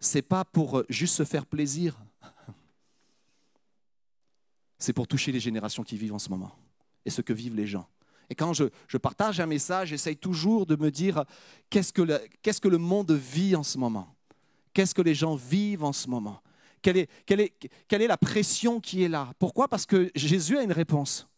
c'est 0.00 0.20
pas 0.20 0.44
pour 0.44 0.82
juste 0.88 1.14
se 1.14 1.22
faire 1.22 1.46
plaisir, 1.46 1.96
c'est 4.80 4.92
pour 4.92 5.06
toucher 5.06 5.30
les 5.30 5.38
générations 5.38 5.84
qui 5.84 5.96
vivent 5.96 6.14
en 6.14 6.18
ce 6.18 6.28
moment 6.28 6.50
et 7.04 7.10
ce 7.10 7.22
que 7.22 7.32
vivent 7.32 7.54
les 7.54 7.68
gens. 7.68 7.86
Et 8.30 8.34
quand 8.34 8.52
je, 8.52 8.96
partage 8.96 9.38
un 9.38 9.46
message, 9.46 9.90
j'essaye 9.90 10.16
toujours 10.16 10.66
de 10.66 10.74
me 10.74 10.90
dire 10.90 11.24
qu'est-ce 11.70 11.92
que, 11.92 12.02
le, 12.02 12.78
monde 12.78 13.12
vit 13.12 13.54
en 13.54 13.62
ce 13.62 13.78
moment? 13.78 14.12
Qu'est-ce 14.74 14.96
que 14.96 15.02
les 15.02 15.14
gens 15.14 15.36
vivent 15.36 15.84
en 15.84 15.92
ce 15.92 16.08
moment? 16.08 16.42
Quelle 16.82 16.96
est 16.98 18.08
la 18.08 18.18
pression 18.18 18.80
qui 18.80 19.04
est 19.04 19.08
là? 19.08 19.32
Pourquoi? 19.38 19.68
Parce 19.68 19.86
que 19.86 20.10
Jésus 20.16 20.58
a 20.58 20.64
une 20.64 20.72
réponse. 20.72 21.28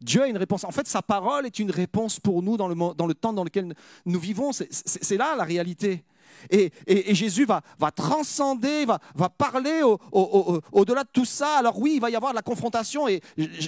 Dieu 0.00 0.22
a 0.22 0.26
une 0.28 0.36
réponse. 0.36 0.64
En 0.64 0.70
fait, 0.72 0.86
sa 0.86 1.02
parole 1.02 1.46
est 1.46 1.58
une 1.58 1.70
réponse 1.70 2.20
pour 2.20 2.42
nous 2.42 2.56
dans 2.56 2.68
le, 2.68 3.14
temps 3.14 3.32
dans 3.32 3.44
lequel 3.44 3.74
nous 4.04 4.18
vivons. 4.20 4.52
C'est- 4.52 5.16
là 5.16 5.34
la 5.36 5.44
réalité. 5.44 6.04
Et, 6.50 6.70
Jésus 7.14 7.46
va, 7.46 7.62
transcender, 7.94 8.84
va, 8.84 9.28
parler 9.30 9.82
au- 9.82 9.98
au- 10.12 10.54
au- 10.54 10.60
au-delà 10.80 11.02
de 11.04 11.08
tout 11.12 11.24
ça. 11.24 11.56
Alors 11.58 11.78
oui, 11.78 11.92
il 11.94 12.00
va 12.00 12.10
y 12.10 12.16
avoir 12.16 12.32
de 12.32 12.36
la 12.36 12.42
confrontation. 12.42 13.08
Et 13.08 13.22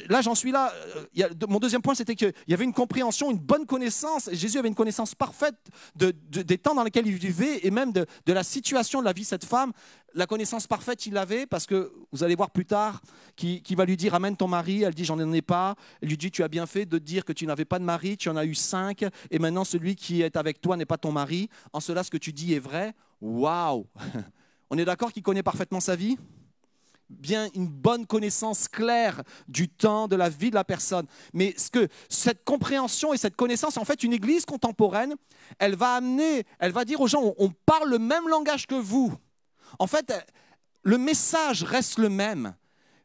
là, 0.08 0.20
j'en 0.20 0.34
suis 0.34 0.52
là. 0.52 0.72
Euh, 1.18 1.28
mon 1.48 1.58
deuxième 1.60 1.80
point, 1.82 1.94
c'était 1.94 2.14
qu'il 2.14 2.32
y 2.46 2.54
avait 2.54 2.64
une 2.64 2.74
compréhension, 2.74 3.30
une 3.30 3.38
bonne 3.38 3.64
connaissance. 3.64 4.28
Jésus 4.32 4.58
avait 4.58 4.68
une 4.68 4.74
connaissance 4.74 5.14
parfaite 5.14 5.56
de- 5.96 6.14
de- 6.30 6.42
des 6.42 6.58
temps 6.58 6.74
dans 6.74 6.84
lesquels 6.84 7.06
il 7.06 7.14
vivait 7.14 7.60
et 7.66 7.70
même 7.70 7.92
de, 7.92 8.06
de 8.26 8.32
la 8.32 8.44
situation 8.44 9.00
de 9.00 9.06
la 9.06 9.12
vie 9.12 9.22
de 9.22 9.26
cette 9.26 9.44
femme. 9.46 9.72
La 10.14 10.26
connaissance 10.26 10.66
parfaite, 10.66 11.06
il 11.06 11.14
l'avait 11.14 11.46
parce 11.46 11.66
que 11.66 11.92
vous 12.12 12.24
allez 12.24 12.34
voir 12.34 12.50
plus 12.50 12.64
tard 12.64 13.00
qui, 13.36 13.62
va 13.76 13.84
lui 13.84 13.96
dire 13.96 14.14
amène 14.14 14.36
ton 14.36 14.48
mari. 14.48 14.82
Elle 14.82 14.94
dit 14.94 15.04
j'en 15.04 15.18
ai 15.32 15.42
pas. 15.42 15.74
Elle 16.00 16.08
lui 16.08 16.16
dit 16.16 16.30
tu 16.30 16.42
as 16.42 16.48
bien 16.48 16.66
fait 16.66 16.86
de 16.86 16.98
dire 16.98 17.24
que 17.24 17.32
tu 17.32 17.46
n'avais 17.46 17.64
pas 17.64 17.78
de 17.78 17.84
mari, 17.84 18.16
tu 18.16 18.28
en 18.28 18.36
as 18.36 18.44
eu 18.44 18.54
cinq 18.54 19.04
et 19.30 19.38
maintenant 19.38 19.64
celui 19.64 19.96
qui 19.96 20.22
est 20.22 20.36
avec 20.36 20.60
toi 20.60 20.76
n'est 20.76 20.86
pas 20.86 20.98
ton 20.98 21.12
mari. 21.12 21.48
En 21.72 21.80
cela, 21.80 22.02
ce 22.02 22.10
que 22.10 22.16
tu 22.16 22.32
dis 22.32 22.54
est 22.54 22.58
vrai. 22.58 22.94
Waouh 23.20 23.86
On 24.70 24.78
est 24.78 24.84
d'accord 24.84 25.12
qu'il 25.12 25.22
connaît 25.22 25.42
parfaitement 25.42 25.80
sa 25.80 25.96
vie? 25.96 26.18
Bien 27.08 27.48
une 27.54 27.68
bonne 27.68 28.06
connaissance 28.06 28.68
claire 28.68 29.22
du 29.48 29.68
temps, 29.68 30.08
de 30.08 30.16
la 30.16 30.28
vie 30.28 30.50
de 30.50 30.54
la 30.54 30.64
personne. 30.64 31.06
Mais 31.32 31.54
ce 31.56 31.70
que 31.70 31.88
cette 32.10 32.44
compréhension 32.44 33.14
et 33.14 33.16
cette 33.16 33.34
connaissance, 33.34 33.78
en 33.78 33.84
fait, 33.86 34.02
une 34.02 34.12
église 34.12 34.44
contemporaine, 34.44 35.14
elle 35.58 35.74
va 35.74 35.94
amener, 35.94 36.44
elle 36.58 36.72
va 36.72 36.84
dire 36.84 37.00
aux 37.00 37.06
gens, 37.06 37.32
on 37.38 37.48
parle 37.48 37.88
le 37.88 37.98
même 37.98 38.28
langage 38.28 38.66
que 38.66 38.74
vous. 38.74 39.14
En 39.78 39.86
fait, 39.86 40.12
le 40.82 40.98
message 40.98 41.64
reste 41.64 41.98
le 41.98 42.08
même, 42.08 42.54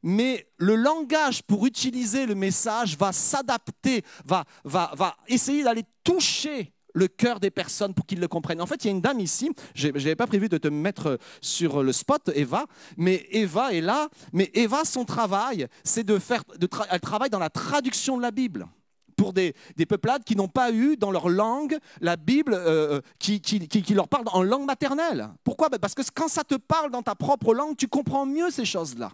mais 0.01 0.47
le 0.57 0.75
langage 0.75 1.43
pour 1.43 1.65
utiliser 1.65 2.25
le 2.25 2.35
message 2.35 2.97
va 2.97 3.11
s'adapter, 3.11 4.03
va, 4.25 4.43
va, 4.63 4.91
va 4.95 5.15
essayer 5.27 5.63
d'aller 5.63 5.83
toucher 6.03 6.73
le 6.93 7.07
cœur 7.07 7.39
des 7.39 7.49
personnes 7.49 7.93
pour 7.93 8.05
qu'ils 8.05 8.19
le 8.19 8.27
comprennent. 8.27 8.61
En 8.61 8.65
fait, 8.65 8.83
il 8.83 8.87
y 8.87 8.89
a 8.89 8.91
une 8.91 9.01
dame 9.01 9.19
ici, 9.19 9.51
je 9.73 9.87
n'avais 9.87 10.15
pas 10.15 10.27
prévu 10.27 10.49
de 10.49 10.57
te 10.57 10.67
mettre 10.67 11.17
sur 11.41 11.81
le 11.81 11.91
spot, 11.91 12.29
Eva, 12.35 12.65
mais 12.97 13.27
Eva 13.31 13.73
est 13.73 13.81
là. 13.81 14.09
Mais 14.31 14.51
Eva, 14.53 14.85
son 14.85 15.05
travail, 15.05 15.67
c'est 15.83 16.03
de 16.03 16.19
faire, 16.19 16.43
elle 16.89 16.99
travaille 16.99 17.29
dans 17.29 17.39
la 17.39 17.49
traduction 17.49 18.17
de 18.17 18.21
la 18.21 18.31
Bible 18.31 18.67
pour 19.15 19.33
des, 19.33 19.53
peuplades 19.87 20.23
qui 20.23 20.35
n'ont 20.35 20.47
pas 20.47 20.71
eu 20.71 20.97
dans 20.97 21.11
leur 21.11 21.29
langue 21.29 21.77
la 22.01 22.15
Bible 22.15 22.53
euh, 22.53 22.99
euh, 22.99 23.01
qui, 23.19 23.93
leur 23.93 24.07
parle 24.07 24.25
en 24.31 24.43
langue 24.43 24.65
maternelle. 24.65 25.29
Pourquoi? 25.43 25.69
Ben, 25.69 25.79
Parce 25.79 25.93
que 25.93 26.01
quand 26.13 26.27
ça 26.27 26.43
te 26.43 26.55
parle 26.55 26.91
dans 26.91 27.01
ta 27.01 27.15
propre 27.15 27.53
langue, 27.53 27.75
tu 27.77 27.87
comprends 27.87 28.25
mieux 28.25 28.49
ces 28.49 28.65
choses-là. 28.65 29.11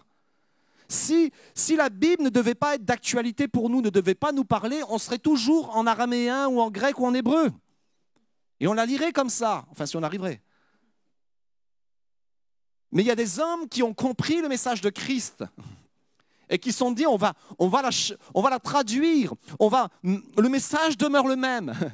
Si, 0.88 1.32
si 1.54 1.76
la 1.76 1.88
Bible 1.88 2.24
ne 2.24 2.30
devait 2.30 2.54
pas 2.54 2.74
être 2.74 2.84
d'actualité 2.84 3.46
pour 3.46 3.70
nous, 3.70 3.80
ne 3.80 3.90
devait 3.90 4.14
pas 4.14 4.32
nous 4.32 4.44
parler, 4.44 4.82
on 4.88 4.98
serait 4.98 5.18
toujours 5.18 5.76
en 5.76 5.86
araméen 5.86 6.48
ou 6.48 6.60
en 6.60 6.70
grec 6.70 6.98
ou 6.98 7.06
en 7.06 7.14
hébreu. 7.14 7.50
Et 8.58 8.66
on 8.66 8.74
la 8.74 8.86
lirait 8.86 9.12
comme 9.12 9.30
ça, 9.30 9.64
enfin 9.70 9.86
si 9.86 9.96
on 9.96 10.02
arriverait. 10.02 10.42
Mais 12.92 13.02
il 13.02 13.06
y 13.06 13.10
a 13.10 13.16
des 13.16 13.38
hommes 13.38 13.68
qui 13.68 13.82
ont 13.82 13.94
compris 13.94 14.40
le 14.40 14.48
message 14.48 14.80
de 14.80 14.90
Christ 14.90 15.44
et 16.50 16.58
qui 16.58 16.72
sont 16.72 16.90
dit 16.90 17.06
on 17.06 17.16
va, 17.16 17.32
on 17.58 17.68
va, 17.68 17.80
la, 17.80 18.58
traduire, 18.58 19.32
on 19.58 19.68
va, 19.68 19.88
le 20.02 20.48
message 20.48 20.98
demeure 20.98 21.26
le 21.26 21.36
même. 21.36 21.74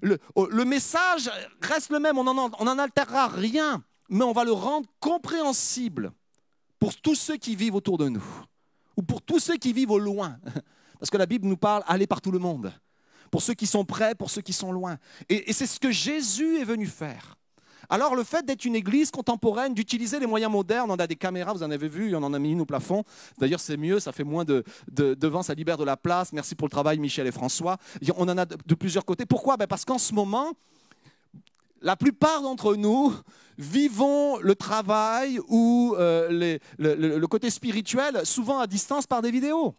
Le, 0.00 0.18
le 0.36 0.64
message 0.64 1.28
reste 1.60 1.90
le 1.90 1.98
même, 1.98 2.18
on 2.18 2.22
n'en 2.22 2.78
altérera 2.78 3.26
rien, 3.26 3.82
mais 4.08 4.22
on 4.22 4.32
va 4.32 4.44
le 4.44 4.52
rendre 4.52 4.86
compréhensible 5.00 6.12
pour 6.78 6.94
tous 6.94 7.16
ceux 7.16 7.36
qui 7.36 7.56
vivent 7.56 7.74
autour 7.74 7.98
de 7.98 8.08
nous, 8.08 8.22
ou 8.96 9.02
pour 9.02 9.22
tous 9.22 9.40
ceux 9.40 9.56
qui 9.56 9.72
vivent 9.72 9.90
au 9.90 9.98
loin. 9.98 10.36
Parce 11.00 11.10
que 11.10 11.16
la 11.16 11.26
Bible 11.26 11.48
nous 11.48 11.56
parle 11.56 11.82
aller 11.88 12.06
par 12.06 12.20
tout 12.20 12.30
le 12.30 12.38
monde 12.38 12.72
pour 13.30 13.42
ceux 13.42 13.54
qui 13.54 13.66
sont 13.66 13.84
près, 13.84 14.14
pour 14.14 14.30
ceux 14.30 14.42
qui 14.42 14.52
sont 14.52 14.72
loin. 14.72 14.98
Et, 15.28 15.52
c'est 15.52 15.66
ce 15.66 15.78
que 15.80 15.90
Jésus 15.90 16.58
est 16.58 16.64
venu 16.64 16.86
faire. 16.86 17.36
Alors 17.90 18.14
le 18.14 18.22
fait 18.22 18.44
d'être 18.44 18.64
une 18.64 18.76
église 18.76 19.10
contemporaine, 19.10 19.72
d'utiliser 19.72 20.18
les 20.20 20.26
moyens 20.26 20.52
modernes, 20.52 20.90
on 20.90 20.96
a 20.96 21.06
des 21.06 21.16
caméras, 21.16 21.54
vous 21.54 21.62
en 21.62 21.70
avez 21.70 21.88
vu, 21.88 22.14
on 22.14 22.22
en 22.22 22.34
a 22.34 22.38
mis 22.38 22.52
une 22.52 22.60
au 22.60 22.66
plafond. 22.66 23.04
D'ailleurs 23.38 23.60
c'est 23.60 23.76
mieux, 23.76 23.98
ça 23.98 24.12
fait 24.12 24.24
moins 24.24 24.44
de, 24.44 24.62
de, 24.90 25.26
vent, 25.26 25.42
ça 25.42 25.54
libère 25.54 25.78
de 25.78 25.84
la 25.84 25.96
place. 25.96 26.32
Merci 26.32 26.54
pour 26.54 26.66
le 26.66 26.70
travail 26.70 26.98
Michel 26.98 27.26
et 27.26 27.32
François. 27.32 27.78
On 28.16 28.28
en 28.28 28.36
a 28.36 28.44
de, 28.44 28.74
plusieurs 28.74 29.04
côtés. 29.04 29.24
Pourquoi? 29.24 29.56
Ben 29.56 29.66
Parce 29.66 29.84
qu'en 29.84 29.98
ce 29.98 30.12
moment, 30.12 30.52
la 31.80 31.96
plupart 31.96 32.42
d'entre 32.42 32.74
nous 32.74 33.14
vivons 33.56 34.38
le 34.38 34.54
travail 34.54 35.40
ou 35.48 35.94
euh, 35.98 36.58
le 36.78 37.26
côté 37.26 37.48
spirituel 37.48 38.20
souvent 38.24 38.58
à 38.58 38.66
distance 38.66 39.06
par 39.06 39.22
des 39.22 39.30
vidéos. 39.30 39.74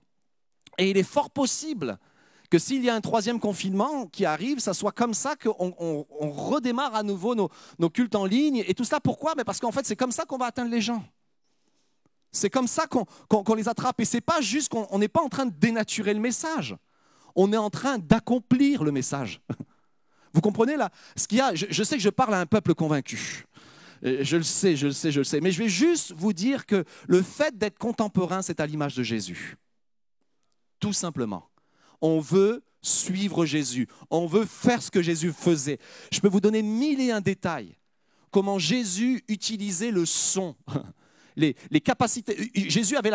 Et 0.80 0.90
il 0.90 0.98
est 0.98 1.04
fort 1.04 1.30
possible 1.30 2.00
que 2.50 2.58
s'il 2.58 2.84
y 2.84 2.90
a 2.90 2.96
un 2.96 3.02
troisième 3.02 3.40
confinement 3.40 4.08
qui 4.08 4.26
arrive, 4.26 4.60
ça 4.60 4.74
soit 4.74 4.92
comme 4.92 5.14
ça 5.14 5.36
qu'on 5.36 5.74
on, 5.80 6.32
redémarre 6.32 6.96
à 6.96 7.04
nouveau 7.04 7.36
nos, 7.36 7.90
cultes 7.90 8.16
en 8.16 8.26
ligne. 8.26 8.64
Et 8.68 8.74
tout 8.74 8.84
ça, 8.84 9.00
pourquoi? 9.00 9.34
Mais 9.38 9.44
Parce 9.44 9.60
qu'en 9.60 9.72
fait, 9.72 9.86
c'est 9.86 9.96
comme 9.96 10.12
ça 10.12 10.26
qu'on 10.26 10.38
va 10.38 10.48
atteindre 10.48 10.72
les 10.72 10.82
gens. 10.82 11.04
C'est 12.32 12.50
comme 12.50 12.68
ça 12.68 12.86
qu'on 12.88 13.56
les 13.56 13.68
attrape. 13.68 14.00
Et 14.02 14.06
c'est 14.06 14.22
pas 14.22 14.42
juste 14.42 14.70
qu'on 14.70 15.00
n'est 15.00 15.08
pas 15.08 15.22
en 15.22 15.30
train 15.30 15.46
de 15.46 15.54
dénaturer 15.54 16.14
le 16.14 16.20
message. 16.20 16.76
On 17.36 17.54
est 17.54 17.58
en 17.58 17.70
train 17.70 17.98
d'accomplir 17.98 18.84
le 18.84 18.92
message. 18.92 19.42
Vous 20.34 20.42
comprenez 20.42 20.78
là? 20.78 20.90
Ce 21.16 21.28
qu'il 21.28 21.40
y 21.40 21.42
a, 21.42 21.56
je, 21.56 21.84
sais 21.84 21.98
que 21.98 22.04
je 22.04 22.10
parle 22.10 22.34
à 22.34 22.40
un 22.40 22.46
peuple 22.46 22.74
convaincu. 22.76 23.46
Je 24.02 24.38
le 24.38 24.44
sais, 24.44 24.76
je 24.76 24.88
le 24.88 24.94
sais, 24.94 25.12
je 25.12 25.20
le 25.20 25.24
sais. 25.24 25.42
Mais 25.42 25.52
je 25.52 25.60
vais 25.60 25.70
juste 25.70 26.14
vous 26.16 26.34
dire 26.34 26.66
que 26.66 26.86
le 27.08 27.22
fait 27.22 27.58
d'être 27.58 27.78
contemporain, 27.78 28.42
c'est 28.42 28.60
à 28.60 28.66
l'image 28.66 28.96
de 28.96 29.04
Jésus. 29.04 29.58
Tout 30.80 30.94
simplement. 30.94 31.49
On 32.02 32.20
veut 32.20 32.64
suivre 32.82 33.46
Jésus. 33.46 33.88
On 34.10 34.26
veut 34.26 34.46
faire 34.46 34.82
ce 34.82 34.92
que 34.92 35.02
Jésus 35.02 35.34
faisait. 35.34 35.80
Je 36.12 36.20
peux 36.20 36.28
vous 36.30 36.40
donner 36.40 36.62
mille 36.62 37.02
et 37.02 37.12
un 37.12 37.22
détails. 37.22 37.76
Comment 38.32 38.60
Jésus 38.60 39.24
utilisait 39.28 39.92
le 39.92 40.06
son. 40.06 40.56
Les, 41.36 41.54
capacités. 41.82 42.52
Jésus 42.54 42.98
avait 42.98 43.12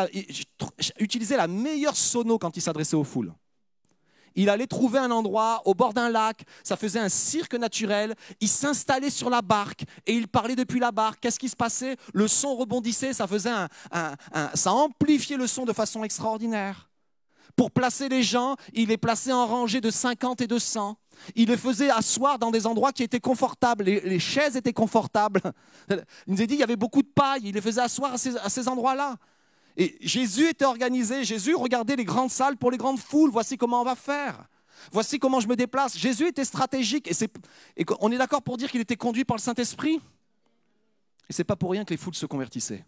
utilisé 0.98 1.36
la 1.36 1.46
meilleure 1.46 1.96
sono 1.96 2.38
quand 2.38 2.56
il 2.56 2.62
s'adressait 2.62 2.96
aux 2.96 3.04
foules. 3.04 3.34
Il 4.34 4.48
allait 4.48 4.66
trouver 4.66 4.98
un 4.98 5.10
endroit 5.10 5.62
au 5.64 5.74
bord 5.74 5.92
d'un 5.92 6.08
lac, 6.08 6.42
ça 6.64 6.76
faisait 6.76 6.98
un 6.98 7.08
cirque 7.08 7.54
naturel, 7.54 8.14
il 8.40 8.48
s'installait 8.48 9.10
sur 9.10 9.30
la 9.30 9.42
barque 9.42 9.84
et 10.06 10.14
il 10.14 10.26
parlait 10.26 10.56
depuis 10.56 10.80
la 10.80 10.90
barque. 10.90 11.20
Qu'est-ce 11.20 11.38
qui 11.38 11.48
se 11.48 11.54
passait? 11.54 11.96
Le 12.12 12.26
son 12.26 12.56
rebondissait, 12.56 13.12
ça 13.12 13.26
faisait 13.26 13.52
ça 14.54 14.72
amplifiait 14.72 15.36
le 15.36 15.46
son 15.46 15.64
de 15.64 15.72
façon 15.72 16.02
extraordinaire. 16.02 16.88
Pour 17.56 17.70
placer 17.70 18.08
les 18.08 18.22
gens, 18.22 18.56
il 18.72 18.88
les 18.88 18.96
plaçait 18.96 19.32
en 19.32 19.46
rangée 19.46 19.80
de 19.80 19.90
50 19.90 20.40
et 20.40 20.46
de 20.46 20.58
100. 20.58 20.96
Il 21.36 21.48
les 21.48 21.56
faisait 21.56 21.90
asseoir 21.90 22.38
dans 22.38 22.50
des 22.50 22.66
endroits 22.66 22.92
qui 22.92 23.04
étaient 23.04 23.20
confortables. 23.20 23.84
Les, 23.84 24.18
chaises 24.18 24.56
étaient 24.56 24.72
confortables. 24.72 25.40
Il 25.90 26.34
nous 26.34 26.42
a 26.42 26.46
dit 26.46 26.54
qu'il 26.54 26.58
y 26.58 26.64
avait 26.64 26.76
beaucoup 26.76 27.02
de 27.02 27.08
paille. 27.08 27.42
Il 27.44 27.54
les 27.54 27.60
faisait 27.60 27.80
asseoir 27.80 28.14
à 28.14 28.18
ces, 28.18 28.68
endroits-là. 28.68 29.16
Et 29.76 29.96
Jésus 30.00 30.48
était 30.48 30.64
organisé. 30.64 31.22
Jésus 31.22 31.54
regardait 31.54 31.96
les 31.96 32.04
grandes 32.04 32.30
salles 32.30 32.56
pour 32.56 32.72
les 32.72 32.76
grandes 32.76 32.98
foules. 32.98 33.30
Voici 33.30 33.56
comment 33.56 33.82
on 33.82 33.84
va 33.84 33.94
faire. 33.94 34.48
Voici 34.90 35.20
comment 35.20 35.38
je 35.38 35.46
me 35.46 35.54
déplace. 35.54 35.96
Jésus 35.96 36.26
était 36.26 36.44
stratégique. 36.44 37.08
Et, 37.08 37.24
et 37.76 37.86
on 38.00 38.10
est 38.10 38.18
d'accord 38.18 38.42
pour 38.42 38.56
dire 38.56 38.70
qu'il 38.70 38.80
était 38.80 38.96
conduit 38.96 39.24
par 39.24 39.36
le 39.36 39.42
Saint-Esprit. 39.42 40.00
Et 41.28 41.32
c'est 41.32 41.44
pas 41.44 41.56
pour 41.56 41.70
rien 41.70 41.84
que 41.84 41.90
les 41.90 41.96
foules 41.96 42.14
se 42.14 42.26
convertissaient. 42.26 42.84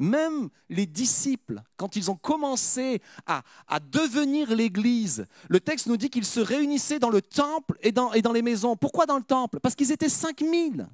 Même 0.00 0.48
les 0.70 0.86
disciples, 0.86 1.62
quand 1.76 1.94
ils 1.94 2.10
ont 2.10 2.16
commencé 2.16 3.02
à, 3.26 3.42
devenir 3.80 4.54
l'Église, 4.54 5.26
le 5.50 5.60
texte 5.60 5.88
nous 5.88 5.98
dit 5.98 6.08
qu'ils 6.08 6.24
se 6.24 6.40
réunissaient 6.40 6.98
dans 6.98 7.10
le 7.10 7.20
temple 7.20 7.78
et 7.82 7.92
dans, 7.92 8.10
les 8.10 8.40
maisons. 8.40 8.76
Pourquoi 8.76 9.04
dans 9.04 9.18
le 9.18 9.22
temple? 9.22 9.60
Parce 9.60 9.74
qu'ils 9.74 9.92
étaient 9.92 10.08
5000. 10.08 10.88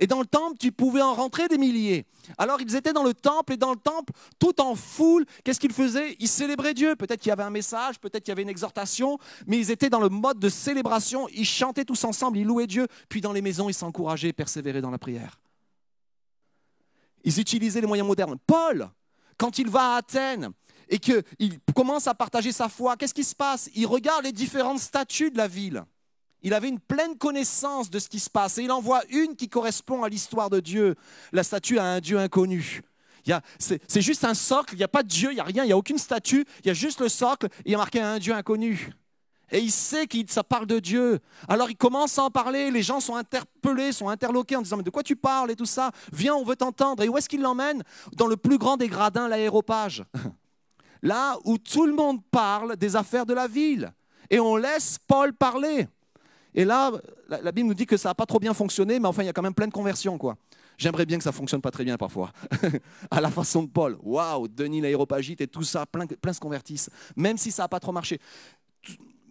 Et 0.00 0.08
dans 0.08 0.18
le 0.18 0.26
temple, 0.26 0.56
tu 0.58 0.72
pouvais 0.72 1.00
en 1.00 1.14
rentrer 1.14 1.46
des 1.46 1.58
milliers. 1.58 2.06
Alors 2.38 2.60
ils 2.60 2.74
étaient 2.74 2.92
dans 2.92 3.04
le 3.04 3.14
temple 3.14 3.52
et 3.52 3.56
dans 3.56 3.70
le 3.70 3.78
temple, 3.78 4.12
tout 4.40 4.60
en 4.60 4.74
foule. 4.74 5.24
Qu'est-ce 5.44 5.60
qu'ils 5.60 5.72
faisaient? 5.72 6.16
Ils 6.18 6.28
célébraient 6.28 6.74
Dieu. 6.74 6.96
Peut-être 6.96 7.20
qu'il 7.20 7.28
y 7.28 7.32
avait 7.32 7.44
un 7.44 7.50
message, 7.50 8.00
peut-être 8.00 8.24
qu'il 8.24 8.32
y 8.32 8.32
avait 8.32 8.42
une 8.42 8.48
exhortation, 8.48 9.18
mais 9.46 9.58
ils 9.58 9.70
étaient 9.70 9.90
dans 9.90 10.00
le 10.00 10.08
mode 10.08 10.40
de 10.40 10.48
célébration. 10.48 11.28
Ils 11.28 11.44
chantaient 11.44 11.84
tous 11.84 12.02
ensemble, 12.02 12.38
ils 12.38 12.46
louaient 12.46 12.66
Dieu. 12.66 12.88
Puis 13.08 13.20
dans 13.20 13.32
les 13.32 13.42
maisons, 13.42 13.68
ils 13.68 13.74
s'encourageaient, 13.74 14.32
persévéraient 14.32 14.80
dans 14.80 14.90
la 14.90 14.98
prière. 14.98 15.39
Ils 17.24 17.38
utilisaient 17.40 17.80
les 17.80 17.86
moyens 17.86 18.06
modernes. 18.06 18.36
Paul, 18.46 18.88
quand 19.36 19.58
il 19.58 19.68
va 19.68 19.94
à 19.94 19.96
Athènes 19.98 20.50
et 20.88 20.98
qu'il 20.98 21.22
commence 21.74 22.06
à 22.06 22.14
partager 22.14 22.52
sa 22.52 22.68
foi, 22.68 22.96
qu'est-ce 22.96 23.14
qui 23.14 23.24
se 23.24 23.34
passe? 23.34 23.70
Il 23.74 23.86
regarde 23.86 24.24
les 24.24 24.32
différentes 24.32 24.80
statues 24.80 25.30
de 25.30 25.38
la 25.38 25.48
ville. 25.48 25.84
Il 26.42 26.54
avait 26.54 26.68
une 26.68 26.80
pleine 26.80 27.18
connaissance 27.18 27.90
de 27.90 27.98
ce 27.98 28.08
qui 28.08 28.18
se 28.18 28.30
passe 28.30 28.58
et 28.58 28.62
il 28.62 28.72
en 28.72 28.80
voit 28.80 29.02
une 29.10 29.36
qui 29.36 29.48
correspond 29.48 30.02
à 30.02 30.08
l'histoire 30.08 30.48
de 30.48 30.60
Dieu. 30.60 30.94
La 31.32 31.42
statue 31.42 31.78
a 31.78 31.84
un 31.84 32.00
Dieu 32.00 32.18
inconnu. 32.18 32.82
C'est 33.58 34.00
juste 34.00 34.24
un 34.24 34.34
socle, 34.34 34.74
il 34.74 34.78
n'y 34.78 34.82
a 34.82 34.88
pas 34.88 35.02
de 35.02 35.08
Dieu, 35.08 35.30
il 35.30 35.34
n'y 35.34 35.40
a 35.40 35.44
rien, 35.44 35.64
il 35.64 35.66
n'y 35.66 35.72
a 35.72 35.76
aucune 35.76 35.98
statue, 35.98 36.46
il 36.64 36.68
y 36.68 36.70
a 36.70 36.74
juste 36.74 37.00
le 37.00 37.10
socle 37.10 37.46
et 37.46 37.62
il 37.66 37.72
y 37.72 37.74
a 37.74 37.78
marqué 37.78 38.00
un 38.00 38.18
Dieu 38.18 38.34
inconnu 38.34 38.90
et 39.50 39.58
il 39.58 39.70
sait 39.70 40.06
que 40.06 40.18
ça 40.28 40.44
parle 40.44 40.66
de 40.66 40.78
Dieu. 40.78 41.18
Alors 41.48 41.70
il 41.70 41.76
commence 41.76 42.18
à 42.18 42.24
en 42.24 42.30
parler, 42.30 42.70
les 42.70 42.82
gens 42.82 43.00
sont 43.00 43.16
interpellés, 43.16 43.92
sont 43.92 44.08
interloqués 44.08 44.56
en 44.56 44.62
disant 44.62 44.76
mais 44.76 44.82
de 44.82 44.90
quoi 44.90 45.02
tu 45.02 45.16
parles 45.16 45.50
et 45.50 45.56
tout 45.56 45.66
ça? 45.66 45.90
Viens, 46.12 46.34
on 46.34 46.44
veut 46.44 46.56
t'entendre. 46.56 47.02
Et 47.02 47.08
où 47.08 47.16
est-ce 47.16 47.28
qu'il 47.28 47.42
l'emmène? 47.42 47.82
Dans 48.16 48.26
le 48.26 48.36
plus 48.36 48.58
grand 48.58 48.76
des 48.76 48.88
gradins, 48.88 49.28
l'aéropage. 49.28 50.04
Là 51.02 51.38
où 51.44 51.58
tout 51.58 51.86
le 51.86 51.94
monde 51.94 52.20
parle 52.30 52.76
des 52.76 52.94
affaires 52.96 53.26
de 53.26 53.34
la 53.34 53.48
ville. 53.48 53.92
Et 54.28 54.38
on 54.38 54.56
laisse 54.56 54.98
Paul 55.06 55.32
parler. 55.32 55.88
Et 56.54 56.64
là, 56.64 56.92
la, 57.28 57.52
Bible 57.52 57.68
nous 57.68 57.74
dit 57.74 57.86
que 57.86 57.96
ça 57.96 58.10
n'a 58.10 58.14
pas 58.14 58.26
trop 58.26 58.38
bien 58.38 58.54
fonctionné, 58.54 58.98
mais 58.98 59.06
enfin, 59.06 59.22
il 59.22 59.26
y 59.26 59.28
a 59.28 59.32
quand 59.32 59.42
même 59.42 59.54
plein 59.54 59.68
de 59.68 59.72
conversions, 59.72 60.18
quoi. 60.18 60.36
J'aimerais 60.78 61.06
bien 61.06 61.18
que 61.18 61.24
ça 61.24 61.32
fonctionne 61.32 61.60
pas 61.60 61.70
très 61.70 61.84
bien 61.84 61.96
parfois. 61.96 62.32
à 63.10 63.20
la 63.20 63.30
façon 63.30 63.62
de 63.62 63.68
Paul. 63.68 63.98
Waouh, 64.02 64.48
Denis 64.48 64.80
l'aéropagite 64.80 65.40
et 65.42 65.46
tout 65.46 65.62
ça, 65.62 65.84
plein, 65.86 66.06
plein 66.06 66.32
se 66.32 66.40
convertissent. 66.40 66.90
Même 67.16 67.36
si 67.36 67.50
ça 67.50 67.64
n'a 67.64 67.68
pas 67.68 67.80
trop 67.80 67.92
marché. 67.92 68.18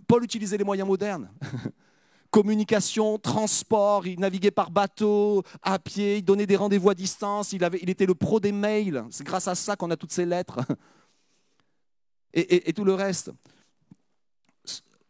Paul 0.10 0.24
utilisait 0.24 0.58
les 0.58 0.64
moyens 0.64 0.88
modernes. 0.88 1.30
communication, 2.32 3.20
transport, 3.20 4.08
il 4.08 4.20
naviguait 4.20 4.50
par 4.50 4.72
bateau, 4.72 5.44
à 5.62 5.78
pied, 5.78 6.18
il 6.18 6.24
donnait 6.24 6.48
des 6.48 6.56
rendez-vous 6.56 6.90
à 6.90 6.96
distance, 6.96 7.54
il, 7.54 7.64
était 7.90 8.08
le 8.08 8.16
pro 8.16 8.40
des 8.40 8.52
mails. 8.52 9.06
C'est 9.12 9.24
grâce 9.24 9.48
à 9.48 9.54
ça 9.54 9.76
qu'on 9.76 9.92
a 9.92 9.96
toutes 9.96 10.12
ces 10.12 10.26
lettres. 10.26 10.60
Et, 12.34 12.74
tout 12.74 12.84
le 12.84 12.94
reste. 12.96 13.32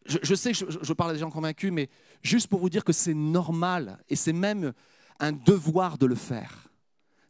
Je, 0.06 0.34
sais 0.34 0.52
que 0.52 0.58
je, 0.58 0.92
parle 0.92 1.10
à 1.10 1.12
des 1.14 1.20
gens 1.20 1.30
convaincus, 1.30 1.72
mais 1.72 1.88
juste 2.22 2.48
pour 2.48 2.60
vous 2.60 2.70
dire 2.70 2.84
que 2.84 2.92
c'est 2.92 3.14
normal 3.14 4.02
et 4.08 4.16
c'est 4.16 4.32
même 4.32 4.72
un 5.18 5.32
devoir 5.32 5.96
de 5.96 6.06
le 6.06 6.14
faire. 6.14 6.68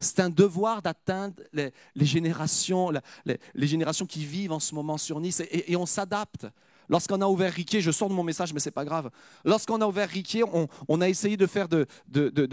C'est 0.00 0.20
un 0.20 0.30
devoir 0.30 0.82
d'atteindre 0.82 1.42
les, 1.52 1.72
générations, 1.96 2.92
les, 3.24 3.66
générations 3.66 4.06
qui 4.06 4.24
vivent 4.24 4.52
en 4.52 4.60
ce 4.60 4.74
moment 4.74 4.96
sur 4.96 5.20
Nice 5.20 5.42
et 5.50 5.76
on 5.76 5.86
s'adapte. 5.86 6.46
Lorsqu'on 6.90 7.20
a 7.22 7.28
ouvert 7.28 7.52
Riquier, 7.52 7.80
je 7.80 7.92
sors 7.92 8.08
de 8.08 8.14
mon 8.14 8.24
message, 8.24 8.52
mais 8.52 8.58
c'est 8.58 8.72
pas 8.72 8.84
grave. 8.84 9.10
Lorsqu'on 9.44 9.80
a 9.80 9.86
ouvert 9.86 10.08
Riquier, 10.08 10.42
on, 10.88 11.00
a 11.00 11.08
essayé 11.08 11.36
de, 11.36 11.46
faire 11.46 11.68
de, 11.68 11.86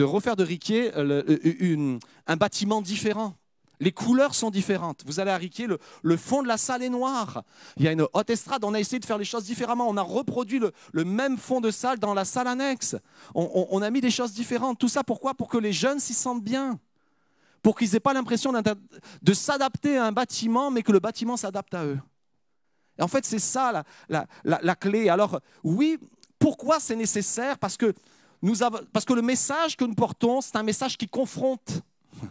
refaire 0.03 0.35
de 0.35 0.43
Riquier 0.43 0.95
euh, 0.95 1.23
une- 1.59 1.97
un 2.27 2.35
bâtiment 2.38 2.83
différent. 2.83 3.33
Les 3.79 3.91
couleurs 3.91 4.35
sont 4.35 4.51
différentes. 4.51 5.01
Vous 5.07 5.19
allez 5.19 5.31
à 5.31 5.38
Riquier, 5.38 5.67
le, 6.03 6.17
fond 6.17 6.43
de 6.43 6.47
la 6.47 6.57
salle 6.57 6.83
est 6.83 6.89
noir. 6.89 7.43
Il 7.77 7.83
y 7.83 7.88
a 7.88 7.91
une 7.91 8.05
haute 8.13 8.29
estrade. 8.29 8.63
On 8.63 8.75
a 8.75 8.79
essayé 8.79 8.99
de 8.99 9.05
faire 9.05 9.17
les 9.17 9.25
choses 9.25 9.43
différemment. 9.43 9.88
On 9.89 9.97
a 9.97 10.01
reproduit 10.03 10.59
le, 10.93 11.03
même 11.03 11.38
fond 11.38 11.59
de 11.59 11.71
salle 11.71 11.97
dans 11.97 12.13
la 12.13 12.23
salle 12.23 12.47
annexe. 12.47 12.95
On, 13.33 13.67
on- 13.71 13.81
a 13.81 13.89
mis 13.89 14.01
des 14.01 14.11
choses 14.11 14.33
différentes. 14.33 14.77
Tout 14.77 14.88
ça 14.88 15.03
pourquoi? 15.03 15.33
Pour 15.33 15.47
que 15.47 15.57
les 15.57 15.73
jeunes 15.73 15.99
s'y 15.99 16.13
sentent 16.13 16.43
bien. 16.43 16.79
Pour 17.63 17.75
qu'ils 17.75 17.91
n'aient 17.91 17.99
pas 17.99 18.13
l'impression 18.13 18.53
de 19.21 19.33
s'adapter 19.33 19.97
à 19.97 20.05
un 20.05 20.11
bâtiment, 20.11 20.69
mais 20.69 20.83
que 20.83 20.91
le 20.91 20.99
bâtiment 20.99 21.38
s'adapte 21.38 21.73
à 21.73 21.85
eux. 21.85 21.99
Et 22.97 23.01
en 23.03 23.07
fait, 23.07 23.25
c'est 23.25 23.39
ça 23.39 23.83
la, 24.09 24.75
clé. 24.75 25.09
Alors, 25.09 25.39
oui, 25.63 25.97
pourquoi 26.39 26.79
c'est 26.79 26.95
nécessaire? 26.95 27.57
Parce 27.57 27.77
que, 27.77 27.93
le 28.41 29.21
message 29.21 29.75
que 29.77 29.85
nous 29.85 29.95
portons, 29.95 30.41
c'est 30.41 30.55
un 30.55 30.63
message 30.63 30.97
qui 30.97 31.07
confronte. 31.07 31.81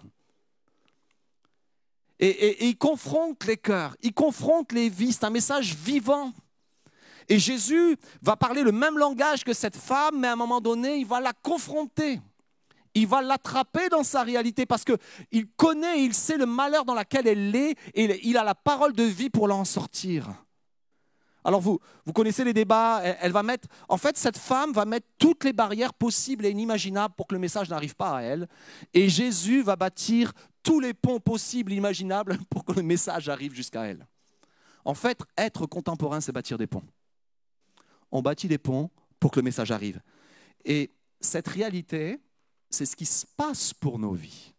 Et, 2.18 2.28
et- 2.28 2.64
et 2.64 2.68
il 2.68 2.78
confronte 2.78 3.44
les 3.44 3.58
cœurs, 3.58 3.94
il 4.02 4.14
confronte 4.14 4.72
les 4.72 4.88
vies, 4.88 5.12
c'est 5.12 5.24
un 5.24 5.30
message 5.30 5.74
vivant. 5.74 6.32
Et 7.28 7.38
Jésus 7.38 7.96
va 8.22 8.36
parler 8.36 8.62
le 8.62 8.72
même 8.72 8.96
langage 8.96 9.44
que 9.44 9.52
cette 9.52 9.76
femme, 9.76 10.20
mais 10.20 10.28
à 10.28 10.32
un 10.32 10.36
moment 10.36 10.62
donné, 10.62 10.96
il 10.96 11.04
va 11.06 11.20
la 11.20 11.34
confronter. 11.34 12.20
Il 12.94 13.06
va 13.06 13.20
l'attraper 13.20 13.90
dans 13.90 14.02
sa 14.02 14.22
réalité 14.22 14.64
parce 14.64 14.82
qu'il 14.84 15.46
connaît, 15.58 16.02
il 16.04 16.14
sait 16.14 16.38
le 16.38 16.46
malheur 16.46 16.86
dans 16.86 16.94
lequel 16.94 17.26
elle 17.26 17.54
est 17.54 17.76
et 17.92 18.26
il 18.26 18.38
a 18.38 18.44
la 18.44 18.54
parole 18.54 18.94
de 18.94 19.02
vie 19.02 19.28
pour 19.28 19.46
l'en 19.48 19.66
sortir. 19.66 20.28
Alors 21.46 21.60
vous, 21.60 21.78
vous 22.04 22.12
connaissez 22.12 22.42
les 22.42 22.52
débats, 22.52 23.00
elle, 23.04 23.30
va 23.30 23.44
mettre, 23.44 23.68
en 23.88 23.96
fait 23.96 24.16
cette 24.16 24.36
femme 24.36 24.72
va 24.72 24.84
mettre 24.84 25.06
toutes 25.16 25.44
les 25.44 25.52
barrières 25.52 25.94
possibles 25.94 26.44
et 26.44 26.50
inimaginables 26.50 27.14
pour 27.14 27.28
que 27.28 27.36
le 27.36 27.38
message 27.38 27.70
n'arrive 27.70 27.94
pas 27.94 28.16
à 28.16 28.22
elle. 28.22 28.48
Et 28.92 29.08
Jésus 29.08 29.62
va 29.62 29.76
bâtir 29.76 30.32
tous 30.64 30.80
les 30.80 30.92
ponts 30.92 31.20
possibles 31.20 31.72
et 31.72 31.76
imaginables 31.76 32.36
pour 32.50 32.64
que 32.64 32.72
le 32.72 32.82
message 32.82 33.28
arrive 33.28 33.54
jusqu'à 33.54 33.84
elle. 33.84 34.08
En 34.84 34.94
fait, 34.94 35.20
être 35.38 35.66
contemporain, 35.66 36.20
c'est 36.20 36.32
bâtir 36.32 36.58
des 36.58 36.66
ponts. 36.66 36.82
On 38.10 38.22
bâtit 38.22 38.48
des 38.48 38.58
ponts 38.58 38.90
pour 39.20 39.30
que 39.30 39.38
le 39.38 39.44
message 39.44 39.70
arrive. 39.70 40.00
Et 40.64 40.90
cette 41.20 41.46
réalité, 41.46 42.18
c'est 42.70 42.86
ce 42.86 42.96
qui 42.96 43.06
se 43.06 43.24
passe 43.24 43.72
pour 43.72 44.00
nos 44.00 44.14
vies. 44.14 44.52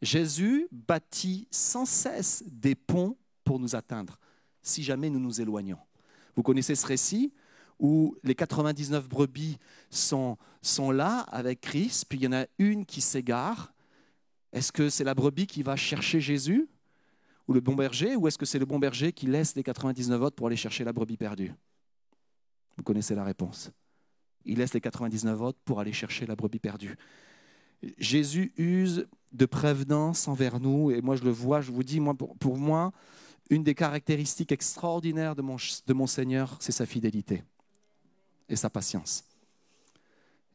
Jésus 0.00 0.66
bâtit 0.72 1.46
sans 1.50 1.84
cesse 1.84 2.42
des 2.46 2.74
ponts 2.74 3.18
pour 3.44 3.58
nous 3.58 3.76
atteindre, 3.76 4.18
si 4.62 4.82
jamais 4.82 5.10
nous 5.10 5.20
nous 5.20 5.40
éloignons. 5.40 5.78
Vous 6.36 6.42
connaissez 6.42 6.74
ce 6.74 6.86
récit 6.86 7.32
où 7.78 8.16
les 8.24 8.34
99 8.34 9.08
brebis 9.08 9.58
sont, 9.90 10.36
sont 10.62 10.90
là 10.90 11.20
avec 11.20 11.60
Christ, 11.60 12.06
puis 12.08 12.18
il 12.18 12.24
y 12.24 12.26
en 12.26 12.32
a 12.32 12.46
une 12.58 12.84
qui 12.84 13.00
s'égare. 13.00 13.72
Est-ce 14.52 14.72
que 14.72 14.88
c'est 14.88 15.04
la 15.04 15.14
brebis 15.14 15.46
qui 15.46 15.62
va 15.62 15.76
chercher 15.76 16.20
Jésus 16.20 16.68
ou 17.46 17.54
le 17.54 17.60
bon 17.60 17.74
berger, 17.74 18.14
ou 18.14 18.28
est-ce 18.28 18.36
que 18.36 18.46
c'est 18.46 18.58
le 18.58 18.66
bon 18.66 18.78
berger 18.78 19.12
qui 19.12 19.26
laisse 19.26 19.54
les 19.56 19.62
99 19.62 20.20
autres 20.20 20.36
pour 20.36 20.48
aller 20.48 20.56
chercher 20.56 20.84
la 20.84 20.92
brebis 20.92 21.16
perdue? 21.16 21.52
Vous 22.76 22.82
connaissez 22.82 23.14
la 23.14 23.24
réponse. 23.24 23.70
Il 24.44 24.58
laisse 24.58 24.74
les 24.74 24.80
99 24.80 25.40
autres 25.40 25.58
pour 25.64 25.80
aller 25.80 25.92
chercher 25.92 26.26
la 26.26 26.36
brebis 26.36 26.58
perdue. 26.58 26.96
Jésus 27.96 28.52
use 28.56 29.06
de 29.32 29.46
prévenance 29.46 30.28
envers 30.28 30.60
nous, 30.60 30.90
et 30.90 31.00
moi 31.00 31.16
je 31.16 31.24
le 31.24 31.30
vois, 31.30 31.60
je 31.60 31.70
vous 31.70 31.82
dis, 31.82 32.00
moi, 32.00 32.14
pour, 32.14 32.36
pour 32.36 32.56
moi, 32.56 32.92
une 33.50 33.62
des 33.62 33.74
caractéristiques 33.74 34.52
extraordinaires 34.52 35.34
de 35.34 35.42
mon, 35.42 36.06
Seigneur, 36.06 36.56
c'est 36.60 36.72
sa 36.72 36.86
fidélité 36.86 37.42
et 38.48 38.56
sa 38.56 38.70
patience. 38.70 39.24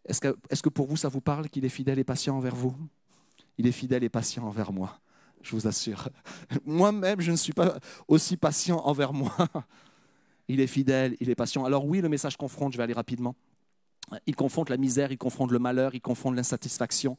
Est-ce 0.06 0.22
que, 0.22 0.36
que 0.62 0.70
pour 0.70 0.88
vous, 0.88 0.98
ça 0.98 1.10
vous 1.10 1.22
parle 1.22 1.50
qu'il 1.50 1.66
est 1.66 1.70
fidèle 1.70 2.00
et 2.00 2.04
patient 2.04 2.38
envers 2.38 2.56
vous? 2.56 2.76
Il 3.58 3.68
est 3.68 3.72
fidèle 3.72 4.04
et 4.04 4.10
patient 4.10 4.46
envers 4.46 4.72
moi, 4.74 5.00
je 5.42 5.52
vous 5.52 5.68
assure. 5.68 6.10
Moi-même, 6.66 7.22
je 7.22 7.32
ne 7.32 7.38
suis 7.38 7.54
pas 7.54 7.78
aussi 8.08 8.38
patient 8.38 8.80
envers 8.86 9.14
moi. 9.14 9.36
Il 10.50 10.60
est 10.60 10.68
fidèle, 10.68 11.16
il 11.22 11.30
est 11.30 11.36
patient. 11.36 11.64
Alors 11.64 11.86
oui, 11.86 12.02
le 12.02 12.10
message 12.10 12.36
confronte, 12.36 12.74
je 12.74 12.78
vais 12.78 12.84
aller 12.84 12.94
rapidement. 12.94 13.34
Il 14.28 14.36
confronte 14.36 14.70
la 14.70 14.78
misère, 14.78 15.12
il 15.12 15.18
confronte 15.18 15.52
le 15.52 15.60
malheur, 15.60 15.96
il 15.96 16.02
confronte 16.02 16.36
l'insatisfaction, 16.36 17.18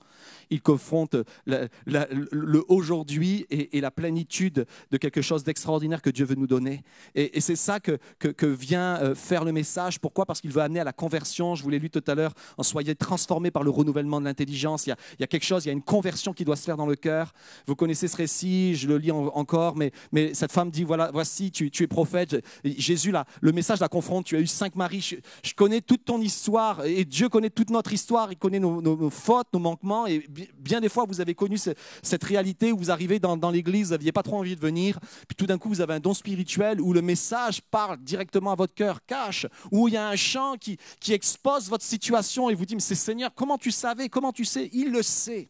il 0.51 0.61
confronte 0.63 1.17
la- 1.47 1.69
la- 1.87 2.09
le 2.11 2.65
aujourd'hui 2.69 3.47
et, 3.51 3.81
la 3.81 3.91
plénitude 3.91 4.67
de 4.91 4.97
quelque 4.97 5.23
chose 5.23 5.45
d'extraordinaire 5.45 6.01
que 6.03 6.11
Dieu 6.11 6.25
veut 6.25 6.35
nous 6.35 6.47
donner. 6.47 6.83
Et, 7.15 7.41
c'est 7.41 7.57
ça 7.57 7.81
que, 7.81 7.99
vient 8.47 8.97
euh, 8.97 9.15
faire 9.15 9.45
le 9.45 9.53
message. 9.53 9.99
Pourquoi? 10.01 10.27
Parce 10.27 10.41
qu'il 10.41 10.51
veut 10.51 10.63
amener 10.63 10.81
à 10.81 10.85
la 10.85 10.93
conversion. 10.93 11.55
Je 11.55 11.63
vous 11.63 11.71
l'ai 11.71 11.79
lu 11.79 11.91
tout 11.91 12.05
à 12.07 12.15
l'heure, 12.15 12.33
en 12.57 12.63
soyez 12.63 12.95
transformés 12.95 13.51
par 13.51 13.63
le 13.63 13.71
renouvellement 13.71 14.21
de 14.21 14.25
l'intelligence. 14.27 14.87
Il 14.87 14.95
y, 15.21 15.25
a, 15.25 15.27
quelque 15.27 15.45
chose, 15.45 15.65
il 15.65 15.69
y 15.69 15.71
a 15.71 15.75
une 15.75 15.83
conversion 15.83 16.33
qui 16.33 16.45
doit 16.45 16.57
se 16.57 16.65
faire 16.65 16.77
dans 16.77 16.87
le 16.87 16.97
cœur. 16.97 17.33
Vous 17.67 17.77
connaissez 17.77 18.09
ce 18.09 18.17
récit, 18.17 18.75
je 18.75 18.89
le 18.89 18.99
lis 18.99 19.11
en- 19.11 19.27
encore, 19.35 19.77
mais, 19.77 19.93
cette 20.35 20.53
femme 20.53 20.71
dit, 20.71 20.85
voilà, 20.85 21.11
voici, 21.13 21.51
tu, 21.51 21.71
es 21.83 21.87
prophète. 21.87 22.37
Jésus, 22.65 23.13
le 23.41 23.53
message 23.53 23.81
la 23.81 23.89
confronte. 23.89 24.27
Tu 24.27 24.37
as 24.37 24.41
eu 24.41 24.47
cinq 24.47 24.75
maris. 24.77 25.17
Je 25.43 25.55
connais 25.55 25.81
toute 25.81 26.05
ton 26.05 26.21
histoire 26.21 26.84
et 26.85 27.05
Dieu 27.05 27.29
connaît 27.29 27.51
toute 27.51 27.71
notre 27.71 27.93
histoire. 27.93 28.31
Il 28.33 28.37
connaît 28.37 28.61
nos, 28.61 29.11
fautes, 29.11 29.49
nos 29.53 29.59
manquements. 29.59 30.07
Et 30.07 30.21
bi- 30.29 30.49
bien 30.57 30.81
des 30.81 30.89
fois, 30.89 31.05
vous 31.07 31.21
avez 31.21 31.35
connu 31.35 31.59
ce- 31.59 31.71
cette 32.03 32.25
réalité 32.25 32.73
où 32.73 32.79
vous 32.79 32.91
arrivez 32.91 33.19
dans, 33.19 33.51
l'église, 33.51 33.89
vous 33.89 33.93
n'aviez 33.93 34.13
pas 34.13 34.23
trop 34.23 34.39
envie 34.39 34.57
de 34.57 34.61
venir. 34.61 34.99
Puis 35.29 35.37
tout 35.37 35.47
d'un 35.47 35.59
coup, 35.59 35.69
vous 35.69 35.81
avez 35.81 35.95
un 35.95 36.01
don 36.01 36.15
spirituel 36.15 36.81
où 36.81 36.93
le 36.93 37.03
message 37.03 37.61
parle 37.63 37.99
directement 37.99 38.53
à 38.53 38.55
votre 38.55 38.75
cœur, 38.75 39.05
cache, 39.07 39.47
où 39.71 39.89
il 39.89 39.95
y 39.95 39.97
a 39.97 40.09
un 40.09 40.17
chant 40.17 40.57
qui, 40.59 40.79
expose 41.09 41.69
votre 41.69 41.85
situation 41.85 42.51
et 42.51 42.55
vous 42.55 42.67
dit, 42.67 42.75
mais 42.75 42.81
c'est 42.81 42.95
Seigneur, 42.95 43.31
comment 43.35 43.57
tu 43.57 43.71
savais, 43.71 44.09
comment 44.09 44.33
tu 44.33 44.45
sais? 44.45 44.69
Il 44.73 44.91
le 44.91 45.03
sait. 45.03 45.49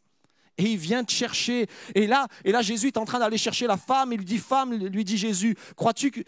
Et 0.58 0.64
il 0.64 0.76
vient 0.76 1.02
te 1.02 1.10
chercher. 1.10 1.66
Et 1.94 2.06
là, 2.06 2.28
et 2.44 2.52
là 2.52 2.60
Jésus 2.62 2.88
est 2.88 2.96
en 2.98 3.04
train 3.04 3.18
d'aller 3.18 3.38
chercher 3.38 3.66
la 3.66 3.76
femme. 3.76 4.12
Il 4.12 4.18
lui 4.18 4.24
dit, 4.24 4.38
femme, 4.38 4.74
lui 4.74 5.04
dit 5.04 5.16
Jésus, 5.16 5.56
crois-tu 5.74 6.24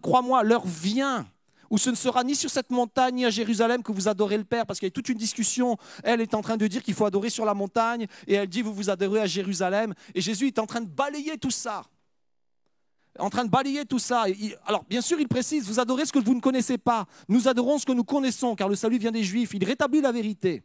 crois-moi, 0.00 0.44
l'heure 0.44 0.66
vient 0.66 1.26
où 1.74 1.78
ce 1.78 1.90
ne 1.90 1.96
sera 1.96 2.22
ni 2.22 2.36
sur 2.36 2.50
cette 2.50 2.70
montagne 2.70 3.16
ni 3.16 3.24
à 3.24 3.30
Jérusalem 3.30 3.82
que 3.82 3.90
vous 3.90 4.06
adorez 4.06 4.38
le 4.38 4.44
Père, 4.44 4.64
parce 4.64 4.78
qu'il 4.78 4.86
y 4.86 4.88
a 4.88 4.92
toute 4.92 5.08
une 5.08 5.18
discussion. 5.18 5.76
Elle 6.04 6.20
est 6.20 6.32
en 6.34 6.40
train 6.40 6.56
de 6.56 6.68
dire 6.68 6.84
qu'il 6.84 6.94
faut 6.94 7.04
adorer 7.04 7.30
sur 7.30 7.44
la 7.44 7.52
montagne, 7.52 8.06
et 8.28 8.34
elle 8.34 8.46
dit, 8.46 8.62
vous 8.62 8.72
vous 8.72 8.90
adorez 8.90 9.20
à 9.20 9.26
Jérusalem. 9.26 9.92
Et 10.14 10.20
Jésus 10.20 10.46
est 10.46 10.60
en 10.60 10.66
train 10.66 10.82
de 10.82 10.88
balayer 10.88 11.36
tout 11.36 11.50
ça. 11.50 11.82
En 13.18 13.28
train 13.28 13.44
de 13.44 13.50
balayer 13.50 13.84
tout 13.86 13.98
ça. 13.98 14.26
Alors, 14.66 14.84
bien 14.84 15.00
sûr, 15.00 15.18
il 15.18 15.26
précise, 15.26 15.66
vous 15.66 15.80
adorez 15.80 16.06
ce 16.06 16.12
que 16.12 16.20
vous 16.20 16.36
ne 16.36 16.40
connaissez 16.40 16.78
pas. 16.78 17.06
Nous 17.28 17.48
adorons 17.48 17.78
ce 17.78 17.86
que 17.86 17.92
nous 17.92 18.04
connaissons, 18.04 18.54
car 18.54 18.68
le 18.68 18.76
salut 18.76 18.98
vient 18.98 19.10
des 19.10 19.24
Juifs. 19.24 19.50
Il 19.52 19.64
rétablit 19.64 20.00
la 20.00 20.12
vérité 20.12 20.62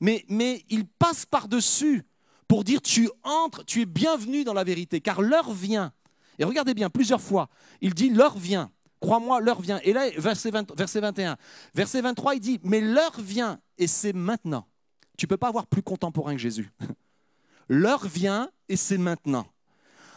mais, 0.00 0.24
mais 0.28 0.64
il 0.68 0.86
passe 0.86 1.26
par-dessus 1.26 2.06
pour 2.46 2.64
dire 2.64 2.80
tu 2.80 3.10
entres, 3.24 3.64
tu 3.64 3.82
es 3.82 3.86
bienvenu 3.86 4.44
dans 4.44 4.54
la 4.54 4.64
vérité, 4.64 5.00
car 5.00 5.20
l'heure 5.20 5.52
vient. 5.52 5.92
Et 6.38 6.44
regardez 6.44 6.74
bien, 6.74 6.88
plusieurs 6.88 7.20
fois, 7.20 7.48
il 7.80 7.94
dit 7.94 8.10
l'heure 8.10 8.38
vient. 8.38 8.70
Crois-moi, 9.00 9.40
l'heure 9.40 9.60
vient. 9.60 9.80
Et 9.84 9.92
là, 9.92 10.08
verset, 10.16 10.50
20 10.50 10.76
verset 10.76 11.00
21. 11.00 11.36
Verset 11.74 12.00
23, 12.00 12.34
il 12.34 12.40
dit, 12.40 12.60
mais 12.62 12.80
l'heure 12.80 13.20
vient, 13.20 13.60
et 13.76 13.86
c'est 13.86 14.12
maintenant. 14.12 14.66
Tu 15.16 15.26
ne 15.26 15.28
peux 15.28 15.36
pas 15.36 15.48
avoir 15.48 15.66
plus 15.66 15.82
contemporain 15.82 16.32
que 16.32 16.40
Jésus. 16.40 16.70
L'heure 17.68 18.06
vient, 18.06 18.50
et 18.68 18.76
c'est 18.76 18.98
maintenant. 18.98 19.46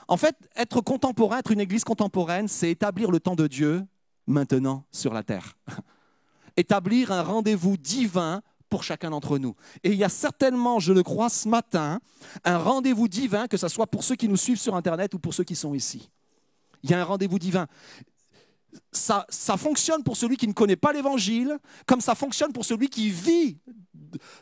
En 0.08 0.18
fait, 0.18 0.36
être 0.56 0.82
contemporain, 0.82 1.40
être 1.40 1.52
une 1.52 1.60
église 1.60 1.84
contemporaine, 1.84 2.48
c'est 2.48 2.70
établir 2.70 3.12
le 3.12 3.20
temps 3.20 3.36
de 3.36 3.48
Dieu 3.48 3.86
maintenant 4.28 4.86
sur 4.92 5.14
la 5.14 5.24
terre. 5.24 5.58
établir 6.58 7.12
un 7.12 7.22
rendez-vous 7.22 7.78
divin 7.78 8.42
pour 8.70 8.84
chacun 8.84 9.10
d'entre 9.10 9.38
nous. 9.38 9.56
Et 9.84 9.92
il 9.92 9.98
y 9.98 10.04
a 10.04 10.10
certainement, 10.10 10.80
je 10.80 10.94
le 10.94 11.04
crois, 11.04 11.30
ce 11.30 11.48
matin, 11.48 12.00
un 12.46 12.58
rendez-vous 12.58 13.08
divin, 13.08 13.48
que 13.48 13.58
ce 13.58 13.68
soit 13.68 13.88
pour 13.88 14.04
ceux 14.04 14.16
qui 14.16 14.30
nous 14.30 14.38
suivent 14.38 14.60
sur 14.60 14.76
Internet 14.76 15.14
ou 15.14 15.20
pour 15.20 15.34
ceux 15.34 15.44
qui 15.44 15.56
sont 15.56 15.74
ici. 15.74 16.10
Il 16.84 16.90
y 16.90 16.94
a 16.94 17.02
un 17.02 17.04
rendez-vous 17.04 17.38
divin. 17.38 17.68
Ça, 18.92 19.26
ça 19.30 19.58
fonctionne 19.58 20.04
pour 20.04 20.18
celui 20.18 20.38
qui 20.38 20.48
ne 20.48 20.54
connaît 20.54 20.76
pas 20.76 20.94
l'Évangile, 20.94 21.58
comme 21.86 22.02
ça 22.02 22.16
fonctionne 22.16 22.54
pour 22.54 22.66
celui 22.66 22.90
qui 22.90 23.10
vit 23.10 23.58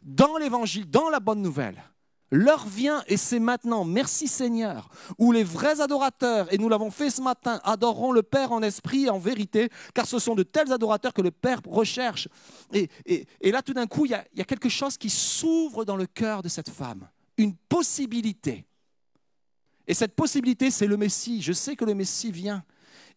dans 0.04 0.38
l'Évangile, 0.38 0.90
dans 0.90 1.10
la 1.10 1.20
bonne 1.20 1.42
nouvelle. 1.42 1.84
L'heure 2.32 2.68
vient 2.68 3.04
et 3.08 3.18
c'est 3.18 3.40
maintenant, 3.40 3.86
merci 3.86 4.28
Seigneur, 4.28 4.90
où 5.18 5.32
les 5.32 5.44
vrais 5.44 5.82
adorateurs, 5.82 6.52
et 6.54 6.60
nous 6.60 6.70
l'avons 6.70 6.92
fait 6.92 7.10
ce 7.10 7.22
matin, 7.22 7.60
adoreront 7.64 8.12
le 8.12 8.22
Père 8.22 8.52
en 8.52 8.62
esprit 8.62 9.06
et 9.06 9.10
en 9.10 9.18
vérité, 9.18 9.70
car 9.96 10.06
ce 10.06 10.20
sont 10.20 10.36
de 10.36 10.44
tels 10.44 10.72
adorateurs 10.72 11.14
que 11.14 11.24
le 11.24 11.32
Père 11.32 11.60
recherche. 11.68 12.28
Et, 12.72 12.88
là, 13.42 13.64
tout 13.64 13.74
d'un 13.74 13.88
coup, 13.88 14.06
il 14.06 14.12
y, 14.12 14.16
il 14.34 14.40
y 14.40 14.42
a 14.42 14.46
quelque 14.46 14.70
chose 14.70 14.98
qui 14.98 15.10
s'ouvre 15.10 15.86
dans 15.86 15.96
le 15.96 16.06
cœur 16.06 16.44
de 16.44 16.50
cette 16.50 16.70
femme, 16.70 17.10
une 17.38 17.56
possibilité. 17.56 18.68
Et 19.88 19.96
cette 19.96 20.16
possibilité, 20.16 20.70
c'est 20.70 20.86
le 20.86 20.98
Messie. 20.98 21.42
Je 21.42 21.52
sais 21.52 21.76
que 21.76 21.84
le 21.84 21.96
Messie 21.96 22.32
vient. 22.32 22.64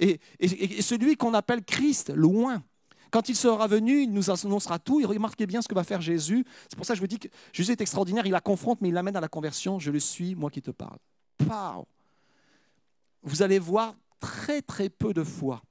Et, 0.03 0.83
celui 0.83 1.17
qu'on 1.17 1.33
appelle 1.35 1.65
Christ, 1.65 2.11
loin. 2.11 2.63
Quand 3.11 3.29
il 3.29 3.37
sera 3.37 3.67
venu, 3.67 4.03
il 4.03 4.13
nous 4.13 4.31
annoncera 4.31 4.79
tout. 4.79 5.01
Et 5.01 5.05
remarquez 5.05 5.47
bien 5.47 5.63
ce 5.63 5.69
que 5.69 5.75
va 5.75 5.85
faire 5.85 6.01
Jésus. 6.01 6.45
C'est 6.69 6.77
pour 6.77 6.87
ça 6.87 6.95
que 6.95 6.97
je 6.97 7.03
vous 7.03 7.07
dis 7.07 7.19
que 7.19 7.29
Jésus 7.53 7.73
est 7.73 7.81
extraordinaire. 7.81 8.27
Il 8.27 8.33
la 8.33 8.41
confronte, 8.41 8.81
mais 8.81 8.89
il 8.89 8.95
l'amène 8.95 9.17
à 9.17 9.21
la 9.21 9.29
conversion. 9.29 9.79
Je 9.79 9.91
le 9.91 10.01
suis, 10.01 10.35
moi 10.35 10.51
qui 10.51 10.63
te 10.63 10.71
parle. 10.71 10.99
Pow 11.39 11.87
Vous 13.23 13.43
allez 13.43 13.59
voir 13.59 13.95
très 14.19 14.63
très 14.63 14.89
peu 14.89 15.13
de 15.13 15.23
fois 15.23 15.63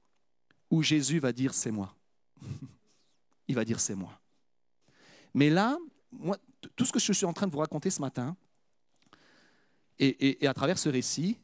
où 0.70 0.82
Jésus 0.82 1.18
va 1.18 1.32
dire 1.32 1.52
c'est 1.52 1.70
moi. 1.70 1.94
il 3.48 3.54
va 3.54 3.64
dire 3.64 3.80
c'est 3.80 3.94
moi. 3.94 4.18
Mais 5.34 5.50
là, 5.50 5.76
tout 6.76 6.84
ce 6.84 6.92
que 6.92 7.00
je 7.00 7.12
suis 7.12 7.26
en 7.26 7.32
train 7.32 7.46
de 7.46 7.52
vous 7.52 7.58
raconter 7.58 7.90
ce 7.90 8.00
matin, 8.00 8.36
et 9.98 10.46
à 10.46 10.54
travers 10.54 10.78
ce 10.78 10.88
récit, 10.88 11.38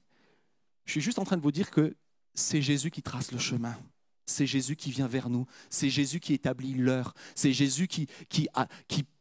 je 0.84 0.92
suis 0.92 1.00
juste 1.00 1.18
en 1.18 1.24
train 1.24 1.36
de 1.36 1.42
vous 1.42 1.52
dire 1.52 1.70
que 1.70 1.94
c'est 2.38 2.62
Jésus 2.62 2.90
qui 2.90 3.02
trace 3.02 3.32
le 3.32 3.38
chemin. 3.38 3.76
C'est 4.26 4.46
Jésus 4.46 4.76
qui 4.76 4.90
vient 4.90 5.08
vers 5.08 5.30
nous. 5.30 5.46
C'est 5.70 5.90
Jésus 5.90 6.20
qui 6.20 6.34
établit 6.34 6.74
l'heure. 6.74 7.14
C'est 7.34 7.52
Jésus 7.52 7.88
qui, 7.88 8.08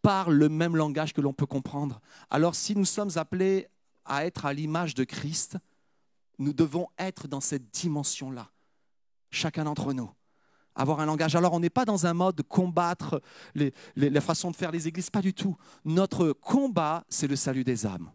parle 0.01 0.33
le 0.35 0.47
même 0.47 0.75
langage 0.77 1.13
que 1.13 1.19
l'on 1.19 1.33
peut 1.33 1.45
comprendre. 1.45 1.99
Alors 2.29 2.55
si 2.55 2.75
nous 2.75 2.85
sommes 2.85 3.09
appelés 3.15 3.67
à 4.05 4.25
être 4.25 4.45
à 4.45 4.53
l'image 4.53 4.93
de 4.95 5.03
Christ, 5.03 5.57
nous 6.39 6.53
devons 6.53 6.87
être 6.97 7.27
dans 7.27 7.41
cette 7.41 7.69
dimension-là, 7.71 8.51
chacun 9.31 9.65
d'entre 9.65 9.91
nous. 9.93 10.09
Avoir 10.75 10.99
un 10.99 11.05
langage. 11.07 11.35
Alors 11.35 11.53
on 11.53 11.59
n'est 11.59 11.71
pas 11.71 11.85
dans 11.85 12.05
un 12.05 12.13
mode 12.13 12.35
de 12.35 12.43
combattre 12.43 13.21
les, 13.55 13.73
les- 13.95 14.09
la 14.11 14.21
façon 14.21 14.51
de 14.51 14.55
faire 14.55 14.71
les 14.71 14.87
églises, 14.87 15.09
pas 15.09 15.21
du 15.23 15.33
tout. 15.33 15.57
Notre 15.83 16.31
combat, 16.31 17.03
c'est 17.09 17.27
le 17.27 17.35
salut 17.35 17.63
des 17.63 17.85
âmes. 17.85 18.11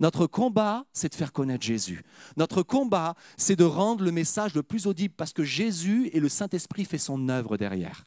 Notre 0.00 0.26
combat, 0.26 0.84
c'est 0.92 1.10
de 1.10 1.14
faire 1.14 1.32
connaître 1.32 1.64
Jésus. 1.64 2.04
Notre 2.36 2.62
combat, 2.62 3.14
c'est 3.36 3.56
de 3.56 3.64
rendre 3.64 4.04
le 4.04 4.12
message 4.12 4.54
le 4.54 4.62
plus 4.62 4.86
audible 4.86 5.14
parce 5.16 5.32
que 5.32 5.44
Jésus 5.44 6.10
et 6.12 6.20
le 6.20 6.28
Saint-Esprit 6.28 6.84
fait 6.84 6.98
son 6.98 7.28
œuvre 7.28 7.56
derrière. 7.56 8.04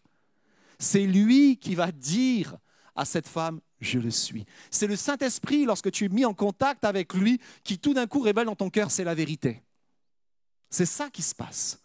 C'est 0.80 1.06
lui 1.06 1.58
qui 1.58 1.76
va 1.76 1.92
dire 1.92 2.58
à 2.96 3.06
cette 3.06 3.28
femme, 3.28 3.60
je 3.82 4.00
le 4.00 4.12
suis. 4.12 4.46
C'est 4.72 4.88
le 4.88 4.96
Saint-Esprit, 4.96 5.66
lorsque 5.66 5.92
tu 5.92 6.06
es 6.06 6.10
mis 6.10 6.26
en 6.26 6.34
contact 6.34 6.86
avec 6.86 7.14
lui, 7.14 7.40
qui 7.64 7.78
tout 7.78 7.94
d'un 7.94 8.08
coup 8.08 8.22
révèle 8.22 8.46
dans 8.46 8.56
ton 8.56 8.70
cœur, 8.70 8.92
c'est 8.92 9.04
la 9.04 9.16
vérité. 9.16 9.62
C'est 10.70 10.86
ça 10.86 11.10
qui 11.10 11.22
se 11.22 11.36
passe. 11.36 11.80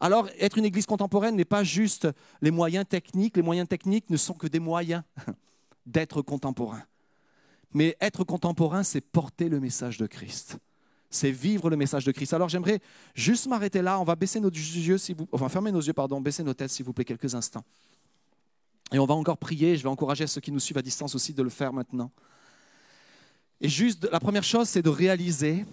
Alors, 0.00 0.28
être 0.38 0.58
une 0.58 0.64
église 0.64 0.86
contemporaine 0.86 1.36
n'est 1.36 1.44
pas 1.44 1.64
juste 1.64 2.08
les 2.42 2.50
moyens 2.50 2.86
techniques. 2.86 3.36
Les 3.36 3.42
moyens 3.42 3.68
techniques 3.68 4.10
ne 4.10 4.16
sont 4.16 4.34
que 4.34 4.46
des 4.46 4.58
moyens 4.58 5.02
d'être 5.86 6.22
contemporain. 6.22 6.82
Mais 7.74 7.96
être 8.00 8.24
contemporain, 8.24 8.84
c'est 8.84 9.00
porter 9.00 9.48
le 9.48 9.60
message 9.60 9.98
de 9.98 10.06
Christ. 10.06 10.58
C'est 11.10 11.30
vivre 11.30 11.70
le 11.70 11.76
message 11.76 12.04
de 12.04 12.12
Christ. 12.12 12.32
Alors 12.32 12.48
j'aimerais 12.48 12.80
juste 13.14 13.46
m'arrêter 13.46 13.82
là. 13.82 14.00
On 14.00 14.04
va 14.04 14.16
baisser 14.16 14.40
nos 14.40 14.50
yeux, 14.50 14.98
si 14.98 15.12
vous, 15.12 15.28
enfin 15.32 15.48
fermer 15.48 15.72
nos 15.72 15.80
yeux, 15.80 15.92
pardon, 15.92 16.20
baisser 16.20 16.42
nos 16.42 16.54
têtes, 16.54 16.70
s'il 16.70 16.86
vous 16.86 16.92
plaît, 16.92 17.04
quelques 17.04 17.34
instants. 17.34 17.64
Et 18.92 18.98
on 18.98 19.06
va 19.06 19.14
encore 19.14 19.38
prier. 19.38 19.76
Je 19.76 19.82
vais 19.82 19.88
encourager 19.88 20.26
ceux 20.26 20.40
qui 20.40 20.52
nous 20.52 20.60
suivent 20.60 20.78
à 20.78 20.82
distance 20.82 21.14
aussi 21.14 21.34
de 21.34 21.42
le 21.42 21.50
faire 21.50 21.72
maintenant. 21.72 22.10
Et 23.60 23.68
juste, 23.68 24.08
la 24.10 24.20
première 24.20 24.44
chose, 24.44 24.68
c'est 24.68 24.82
de 24.82 24.90
réaliser 24.90 25.64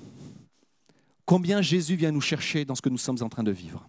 combien 1.26 1.62
Jésus 1.62 1.96
vient 1.96 2.12
nous 2.12 2.22
chercher 2.22 2.66
dans 2.66 2.76
ce 2.76 2.82
que 2.82 2.90
nous 2.90 2.98
sommes 2.98 3.22
en 3.22 3.30
train 3.30 3.44
de 3.44 3.52
vivre. 3.52 3.88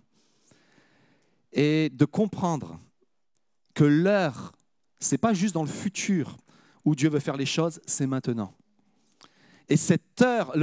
Et 1.53 1.91
de 1.91 2.05
comprendre 2.05 2.79
que 3.75 3.85
l'heure, 3.85 4.53
c'est 5.01 5.19
pas 5.19 5.35
juste 5.35 5.55
dans 5.55 5.63
le 5.63 5.69
futur 5.69 6.37
où 6.85 6.95
Dieu 6.95 7.09
veut 7.09 7.21
faire 7.21 7.37
les 7.37 7.47
choses, 7.47 7.81
c'est 7.87 8.07
maintenant. 8.07 8.55
Et 9.69 9.77
cette 9.77 10.21
heure, 10.21 10.55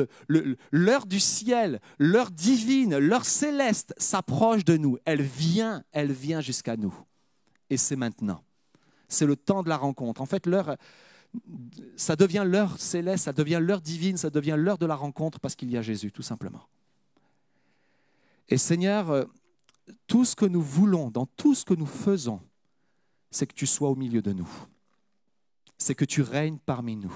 l'heure 0.71 1.05
du 1.05 1.19
ciel, 1.19 1.79
l'heure 1.97 2.31
divine, 2.31 2.97
l'heure 2.97 3.25
céleste 3.25 3.93
s'approche 3.97 4.65
de 4.65 4.77
nous. 4.77 4.97
Elle 5.05 5.21
vient, 5.21 5.83
elle 5.91 6.11
vient 6.11 6.41
jusqu'à 6.41 6.77
nous. 6.77 6.93
Et 7.69 7.77
c'est 7.77 7.95
maintenant. 7.95 8.43
C'est 9.07 9.25
le 9.25 9.35
temps 9.35 9.63
de 9.63 9.69
la 9.69 9.77
rencontre. 9.77 10.21
En 10.21 10.25
fait, 10.25 10.45
l'heure, 10.45 10.75
ça 11.95 12.15
devient 12.15 12.43
l'heure 12.45 12.79
céleste, 12.79 13.25
ça 13.25 13.33
devient 13.33 13.59
l'heure 13.61 13.81
divine, 13.81 14.17
ça 14.17 14.29
devient 14.29 14.55
l'heure 14.57 14.77
de 14.77 14.85
la 14.85 14.95
rencontre 14.95 15.39
parce 15.39 15.55
qu'il 15.55 15.71
y 15.71 15.77
a 15.77 15.81
Jésus, 15.81 16.11
tout 16.11 16.21
simplement. 16.21 16.67
Et 18.47 18.57
Seigneur, 18.57 19.09
euh, 19.11 19.25
tout 20.07 20.25
ce 20.25 20.35
que 20.35 20.45
nous 20.45 20.61
voulons, 20.61 21.09
dans 21.09 21.25
tout 21.25 21.55
ce 21.55 21.65
que 21.65 21.73
nous 21.73 21.85
faisons, 21.85 22.41
c'est 23.31 23.47
que 23.47 23.53
tu 23.53 23.67
sois 23.67 23.89
au 23.89 23.95
milieu 23.95 24.21
de 24.21 24.33
nous. 24.33 24.49
C'est 25.79 25.95
que 25.95 26.05
tu 26.05 26.21
règnes 26.21 26.59
parmi 26.59 26.95
nous. 26.95 27.13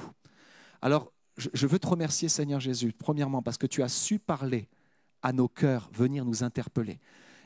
Alors, 0.81 1.13
je 1.37 1.67
veux 1.67 1.79
te 1.79 1.87
remercier, 1.87 2.29
Seigneur 2.29 2.59
Jésus, 2.59 2.93
premièrement, 2.97 3.41
parce 3.41 3.57
que 3.57 3.67
tu 3.67 3.83
as 3.83 3.89
su 3.89 4.19
parler 4.19 4.67
à 5.21 5.31
nos 5.31 5.47
cœurs, 5.47 5.89
venir 5.93 6.25
nous 6.25 6.43
interpeller. 6.43 6.99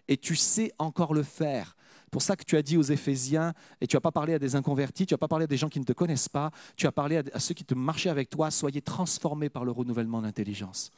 Et 0.08 0.18
tu 0.18 0.36
sais 0.36 0.72
encore 0.80 1.14
le 1.14 1.24
faire. 1.24 1.76
Pour 2.12 2.22
ça 2.22 2.36
que 2.36 2.44
tu 2.44 2.56
as 2.56 2.62
dit 2.62 2.78
aux 2.78 2.84
Éphésiens, 2.84 3.54
et 3.82 3.88
tu 3.88 3.96
n'as 3.96 4.02
pas 4.02 4.12
parlé 4.12 4.34
à 4.34 4.40
des 4.40 4.56
inconvertis, 4.56 5.06
tu 5.06 5.14
n'as 5.14 5.18
pas 5.18 5.28
parlé 5.28 5.44
à 5.44 5.48
des 5.48 5.58
gens 5.58 5.68
qui 5.68 5.80
ne 5.80 5.86
te 5.86 5.94
connaissent 5.94 6.30
pas, 6.30 6.52
tu 6.78 6.88
as 6.88 6.92
parlé 6.92 7.22
à 7.34 7.40
ceux 7.40 7.54
qui 7.54 7.66
te 7.66 7.76
marchaient 7.76 8.10
avec 8.10 8.30
toi, 8.30 8.50
soyez 8.50 8.82
transformés 8.82 9.50
par 9.50 9.66
le 9.66 9.72
renouvellement 9.72 10.22
d'intelligence. 10.22 10.92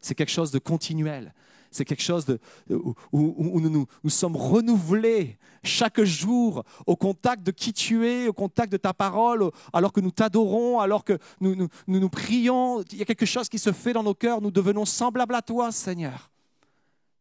C'est 0.00 0.14
quelque 0.14 0.32
chose 0.32 0.50
de 0.50 0.58
continuel. 0.58 1.32
C'est 1.70 1.84
quelque 1.84 2.02
chose 2.02 2.26
où, 2.70 2.94
nous, 3.12 4.10
sommes 4.10 4.36
renouvelés 4.36 5.38
chaque 5.62 6.02
jour 6.02 6.64
au 6.86 6.96
contact 6.96 7.42
de 7.42 7.50
qui 7.50 7.72
tu 7.72 8.06
es, 8.06 8.28
au 8.28 8.32
contact 8.32 8.72
de 8.72 8.78
ta 8.78 8.94
parole, 8.94 9.50
alors 9.72 9.92
que 9.92 10.00
nous 10.00 10.10
t'adorons, 10.10 10.80
alors 10.80 11.04
que 11.04 11.18
nous 11.40 11.54
nous, 11.54 11.68
nous 11.86 12.00
nous 12.00 12.08
prions. 12.08 12.82
Il 12.92 12.98
y 12.98 13.02
a 13.02 13.04
quelque 13.04 13.26
chose 13.26 13.48
qui 13.48 13.58
se 13.58 13.72
fait 13.72 13.92
dans 13.92 14.02
nos 14.02 14.14
cœurs. 14.14 14.40
Nous 14.40 14.50
devenons 14.50 14.84
semblables 14.84 15.34
à 15.34 15.42
toi, 15.42 15.70
Seigneur. 15.72 16.30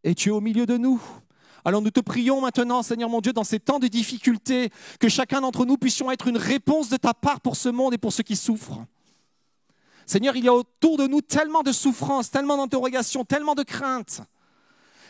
Et 0.03 0.15
tu 0.15 0.29
es 0.29 0.31
au 0.31 0.41
milieu 0.41 0.65
de 0.65 0.77
nous. 0.77 1.01
Alors 1.65 1.81
nous 1.81 1.91
te 1.91 1.99
prions 1.99 2.39
maintenant, 2.39 2.81
Seigneur 2.81 3.09
mon 3.09 3.19
Dieu, 3.19 3.33
dans 3.33 3.43
ces 3.43 3.59
temps 3.59 3.79
de 3.79 3.87
difficulté, 3.87 4.69
que 5.01 5.09
chacun 5.09 5.41
d'entre 5.41 5.65
nous 5.65 5.75
puissions 5.75 6.09
être 6.09 6.27
une 6.27 6.37
réponse 6.37 6.87
de 6.87 6.95
ta 6.95 7.13
part 7.13 7.41
pour 7.41 7.57
ce 7.57 7.67
monde 7.67 7.93
et 7.93 7.97
pour 7.97 8.13
ceux 8.13 8.23
qui 8.23 8.37
souffrent. 8.37 8.85
Seigneur, 10.05 10.37
il 10.37 10.45
y 10.45 10.47
a 10.47 10.53
autour 10.53 10.95
de 10.95 11.05
nous 11.05 11.19
tellement 11.19 11.63
de 11.63 11.73
souffrances, 11.73 12.31
tellement 12.31 12.55
d'interrogations, 12.55 13.25
tellement 13.25 13.53
de 13.53 13.63
craintes. 13.63 14.21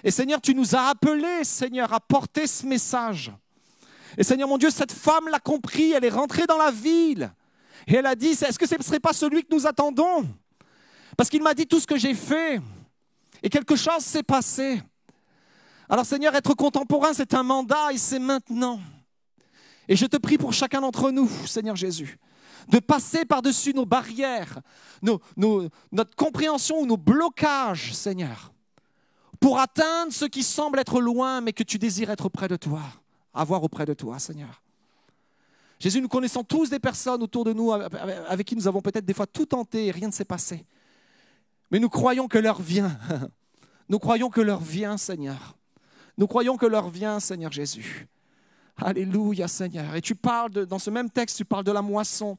Et 0.04 0.12
Seigneur, 0.12 0.41
tu 0.41 0.54
nous 0.54 0.76
as 0.76 0.89
appelés, 0.89 1.43
Seigneur, 1.43 1.91
à 1.93 2.00
porter 2.00 2.48
ce 2.48 2.66
message. 2.66 3.32
Et 4.18 4.24
Seigneur 4.24 4.48
mon 4.48 4.58
Dieu, 4.58 4.70
cette 4.70 4.91
femme 4.91 5.28
l'a 5.30 5.39
compris, 5.39 5.91
elle 5.91 6.06
est 6.06 6.10
rentrée 6.10 6.45
dans 6.48 6.58
la 6.58 6.72
ville. 6.72 7.32
Et 7.88 7.95
elle 7.95 8.06
a 8.06 8.16
dit, 8.16 8.30
est-ce 8.30 8.58
que 8.58 8.68
ce 8.68 8.76
ne 8.76 8.84
serait 8.84 9.00
pas 9.00 9.14
celui 9.14 9.43
que 9.43 9.54
nous 9.54 9.68
attendons? 9.68 10.28
Parce 11.16 11.30
qu'il 11.30 11.41
m'a 11.41 11.54
dit 11.54 11.68
tout 11.68 11.80
ce 11.80 11.88
que 11.88 11.98
j'ai 11.98 12.14
fait. 12.14 12.60
Et 13.41 13.50
quelque 13.50 13.76
chose 13.76 14.00
s'est 14.00 14.24
passé. 14.24 14.82
Alors 15.89 16.06
Seigneur, 16.06 16.36
être 16.36 16.54
contemporain, 16.54 17.14
c'est 17.14 17.34
un 17.34 17.43
mandat 17.43 17.93
et 17.93 17.98
c'est 17.98 18.20
maintenant. 18.20 18.80
Et 19.88 19.95
je 19.95 20.06
te 20.06 20.18
prie 20.18 20.38
pour 20.38 20.54
chacun 20.54 20.82
d'entre 20.82 21.12
nous, 21.12 21.30
Seigneur 21.45 21.76
Jésus, 21.76 22.18
de 22.68 22.80
passer 22.80 23.24
par-dessus 23.24 23.74
nos 23.74 23.86
barrières, 23.86 24.60
notre 25.02 26.16
compréhension 26.16 26.80
ou 26.82 26.86
nos 26.86 26.98
blocages, 26.98 27.93
Seigneur, 27.93 28.52
pour 29.39 29.59
atteindre 29.59 30.11
ce 30.11 30.25
qui 30.25 30.43
semble 30.43 30.79
être 30.79 30.99
loin, 30.99 31.41
mais 31.41 31.53
que 31.53 31.63
tu 31.63 31.77
désires 31.77 32.09
être 32.09 32.29
près 32.29 32.47
de 32.47 32.55
toi, 32.55 32.81
avoir 33.33 33.63
auprès 33.63 33.85
de 33.85 33.93
toi, 33.93 34.19
Seigneur. 34.19 34.61
Jésus, 35.79 36.01
nous 36.01 36.07
connaissons 36.07 36.43
tous 36.43 36.69
des 36.69 36.79
personnes 36.79 37.21
autour 37.21 37.43
de 37.43 37.53
nous 37.53 37.71
avec 37.71 38.47
qui 38.47 38.55
nous 38.55 38.67
avons 38.67 38.81
peut-être 38.81 39.05
des 39.05 39.13
fois 39.13 39.27
tout 39.27 39.45
tenté 39.45 39.88
et 39.88 39.91
rien 39.91 40.07
ne 40.07 40.13
s'est 40.13 40.25
passé. 40.25 40.65
Mais 41.69 41.79
nous 41.79 41.89
croyons 41.89 42.27
que 42.27 42.38
l'heure 42.38 42.61
vient. 42.61 42.97
Nous 43.89 43.99
croyons 43.99 44.29
que 44.29 44.41
l'heure 44.41 44.59
vient, 44.59 44.97
Seigneur. 44.97 45.55
Nous 46.17 46.27
croyons 46.27 46.57
que 46.57 46.65
l'heure 46.65 46.89
vient, 46.89 47.21
Seigneur 47.21 47.53
Jésus. 47.53 48.07
Alléluia, 48.75 49.47
Seigneur. 49.47 49.95
Et 49.95 50.01
tu 50.01 50.13
parles, 50.13 50.65
dans 50.65 50.79
ce 50.79 50.89
même 50.89 51.09
texte, 51.09 51.38
tu 51.38 51.45
parles 51.45 51.63
de 51.63 51.71
la 51.71 51.81
moisson. 51.81 52.38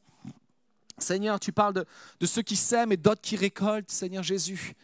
Seigneur, 0.99 1.41
tu 1.41 1.51
parles 1.53 1.73
de, 1.73 1.87
de 2.21 2.27
ceux 2.27 2.43
qui 2.43 2.55
sèment 2.55 2.93
et 2.93 2.99
d'autres 2.99 3.23
qui 3.23 3.37
récoltent, 3.37 3.91
Seigneur 3.91 4.23
Jésus. 4.23 4.75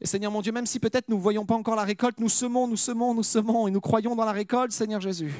Et 0.00 0.06
Seigneur 0.06 0.30
mon 0.30 0.42
Dieu, 0.42 0.52
même 0.52 0.66
si 0.66 0.78
peut-être 0.78 1.08
nous 1.08 1.16
ne 1.16 1.22
voyons 1.22 1.46
pas 1.46 1.54
encore 1.54 1.76
la 1.76 1.84
récolte, 1.84 2.20
nous 2.20 2.28
semons, 2.28 2.68
nous 2.68 2.76
semons, 2.76 3.14
nous 3.14 3.22
semons 3.22 3.66
et 3.66 3.70
nous 3.70 3.80
croyons 3.80 4.14
dans 4.14 4.24
la 4.24 4.32
récolte, 4.32 4.72
Seigneur 4.72 5.00
Jésus. 5.00 5.32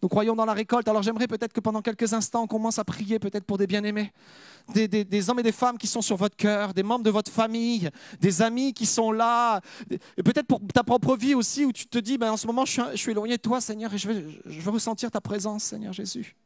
Nous 0.00 0.08
croyons 0.08 0.36
dans 0.36 0.44
la 0.44 0.52
récolte. 0.52 0.86
Alors 0.86 1.02
j'aimerais 1.02 1.26
peut-être 1.26 1.52
que 1.52 1.60
pendant 1.60 1.82
quelques 1.82 2.12
instants, 2.12 2.44
on 2.44 2.46
commence 2.46 2.78
à 2.78 2.84
prier 2.84 3.18
peut-être 3.18 3.44
pour 3.44 3.58
des 3.58 3.66
bien-aimés, 3.66 4.12
des, 4.72 4.86
des- 4.86 5.28
hommes 5.28 5.40
et 5.40 5.42
des 5.42 5.52
femmes 5.52 5.76
qui 5.76 5.88
sont 5.88 6.02
sur 6.02 6.16
votre 6.16 6.36
cœur, 6.36 6.72
des 6.72 6.84
membres 6.84 7.04
de 7.04 7.10
votre 7.10 7.32
famille, 7.32 7.90
des 8.20 8.40
amis 8.40 8.72
qui 8.72 8.86
sont 8.86 9.10
là, 9.10 9.60
et 9.90 10.22
peut-être 10.22 10.46
pour 10.46 10.60
ta 10.72 10.84
propre 10.84 11.16
vie 11.16 11.34
aussi, 11.34 11.64
où 11.64 11.72
tu 11.72 11.86
te 11.86 11.98
dis, 11.98 12.16
ben, 12.16 12.30
en 12.30 12.36
ce 12.36 12.46
moment, 12.46 12.64
je 12.64 12.72
suis, 12.72 12.82
je 12.92 12.96
suis 12.96 13.10
éloigné 13.10 13.36
de 13.36 13.42
toi, 13.42 13.60
Seigneur, 13.60 13.92
et 13.92 13.98
je 13.98 14.08
veux, 14.08 14.24
je 14.46 14.60
veux 14.60 14.70
ressentir 14.70 15.10
ta 15.10 15.20
présence, 15.20 15.64
Seigneur 15.64 15.92
Jésus. 15.92 16.36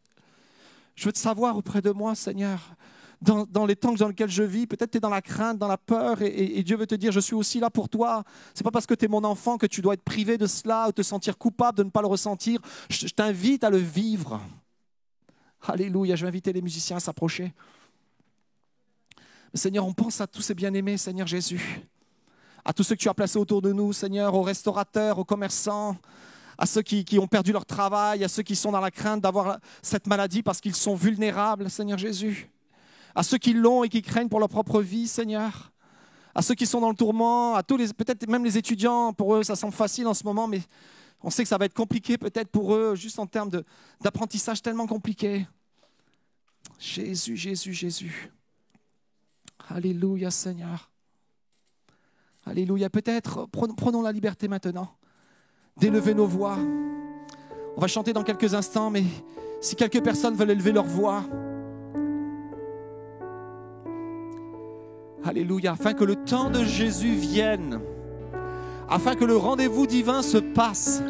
Je 0.94 1.04
veux 1.04 1.12
te 1.12 1.18
savoir 1.18 1.56
auprès 1.56 1.82
de 1.82 1.90
moi, 1.90 2.14
Seigneur. 2.14 2.74
Dans, 3.22 3.66
les 3.66 3.76
temps 3.76 3.92
dans 3.94 4.08
lesquels 4.08 4.30
je 4.30 4.42
vis. 4.42 4.66
Peut-être 4.66 4.90
tu 4.90 4.98
es 4.98 5.00
dans 5.00 5.08
la 5.08 5.22
crainte, 5.22 5.58
dans 5.58 5.68
la 5.68 5.78
peur, 5.78 6.20
et, 6.22 6.62
Dieu 6.62 6.76
veut 6.76 6.86
te 6.86 6.94
dire, 6.94 7.12
je 7.12 7.20
suis 7.20 7.34
aussi 7.34 7.60
là 7.60 7.70
pour 7.70 7.88
toi. 7.88 8.24
C'est 8.54 8.64
pas 8.64 8.70
parce 8.70 8.86
que 8.86 8.94
tu 8.94 9.04
es 9.04 9.08
mon 9.08 9.24
enfant 9.24 9.58
que 9.58 9.66
tu 9.66 9.80
dois 9.80 9.94
être 9.94 10.02
privé 10.02 10.38
de 10.38 10.46
cela 10.46 10.88
ou 10.88 10.92
te 10.92 11.02
sentir 11.02 11.38
coupable 11.38 11.78
de 11.78 11.84
ne 11.84 11.90
pas 11.90 12.02
le 12.02 12.08
ressentir. 12.08 12.60
Je, 12.90 13.06
t'invite 13.08 13.64
à 13.64 13.70
le 13.70 13.78
vivre. 13.78 14.40
Alléluia, 15.66 16.16
je 16.16 16.22
vais 16.22 16.28
inviter 16.28 16.52
les 16.52 16.62
musiciens 16.62 16.96
à 16.96 17.00
s'approcher. 17.00 17.54
Seigneur, 19.54 19.86
on 19.86 19.92
pense 19.92 20.20
à 20.20 20.26
tous 20.26 20.42
ces 20.42 20.54
bien-aimés, 20.54 20.96
Seigneur 20.96 21.26
Jésus. 21.26 21.82
À 22.64 22.72
tous 22.72 22.82
ceux 22.82 22.94
que 22.94 23.00
tu 23.00 23.08
as 23.08 23.14
placés 23.14 23.38
autour 23.38 23.62
de 23.62 23.72
nous, 23.72 23.92
Seigneur, 23.92 24.34
aux 24.34 24.42
restaurateurs, 24.42 25.18
aux 25.18 25.24
commerçants, 25.24 25.96
à 26.58 26.66
ceux 26.66 26.82
qui 26.82 27.18
ont 27.18 27.26
perdu 27.26 27.52
leur 27.52 27.66
travail, 27.66 28.24
à 28.24 28.28
ceux 28.28 28.42
qui 28.42 28.56
sont 28.56 28.72
dans 28.72 28.80
la 28.80 28.90
crainte 28.90 29.20
d'avoir 29.20 29.58
cette 29.82 30.06
maladie 30.06 30.42
parce 30.42 30.60
qu'ils 30.60 30.74
sont 30.74 30.94
vulnérables, 30.94 31.70
Seigneur 31.70 31.98
Jésus. 31.98 32.51
À 33.14 33.22
ceux 33.22 33.38
qui 33.38 33.52
l'ont 33.52 33.84
et 33.84 33.88
qui 33.88 34.02
craignent 34.02 34.28
pour 34.28 34.40
leur 34.40 34.48
propre 34.48 34.80
vie, 34.80 35.06
Seigneur. 35.06 35.72
À 36.34 36.42
ceux 36.42 36.54
qui 36.54 36.66
sont 36.66 36.80
dans 36.80 36.88
le 36.88 36.96
tourment, 36.96 37.54
à 37.54 37.62
tous 37.62 37.76
les, 37.76 37.88
peut-être 37.92 38.26
même 38.28 38.44
les 38.44 38.56
étudiants, 38.56 39.12
pour 39.12 39.34
eux, 39.34 39.42
ça 39.42 39.54
semble 39.54 39.74
facile 39.74 40.06
en 40.06 40.14
ce 40.14 40.24
moment, 40.24 40.48
mais 40.48 40.62
on 41.22 41.30
sait 41.30 41.42
que 41.42 41.48
ça 41.48 41.58
va 41.58 41.66
être 41.66 41.74
compliqué 41.74 42.16
peut-être 42.16 42.48
pour 42.48 42.74
eux, 42.74 42.94
juste 42.94 43.18
en 43.18 43.26
termes 43.26 43.50
d'apprentissage 44.00 44.62
tellement 44.62 44.86
compliqué. 44.86 45.46
Jésus, 46.78 47.36
Jésus, 47.36 47.74
Jésus. 47.74 48.30
Alléluia, 49.68 50.30
Seigneur. 50.30 50.90
Alléluia. 52.44 52.90
Peut-être, 52.90 53.46
prenons, 53.52 53.74
prenons 53.74 54.02
la 54.02 54.10
liberté 54.10 54.48
maintenant 54.48 54.96
d'élever 55.76 56.14
nos 56.14 56.26
voix. 56.26 56.58
On 57.76 57.80
va 57.80 57.86
chanter 57.86 58.12
dans 58.12 58.24
quelques 58.24 58.54
instants, 58.54 58.90
mais 58.90 59.04
si 59.60 59.76
quelques 59.76 60.02
personnes 60.02 60.34
veulent 60.34 60.50
élever 60.50 60.72
leur 60.72 60.84
voix, 60.84 61.24
Alléluia, 65.24 65.72
afin 65.72 65.92
que 65.92 66.02
le 66.02 66.16
temps 66.16 66.50
de 66.50 66.64
Jésus 66.64 67.12
vienne, 67.12 67.80
afin 68.88 69.14
que 69.14 69.24
le 69.24 69.36
rendez-vous 69.36 69.86
divin 69.86 70.20
se 70.20 70.38
passe. 70.38 71.00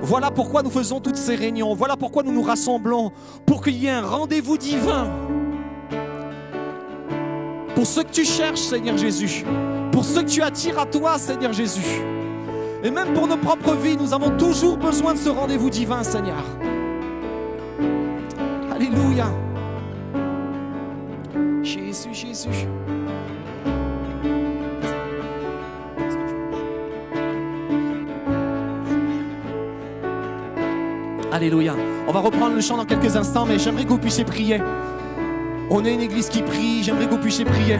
Voilà 0.00 0.30
pourquoi 0.30 0.62
nous 0.62 0.70
faisons 0.70 1.00
toutes 1.00 1.16
ces 1.16 1.34
réunions, 1.34 1.74
voilà 1.74 1.96
pourquoi 1.96 2.22
nous 2.22 2.32
nous 2.32 2.42
rassemblons, 2.42 3.12
pour 3.44 3.62
qu'il 3.62 3.76
y 3.76 3.86
ait 3.86 3.90
un 3.90 4.06
rendez-vous 4.06 4.56
divin. 4.56 5.10
Pour 7.74 7.86
ceux 7.86 8.04
que 8.04 8.10
tu 8.10 8.24
cherches, 8.24 8.60
Seigneur 8.60 8.96
Jésus, 8.96 9.44
pour 9.90 10.04
ceux 10.04 10.22
que 10.22 10.30
tu 10.30 10.40
attires 10.40 10.78
à 10.78 10.86
toi, 10.86 11.18
Seigneur 11.18 11.52
Jésus. 11.52 12.02
Et 12.82 12.90
même 12.90 13.12
pour 13.12 13.26
nos 13.26 13.36
propres 13.36 13.74
vies, 13.74 13.96
nous 13.96 14.14
avons 14.14 14.36
toujours 14.36 14.78
besoin 14.78 15.12
de 15.12 15.18
ce 15.18 15.28
rendez-vous 15.28 15.68
divin, 15.68 16.02
Seigneur. 16.02 16.44
Alléluia. 18.74 19.26
Jésus, 21.62 22.14
Jésus. 22.14 22.66
Alléluia. 31.32 31.74
On 32.06 32.12
va 32.12 32.20
reprendre 32.20 32.54
le 32.54 32.60
chant 32.60 32.76
dans 32.76 32.84
quelques 32.84 33.16
instants, 33.16 33.46
mais 33.46 33.58
j'aimerais 33.58 33.84
que 33.84 33.88
vous 33.88 33.98
puissiez 33.98 34.22
prier. 34.22 34.60
On 35.70 35.82
est 35.82 35.94
une 35.94 36.02
église 36.02 36.28
qui 36.28 36.42
prie, 36.42 36.82
j'aimerais 36.82 37.06
que 37.06 37.12
vous 37.12 37.22
puissiez 37.22 37.46
prier. 37.46 37.78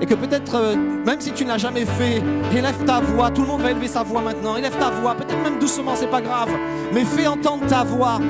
Et 0.00 0.06
que 0.06 0.14
peut-être, 0.14 0.54
euh, 0.54 0.76
même 1.04 1.20
si 1.20 1.32
tu 1.32 1.44
ne 1.44 1.48
l'as 1.48 1.58
jamais 1.58 1.84
fait, 1.84 2.22
élève 2.56 2.84
ta 2.84 3.00
voix. 3.00 3.32
Tout 3.32 3.42
le 3.42 3.48
monde 3.48 3.62
va 3.62 3.72
élever 3.72 3.88
sa 3.88 4.04
voix 4.04 4.22
maintenant. 4.22 4.56
Élève 4.56 4.76
ta 4.78 4.90
voix, 4.90 5.16
peut-être 5.16 5.42
même 5.42 5.58
doucement, 5.58 5.96
c'est 5.96 6.10
pas 6.10 6.20
grave. 6.20 6.48
Mais 6.94 7.04
fais 7.04 7.26
entendre 7.26 7.66
ta 7.66 7.82
voix. 7.82 8.20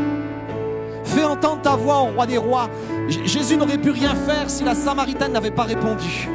Fais 1.05 1.25
entendre 1.25 1.61
ta 1.61 1.77
voix 1.77 2.01
au 2.01 2.15
roi 2.15 2.25
des 2.25 2.39
rois. 2.39 2.71
Jésus 3.09 3.59
n'aurait 3.59 3.77
pu 3.77 3.91
rien 3.91 4.15
faire 4.15 4.49
si 4.49 4.65
la 4.65 4.75
Samaritaine 4.75 5.33
n'avait 5.33 5.51
pas 5.51 5.65
répondu. 5.65 6.31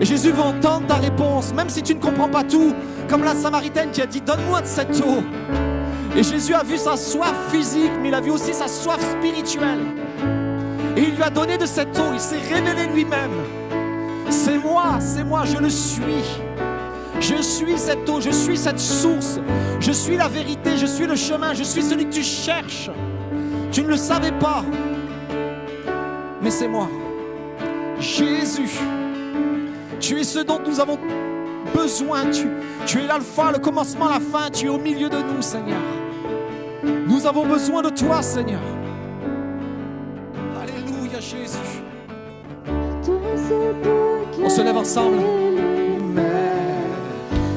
Et 0.00 0.04
Jésus 0.04 0.30
veut 0.30 0.42
entendre 0.42 0.86
ta 0.86 0.94
réponse, 0.94 1.52
même 1.52 1.70
si 1.70 1.82
tu 1.82 1.92
ne 1.92 2.00
comprends 2.00 2.28
pas 2.28 2.44
tout, 2.44 2.72
comme 3.08 3.24
la 3.24 3.34
Samaritaine 3.34 3.90
qui 3.90 4.00
a 4.00 4.06
dit 4.06 4.20
Donne-moi 4.20 4.60
de 4.60 4.66
cette 4.66 5.00
eau. 5.00 5.63
Et 6.16 6.22
Jésus 6.22 6.54
a 6.54 6.62
vu 6.62 6.78
sa 6.78 6.96
soif 6.96 7.34
physique, 7.50 7.90
mais 8.00 8.08
il 8.08 8.14
a 8.14 8.20
vu 8.20 8.30
aussi 8.30 8.54
sa 8.54 8.68
soif 8.68 9.00
spirituelle. 9.18 9.80
Et 10.96 11.02
il 11.02 11.16
lui 11.16 11.22
a 11.22 11.30
donné 11.30 11.58
de 11.58 11.66
cette 11.66 11.98
eau, 11.98 12.12
il 12.12 12.20
s'est 12.20 12.38
révélé 12.38 12.86
lui-même. 12.86 13.32
C'est 14.30 14.58
moi, 14.58 14.98
c'est 15.00 15.24
moi, 15.24 15.42
je 15.44 15.56
le 15.56 15.68
suis. 15.68 16.22
Je 17.18 17.42
suis 17.42 17.78
cette 17.78 18.08
eau, 18.08 18.20
je 18.20 18.30
suis 18.30 18.56
cette 18.56 18.78
source. 18.78 19.40
Je 19.80 19.90
suis 19.90 20.16
la 20.16 20.28
vérité, 20.28 20.76
je 20.76 20.86
suis 20.86 21.06
le 21.06 21.16
chemin, 21.16 21.52
je 21.52 21.64
suis 21.64 21.82
celui 21.82 22.06
que 22.06 22.14
tu 22.14 22.22
cherches. 22.22 22.90
Tu 23.72 23.82
ne 23.82 23.88
le 23.88 23.96
savais 23.96 24.32
pas, 24.32 24.64
mais 26.40 26.50
c'est 26.50 26.68
moi. 26.68 26.88
Jésus, 27.98 28.70
tu 29.98 30.20
es 30.20 30.24
ce 30.24 30.40
dont 30.40 30.60
nous 30.64 30.78
avons 30.78 30.98
besoin. 31.74 32.30
Tu, 32.30 32.46
tu 32.86 33.00
es 33.00 33.06
l'alpha, 33.06 33.50
le 33.50 33.58
commencement, 33.58 34.08
la 34.08 34.20
fin. 34.20 34.48
Tu 34.50 34.66
es 34.66 34.68
au 34.68 34.78
milieu 34.78 35.08
de 35.08 35.16
nous, 35.16 35.42
Seigneur. 35.42 35.80
Nous 37.14 37.26
avons 37.26 37.46
besoin 37.46 37.80
de 37.80 37.90
toi, 37.90 38.20
Seigneur. 38.22 38.60
Alléluia, 40.60 41.20
Jésus. 41.20 41.80
On 44.42 44.48
se 44.50 44.60
lève 44.60 44.76
ensemble. 44.76 45.18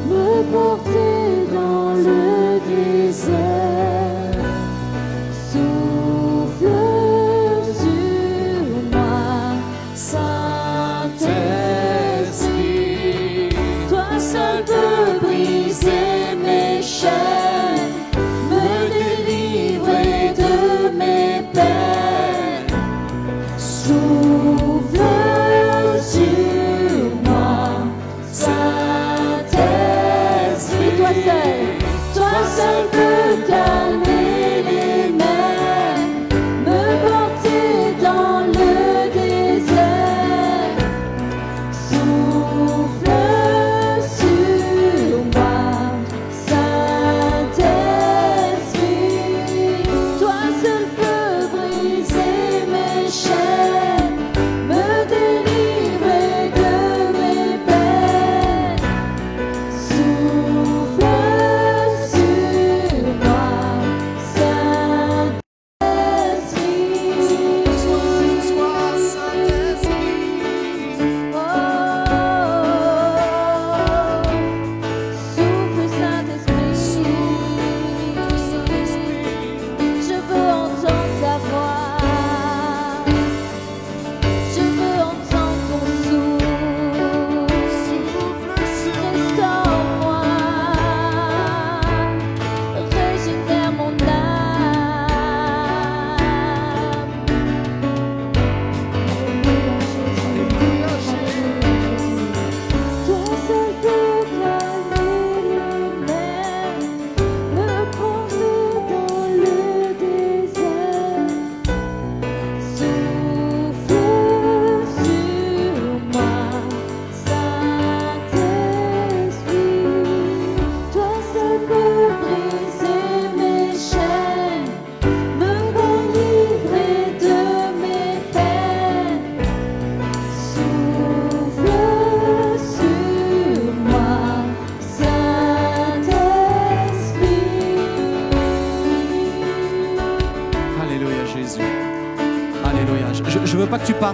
Me 0.07 0.43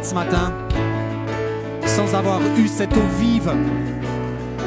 ce 0.04 0.14
matin 0.14 0.52
sans 1.86 2.16
avoir 2.16 2.40
eu 2.58 2.68
cette 2.68 2.96
eau 2.96 3.08
vive 3.20 3.52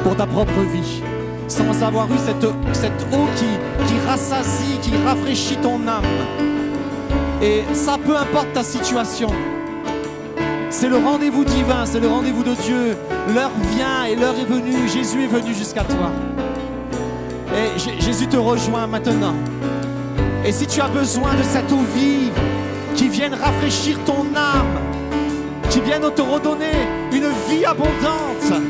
pour 0.03 0.15
ta 0.15 0.25
propre 0.25 0.61
vie, 0.71 1.01
sans 1.47 1.83
avoir 1.83 2.07
eu 2.07 2.17
cette, 2.17 2.47
cette 2.73 3.05
eau 3.13 3.27
qui, 3.35 3.85
qui 3.87 4.07
rassasie, 4.07 4.77
qui 4.81 4.91
rafraîchit 5.05 5.57
ton 5.57 5.87
âme. 5.87 6.03
Et 7.41 7.63
ça, 7.73 7.97
peu 8.03 8.15
importe 8.15 8.53
ta 8.53 8.63
situation, 8.63 9.29
c'est 10.69 10.89
le 10.89 10.97
rendez-vous 10.97 11.43
divin, 11.43 11.85
c'est 11.85 11.99
le 11.99 12.07
rendez-vous 12.07 12.43
de 12.43 12.53
Dieu. 12.63 12.97
L'heure 13.33 13.51
vient 13.75 14.05
et 14.05 14.15
l'heure 14.15 14.35
est 14.39 14.45
venue. 14.45 14.87
Jésus 14.87 15.23
est 15.23 15.27
venu 15.27 15.53
jusqu'à 15.53 15.83
toi. 15.83 16.11
Et 17.53 17.77
Jésus 17.99 18.27
te 18.27 18.37
rejoint 18.37 18.87
maintenant. 18.87 19.35
Et 20.45 20.51
si 20.51 20.65
tu 20.65 20.79
as 20.81 20.87
besoin 20.87 21.33
de 21.35 21.43
cette 21.43 21.71
eau 21.71 21.83
vive 21.95 22.39
qui 22.95 23.09
vienne 23.09 23.33
rafraîchir 23.33 23.97
ton 24.05 24.25
âme, 24.35 24.86
qui 25.77 25.83
vienne 25.83 26.09
te 26.11 26.21
redonner 26.23 26.71
une 27.11 27.29
vie 27.47 27.63
abondante, 27.63 28.63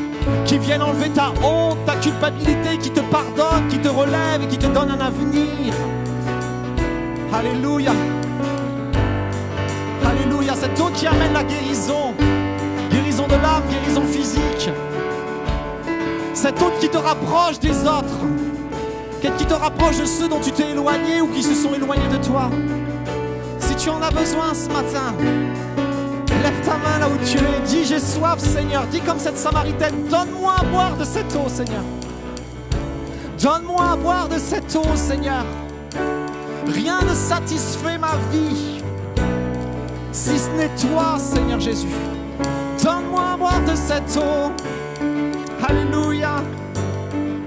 qui 0.44 0.58
vienne 0.58 0.82
enlever 0.82 1.08
ta 1.08 1.32
honte, 1.42 1.78
ta 1.86 1.94
culpabilité, 1.96 2.76
qui 2.78 2.90
te 2.90 3.00
pardonne, 3.00 3.66
qui 3.70 3.78
te 3.78 3.88
relève 3.88 4.42
et 4.42 4.46
qui 4.46 4.58
te 4.58 4.66
donne 4.66 4.90
un 4.90 5.00
avenir. 5.00 5.72
Alléluia. 7.32 7.92
Alléluia. 10.06 10.54
Cette 10.54 10.78
eau 10.78 10.90
qui 10.92 11.06
amène 11.06 11.32
la 11.32 11.44
guérison. 11.44 12.12
Guérison 12.90 13.26
de 13.26 13.36
l'âme, 13.36 13.62
guérison 13.70 14.02
physique. 14.02 14.70
Cette 16.34 16.60
eau 16.60 16.70
qui 16.78 16.90
te 16.90 16.98
rapproche 16.98 17.58
des 17.58 17.86
autres. 17.86 18.18
Qui 19.22 19.46
te 19.46 19.54
rapproche 19.54 19.98
de 19.98 20.04
ceux 20.04 20.28
dont 20.28 20.40
tu 20.40 20.52
t'es 20.52 20.72
éloigné 20.72 21.22
ou 21.22 21.28
qui 21.28 21.42
se 21.42 21.54
sont 21.54 21.74
éloignés 21.74 22.08
de 22.08 22.22
toi? 22.22 22.50
Si 23.60 23.74
tu 23.76 23.88
en 23.88 24.02
as 24.02 24.10
besoin 24.10 24.52
ce 24.52 24.68
matin, 24.68 25.14
main 26.78 26.98
là 26.98 27.08
où 27.08 27.16
tu 27.24 27.38
es. 27.38 27.60
Dis 27.66 27.84
j'ai 27.84 28.00
soif 28.00 28.38
Seigneur. 28.38 28.84
Dis 28.90 29.00
comme 29.00 29.18
cette 29.18 29.38
Samaritaine, 29.38 30.06
donne-moi 30.10 30.54
à 30.60 30.64
boire 30.64 30.96
de 30.96 31.04
cette 31.04 31.34
eau 31.36 31.48
Seigneur. 31.48 31.82
Donne-moi 33.42 33.92
à 33.92 33.96
boire 33.96 34.28
de 34.28 34.38
cette 34.38 34.74
eau 34.74 34.96
Seigneur. 34.96 35.44
Rien 36.66 37.00
ne 37.02 37.14
satisfait 37.14 37.98
ma 37.98 38.12
vie 38.32 38.82
si 40.12 40.38
ce 40.38 40.50
n'est 40.50 40.70
toi 40.90 41.16
Seigneur 41.18 41.60
Jésus. 41.60 41.86
Donne-moi 42.82 43.22
à 43.34 43.36
boire 43.36 43.60
de 43.64 43.74
cette 43.74 44.16
eau. 44.16 44.52
Alléluia. 45.66 46.42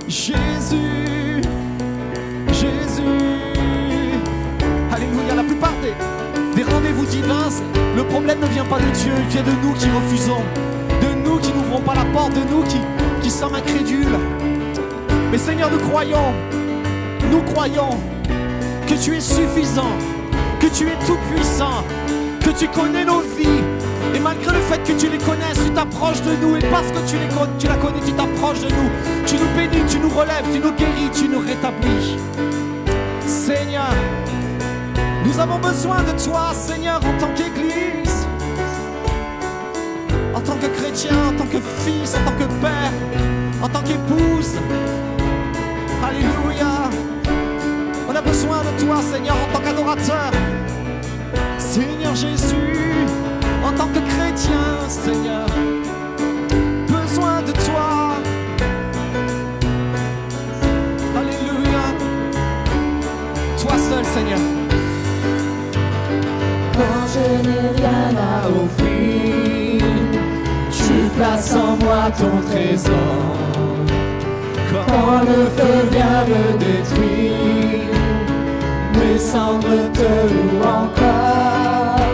Jésus. 0.07 1.41
Jésus. 2.47 3.03
Alléluia. 4.91 5.35
La 5.35 5.43
plupart 5.43 5.73
des, 5.81 5.93
rendez-vous 6.63 7.05
divins, 7.05 7.49
le 7.95 8.03
problème 8.03 8.39
ne 8.39 8.47
vient 8.47 8.65
pas 8.65 8.77
de 8.79 8.89
Dieu, 8.93 9.11
il 9.17 9.27
vient 9.27 9.43
de 9.43 9.51
nous 9.63 9.73
qui 9.73 9.87
refusons, 9.89 10.41
de 11.01 11.27
nous 11.29 11.37
qui 11.39 11.51
n'ouvrons 11.53 11.81
pas 11.81 11.95
la 11.95 12.05
porte, 12.05 12.33
de 12.33 12.41
nous 12.51 12.63
qui, 12.63 12.77
qui 13.21 13.29
sommes 13.31 13.55
incrédules. 13.55 14.17
Mais 15.31 15.37
Seigneur, 15.37 15.69
nous 15.71 15.79
croyons, 15.89 16.33
nous 17.31 17.41
croyons 17.53 17.97
que 18.87 18.93
tu 18.93 19.15
es 19.15 19.21
suffisant, 19.21 19.91
que 20.59 20.67
tu 20.67 20.87
es 20.87 20.95
tout 21.05 21.17
puissant, 21.33 21.83
que 22.43 22.49
tu 22.49 22.67
connais 22.67 23.05
nos 23.05 23.21
vies. 23.21 23.63
Et 24.13 24.19
malgré 24.19 24.51
le 24.51 24.59
fait 24.61 24.79
que 24.83 24.91
tu 24.99 25.07
les 25.09 25.17
connaisses, 25.19 25.59
tu 25.63 25.71
t'approches 25.71 26.21
de 26.21 26.31
nous. 26.41 26.57
Et 26.57 26.59
parce 26.69 26.87
que 26.87 26.99
tu, 27.09 27.15
les 27.15 27.33
con- 27.33 27.47
tu 27.57 27.67
la 27.67 27.75
connais, 27.75 28.01
tu 28.05 28.11
t'approches 28.11 28.59
de 28.59 28.67
nous. 28.67 28.89
Tu 29.25 29.35
nous 29.35 29.47
bénis, 29.55 29.85
tu 29.89 29.99
nous 29.99 30.09
relèves, 30.09 30.43
tu 30.51 30.59
nous 30.59 30.71
guéris, 30.73 31.09
tu 31.13 31.29
nous 31.29 31.39
rétablis. 31.39 32.17
Seigneur, 33.25 33.93
nous 35.31 35.39
avons 35.39 35.59
besoin 35.59 36.03
de 36.03 36.11
toi, 36.23 36.51
Seigneur, 36.53 36.97
en 36.97 37.17
tant 37.17 37.33
qu'Église, 37.33 38.27
en 40.33 40.41
tant 40.41 40.55
que 40.55 40.67
chrétien, 40.67 41.15
en 41.29 41.37
tant 41.37 41.45
que 41.45 41.59
fils, 41.59 42.15
en 42.15 42.25
tant 42.25 42.37
que 42.37 42.51
père, 42.59 42.91
en 43.61 43.69
tant 43.69 43.81
qu'épouse. 43.81 44.55
Alléluia. 46.03 46.89
On 48.09 48.15
a 48.15 48.21
besoin 48.21 48.57
de 48.59 48.83
toi, 48.83 48.97
Seigneur, 49.01 49.35
en 49.35 49.53
tant 49.53 49.63
qu'adorateur. 49.63 50.31
Seigneur 51.57 52.15
Jésus, 52.15 53.07
en 53.63 53.71
tant 53.71 53.87
que 53.87 53.99
chrétien, 53.99 54.89
Seigneur, 54.89 55.47
à 67.83 68.47
offrir, 68.47 69.81
tu 70.71 70.93
places 71.17 71.53
en 71.55 71.77
moi 71.83 72.11
ton 72.17 72.37
trésor. 72.49 72.93
Quand 74.69 75.21
le 75.21 75.45
feu 75.55 75.87
vient 75.91 76.25
me 76.25 76.57
détruire, 76.57 77.93
mes 78.93 79.17
cendres 79.17 79.91
te 79.93 80.11
louent 80.31 80.63
encore. 80.63 82.05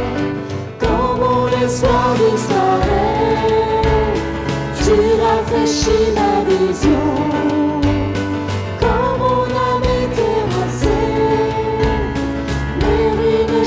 Quand 0.80 1.18
mon 1.20 1.48
espoir 1.66 2.16
disparaît, 2.16 3.82
tu 4.84 4.96
rafraîchis 5.22 6.12
ma 6.16 6.44
vision. 6.50 7.28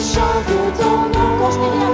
Chantent 0.03 0.79
ton 0.79 1.11
nom. 1.13 1.90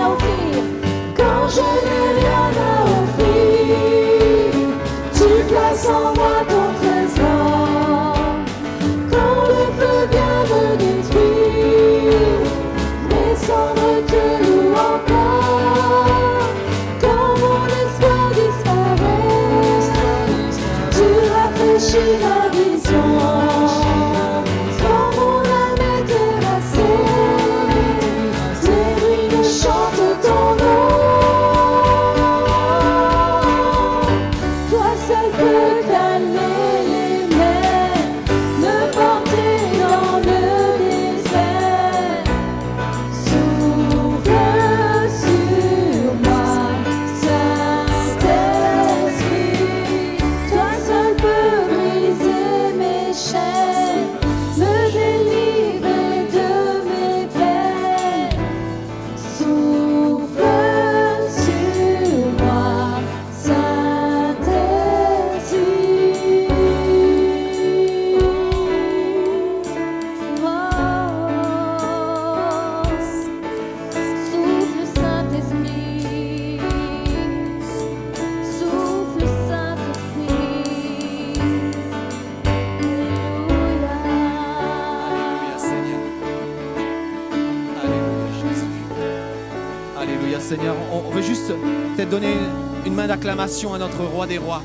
À 93.64 93.78
notre 93.78 94.04
roi 94.04 94.26
des 94.26 94.36
rois, 94.36 94.60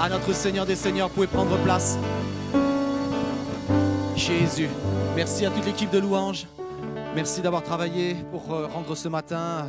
à 0.00 0.08
notre 0.08 0.32
Seigneur 0.32 0.66
des 0.66 0.74
seigneurs. 0.74 1.06
Vous 1.08 1.14
pouvez 1.14 1.26
prendre 1.28 1.56
place. 1.58 1.96
Jésus. 4.16 4.68
Merci 5.14 5.46
à 5.46 5.50
toute 5.50 5.64
l'équipe 5.64 5.90
de 5.90 5.98
louanges. 5.98 6.46
Merci 7.14 7.40
d'avoir 7.40 7.62
travaillé 7.62 8.16
pour 8.32 8.52
euh, 8.52 8.66
rendre 8.66 8.96
ce 8.96 9.06
matin 9.08 9.66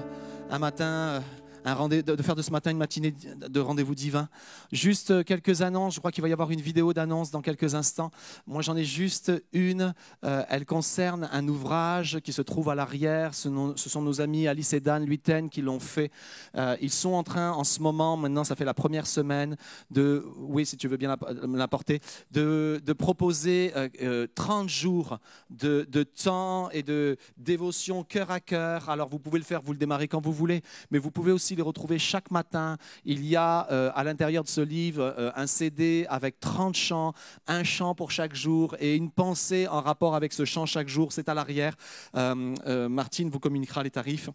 un 0.49 0.59
matin 0.59 0.85
euh, 0.85 1.19
un 1.65 1.73
rendez- 1.75 2.01
de 2.01 2.15
de 2.15 2.23
faire 2.23 2.35
de 2.35 2.41
ce 2.41 2.49
matin 2.51 2.71
une 2.71 2.77
matinée 2.77 3.13
de 3.53 3.59
rendez-vous 3.61 3.95
divin. 3.95 4.27
Juste 4.71 5.11
euh, 5.11 5.23
quelques 5.23 5.61
annonces. 5.61 5.93
Je 5.95 5.99
crois 5.99 6.11
qu'il 6.11 6.21
va 6.21 6.27
y 6.27 6.33
avoir 6.33 6.51
une 6.51 6.61
vidéo 6.61 6.93
d'annonce 6.93 7.31
dans 7.31 7.41
quelques 7.41 7.75
instants. 7.75 8.11
Moi, 8.47 8.61
j'en 8.61 8.75
ai 8.75 8.83
juste 8.83 9.31
une. 9.53 9.93
Euh, 10.25 10.43
elle 10.49 10.65
concerne 10.65 11.29
un 11.31 11.47
ouvrage 11.47 12.19
qui 12.23 12.33
se 12.33 12.41
trouve 12.41 12.69
à 12.69 12.75
l'arrière. 12.75 13.33
Ce, 13.33 13.49
sont 13.75 14.01
nos 14.01 14.19
amis 14.19 14.47
Alice 14.47 14.73
et 14.73 14.79
Dan 14.79 15.05
Luiten 15.05 15.49
qui 15.49 15.61
l'ont 15.61 15.79
fait. 15.79 16.11
Euh, 16.55 16.75
ils 16.81 16.91
sont 16.91 17.13
en 17.13 17.23
train, 17.23 17.51
en 17.51 17.63
ce 17.63 17.79
moment, 17.81 18.17
maintenant, 18.17 18.43
ça 18.43 18.55
fait 18.55 18.65
la 18.65 18.73
première 18.73 19.07
semaine, 19.07 19.55
de, 19.91 20.25
oui, 20.37 20.65
si 20.65 20.77
tu 20.77 20.87
veux 20.87 20.97
bien 20.97 21.15
l'apporter, 21.53 21.99
de, 22.31 22.81
proposer 22.97 23.71
euh, 23.75 23.89
euh, 24.01 24.27
30 24.35 24.69
jours 24.69 25.19
de, 25.49 25.87
de 25.89 26.03
temps 26.03 26.69
et 26.71 26.83
de 26.83 27.17
dévotion 27.37 28.03
cœur 28.03 28.31
à 28.31 28.39
cœur. 28.39 28.89
Alors, 28.89 29.09
vous 29.09 29.19
pouvez 29.19 29.39
le 29.39 29.45
faire, 29.45 29.61
vous 29.61 29.73
le 29.73 29.77
démarrez 29.77 30.07
quand 30.07 30.23
vous 30.23 30.33
voulez, 30.33 30.61
mais 30.91 30.99
vous 30.99 31.11
pouvez 31.11 31.31
aussi 31.31 31.55
les 31.55 31.61
retrouver 31.61 31.99
chaque 31.99 32.31
matin. 32.31 32.77
Il 33.05 33.25
y 33.25 33.35
a 33.35 33.42
euh, 33.43 33.91
à 33.95 34.03
l'intérieur 34.03 34.43
de 34.43 34.49
ce 34.49 34.61
livre 34.61 35.13
euh, 35.17 35.31
un 35.35 35.47
CD 35.47 36.05
avec 36.09 36.39
30 36.39 36.75
chants, 36.75 37.13
un 37.47 37.63
chant 37.63 37.95
pour 37.95 38.11
chaque 38.11 38.35
jour 38.35 38.75
et 38.79 38.95
une 38.95 39.11
pensée 39.11 39.67
en 39.67 39.81
rapport 39.81 40.15
avec 40.15 40.33
ce 40.33 40.45
chant 40.45 40.65
chaque 40.65 40.87
jour. 40.87 41.11
C'est 41.11 41.29
à 41.29 41.33
l'arrière. 41.33 41.75
Euh, 42.15 42.89
Martine 42.89 43.29
vous 43.29 43.39
communiquera 43.39 43.83
les 43.83 43.91
tarifs. 43.91 44.29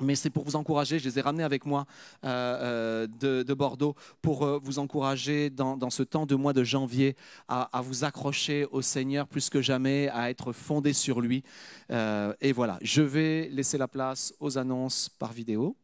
Mais 0.00 0.14
c'est 0.14 0.28
pour 0.28 0.44
vous 0.44 0.56
encourager, 0.56 0.98
je 0.98 1.08
les 1.08 1.18
ai 1.18 1.22
ramenés 1.22 1.42
avec 1.42 1.64
moi 1.64 1.86
de, 2.22 3.06
de 3.42 3.54
Bordeaux 3.54 3.94
pour 4.20 4.44
vous 4.58 4.78
encourager 4.78 5.48
dans, 5.48 5.88
ce 5.88 6.02
temps 6.02 6.26
de 6.26 6.34
mois 6.34 6.52
de 6.52 6.62
janvier 6.62 7.16
à, 7.48 7.80
vous 7.82 8.04
accrocher 8.04 8.66
au 8.72 8.82
Seigneur 8.82 9.26
plus 9.26 9.48
que 9.48 9.62
jamais, 9.62 10.10
à 10.12 10.28
être 10.28 10.52
fondé 10.52 10.92
sur 10.92 11.22
lui. 11.22 11.44
Et 11.88 12.52
voilà, 12.52 12.78
je 12.82 13.00
vais 13.00 13.48
laisser 13.50 13.78
la 13.78 13.88
place 13.88 14.34
aux 14.38 14.58
annonces 14.58 15.08
par 15.08 15.32
vidéo. 15.32 15.74